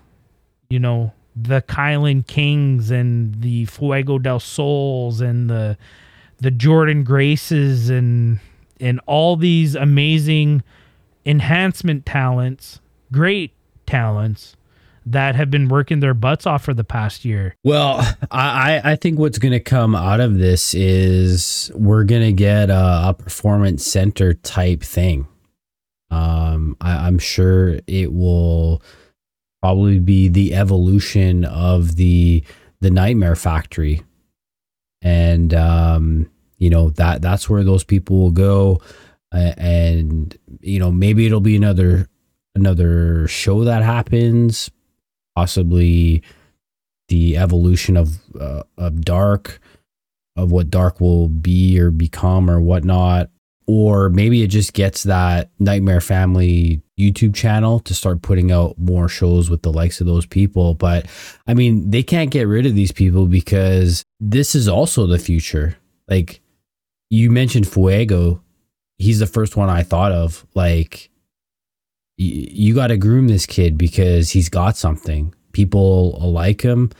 [0.70, 5.78] you know, the KiLynn Kings and the Fuego del Sols and the
[6.38, 8.40] the Jordan Graces and
[8.80, 10.64] and all these amazing
[11.26, 12.80] enhancement talents,
[13.12, 13.52] great
[13.86, 14.56] talents
[15.06, 17.56] that have been working their butts off for the past year.
[17.64, 18.00] Well,
[18.32, 22.70] I, I think what's going to come out of this is we're going to get
[22.70, 25.28] a, a performance center type thing.
[26.12, 28.82] Um, I, I'm sure it will
[29.62, 32.44] probably be the evolution of the
[32.82, 34.02] the Nightmare Factory,
[35.02, 38.82] and um, you know that that's where those people will go,
[39.34, 42.08] uh, and you know maybe it'll be another
[42.56, 44.72] another show that happens,
[45.36, 46.24] possibly
[47.10, 49.60] the evolution of uh, of dark
[50.36, 53.30] of what dark will be or become or whatnot
[53.70, 59.08] or maybe it just gets that nightmare family youtube channel to start putting out more
[59.08, 61.06] shows with the likes of those people but
[61.48, 65.78] i mean they can't get rid of these people because this is also the future
[66.08, 66.42] like
[67.10, 68.42] you mentioned fuego
[68.98, 71.10] he's the first one i thought of like
[72.20, 75.34] you got to groom this kid because he's got something.
[75.54, 76.92] People like him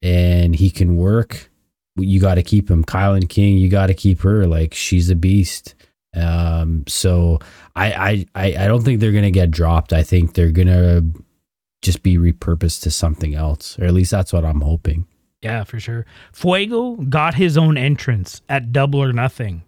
[0.00, 1.50] and he can work.
[1.96, 2.82] You got to keep him.
[2.82, 4.46] KiLynn King, you got to keep her.
[4.46, 5.74] Like she's a beast.
[6.14, 7.38] Um, so
[7.76, 9.92] I, I, I don't think they're going to get dropped.
[9.92, 11.04] I think they're going to
[11.82, 15.06] just be repurposed to something else, or at least that's what I'm hoping.
[15.42, 16.04] Yeah, for sure.
[16.32, 19.62] Fuego got his own entrance at Double or Nothing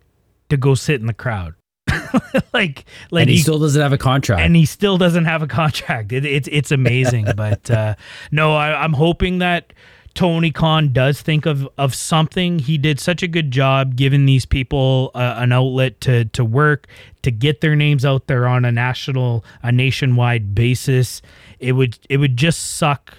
[0.49, 1.55] to go sit in the crowd.
[2.53, 5.43] like, like and he, he, still doesn't have a contract, and he still doesn't have
[5.43, 6.13] a contract.
[6.13, 7.95] It, it's it's amazing, but uh,
[8.31, 9.73] no, I, I'm hoping that
[10.15, 12.59] Tony Khan does think of of something.
[12.59, 16.87] He did such a good job giving these people uh, an outlet to to work
[17.23, 21.23] to get their names out there on a national, a nationwide basis.
[21.59, 23.15] It would it would just suck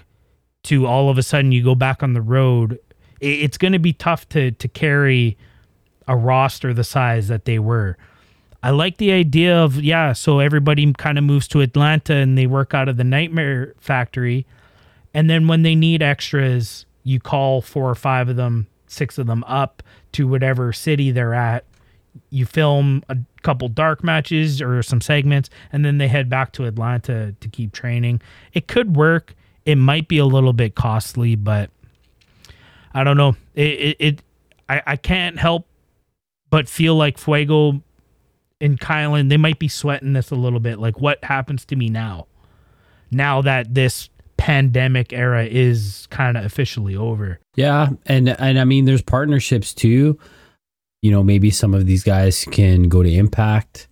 [0.63, 2.79] to all of a sudden you go back on the road.
[3.19, 5.37] It, it's going to be tough to to carry
[6.07, 7.97] a roster the size that they were.
[8.63, 12.47] I like the idea of yeah, so everybody kind of moves to Atlanta and they
[12.47, 14.45] work out of the Nightmare Factory,
[15.13, 19.27] and then when they need extras, you call four or five of them, six of
[19.27, 19.83] them up
[20.13, 21.65] to whatever city they're at.
[22.29, 26.65] You film a couple dark matches or some segments, and then they head back to
[26.65, 28.21] Atlanta to keep training.
[28.53, 29.33] It could work.
[29.65, 31.69] It might be a little bit costly, but
[32.93, 33.35] I don't know.
[33.55, 34.23] It it, it
[34.67, 35.67] I, I can't help
[36.49, 37.81] but feel like Fuego
[38.59, 40.77] and KiLynn, they might be sweating this a little bit.
[40.77, 42.27] Like, what happens to me now?
[43.09, 44.09] Now that this
[44.41, 47.39] pandemic era is kind of officially over.
[47.55, 50.17] Yeah, and and I mean, there's partnerships too.
[51.03, 53.87] You know, maybe some of these guys can go to Impact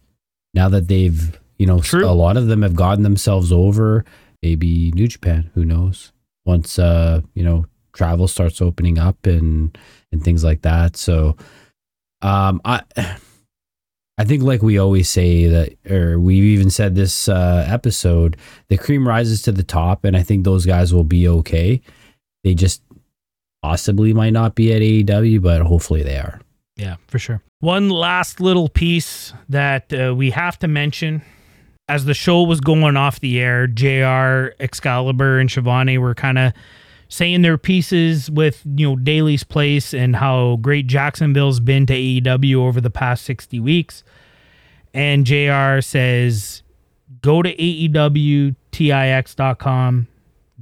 [0.55, 2.03] now that they've, you know, True.
[2.03, 4.03] a lot of them have gotten themselves over.
[4.41, 6.11] Maybe New Japan, who knows?
[6.45, 9.77] Once uh, you know, travel starts opening up and
[10.11, 10.97] and things like that.
[10.97, 11.37] So,
[12.23, 12.81] um, I
[14.19, 18.35] I think, like we always say that, or we've even said this uh, episode,
[18.67, 21.81] the cream rises to the top, and I think those guys will be okay.
[22.43, 22.81] They just
[23.61, 26.41] possibly might not be at AEW, but hopefully they are.
[26.75, 27.41] Yeah, for sure.
[27.61, 31.21] One last little piece that uh, we have to mention
[31.87, 36.53] as the show was going off the air, JR, Excalibur, and Schiavone were kind of
[37.09, 42.55] saying their pieces with you know Daily's Place and how great Jacksonville's been to AEW
[42.55, 44.03] over the past 60 weeks.
[44.93, 46.63] And JR says
[47.21, 48.57] go to AEWTIX.com,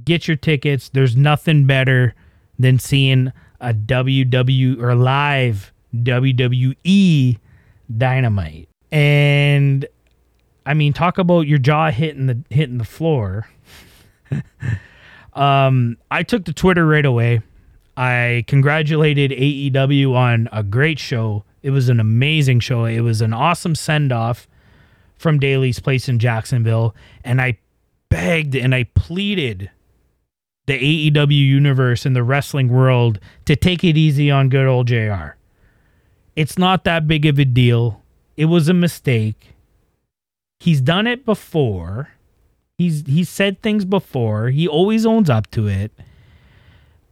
[0.04, 0.88] get your tickets.
[0.88, 2.14] There's nothing better
[2.58, 7.38] than seeing a WW or live WWE
[7.96, 8.68] Dynamite.
[8.90, 9.86] And
[10.64, 13.48] I mean, talk about your jaw hitting the hitting the floor.
[15.38, 17.42] um, I took to Twitter right away.
[17.96, 21.44] I congratulated AEW on a great show.
[21.62, 22.84] It was an amazing show.
[22.84, 24.48] It was an awesome send off
[25.16, 26.94] from Daily's place in Jacksonville,
[27.24, 27.58] and I
[28.08, 29.70] begged and I pleaded
[30.66, 35.36] the AEW universe and the wrestling world to take it easy on good old JR.
[36.36, 38.02] It's not that big of a deal.
[38.36, 39.54] It was a mistake.
[40.60, 42.10] He's done it before.
[42.78, 44.50] He's he's said things before.
[44.50, 45.92] He always owns up to it.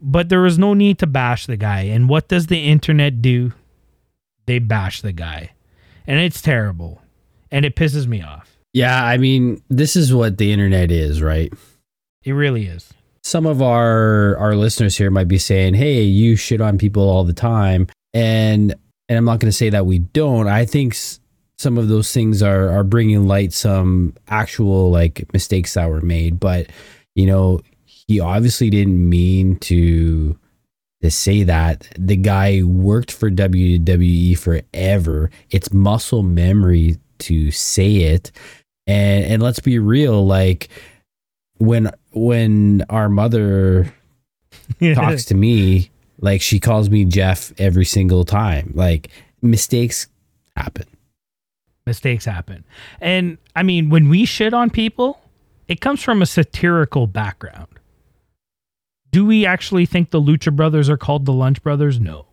[0.01, 1.82] But there is no need to bash the guy.
[1.82, 3.52] And what does the internet do?
[4.47, 5.52] They bash the guy.
[6.06, 7.02] And it's terrible.
[7.51, 8.56] And it pisses me off.
[8.72, 11.52] Yeah, I mean, this is what the internet is, right?
[12.24, 12.93] It really is.
[13.24, 17.24] Some of our our listeners here might be saying, "Hey, you shit on people all
[17.24, 18.74] the time." And
[19.09, 20.47] and I'm not going to say that we don't.
[20.47, 20.94] I think
[21.58, 26.38] some of those things are are bringing light some actual like mistakes that were made,
[26.38, 26.68] but
[27.14, 30.38] you know, he obviously didn't mean to
[31.02, 31.88] to say that.
[31.98, 35.30] The guy worked for WWE forever.
[35.50, 38.32] It's muscle memory to say it.
[38.86, 40.68] And and let's be real, like
[41.58, 43.92] when when our mother
[44.94, 48.72] talks to me, like she calls me Jeff every single time.
[48.74, 49.08] Like
[49.42, 50.06] mistakes
[50.56, 50.86] happen.
[51.86, 52.64] Mistakes happen.
[53.00, 55.20] And I mean, when we shit on people,
[55.68, 57.68] it comes from a satirical background.
[59.12, 61.98] Do we actually think the Lucha Brothers are called the Lunch Brothers?
[61.98, 62.26] No.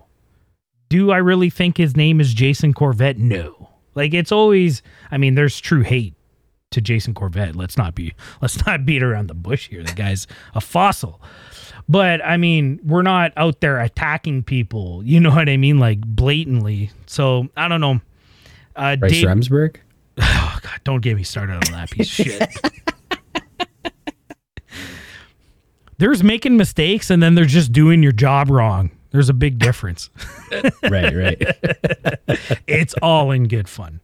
[0.90, 3.18] Do I really think his name is Jason Corvette?
[3.18, 3.70] No.
[3.96, 4.82] Like it's always
[5.12, 6.16] I mean, there's true hate
[6.72, 7.56] to Jason Corvette.
[7.56, 9.84] Let's not be let's not beat around the bush here.
[9.84, 11.22] The guy's a fossil.
[11.88, 15.04] But I mean, we're not out there attacking people.
[15.04, 15.80] You know what I mean?
[15.80, 16.92] Like blatantly.
[17.06, 18.02] So I don't know.
[18.76, 19.78] Uh, Bryce Dave- Remsburg?
[20.20, 22.50] Oh God, don't get me started on that piece of shit.
[25.98, 28.92] There's making mistakes and then they're just doing your job wrong.
[29.12, 30.10] There's a big difference.
[30.84, 31.42] right, right.
[32.68, 34.02] it's all in good fun.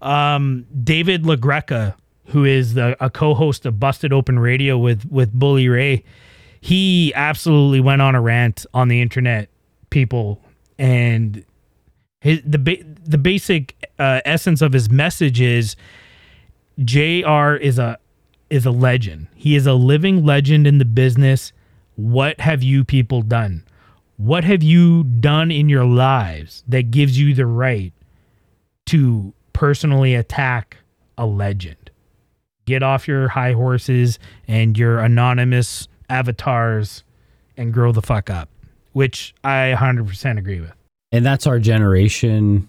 [0.00, 1.94] Um, David LaGreca,
[2.26, 6.04] who is the a co-host of Busted Open Radio with with Bully Ray,
[6.60, 9.48] he absolutely went on a rant on the internet,
[9.90, 10.40] people,
[10.78, 11.44] and
[12.22, 15.74] his the the basic uh, essence of his message is
[16.84, 17.98] JR is a
[18.48, 19.26] is a legend.
[19.34, 21.52] He is a living legend in the business.
[21.96, 23.64] What have you people done?
[24.18, 27.92] What have you done in your lives that gives you the right
[28.86, 30.76] to personally attack
[31.18, 31.90] a legend?
[32.66, 37.02] Get off your high horses and your anonymous avatars
[37.56, 38.48] and grow the fuck up,
[38.92, 40.81] which I 100% agree with.
[41.12, 42.68] And that's our generation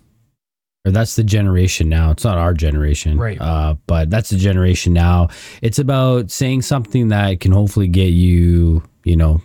[0.85, 3.39] or that's the generation now it's not our generation Right.
[3.39, 5.29] uh, but that's the generation now
[5.61, 9.41] it's about saying something that can hopefully get you you know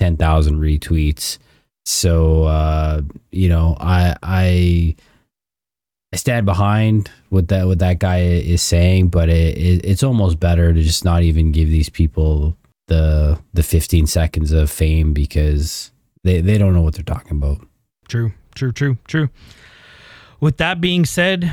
[0.00, 1.38] 10,000 retweets
[1.84, 4.96] so uh, you know i i
[6.10, 10.40] I stand behind what that what that guy is saying, but it, it it's almost
[10.40, 12.56] better to just not even give these people
[12.86, 15.90] the the 15 seconds of fame because
[16.24, 17.58] they, they don't know what they're talking about.
[18.08, 19.28] True, true, true, true.
[20.40, 21.52] With that being said,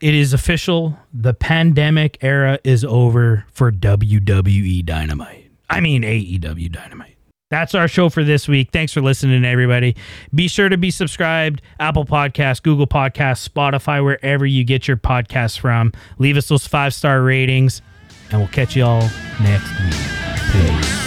[0.00, 0.98] it is official.
[1.12, 5.50] The pandemic era is over for WWE Dynamite.
[5.70, 7.16] I mean, AEW Dynamite.
[7.50, 8.70] That's our show for this week.
[8.72, 9.94] Thanks for listening, everybody.
[10.34, 15.58] Be sure to be subscribed Apple Podcasts, Google Podcasts, Spotify, wherever you get your podcasts
[15.58, 15.92] from.
[16.18, 17.82] Leave us those five star ratings,
[18.30, 19.02] and we'll catch you all
[19.42, 20.80] next week.
[20.80, 21.01] Peace.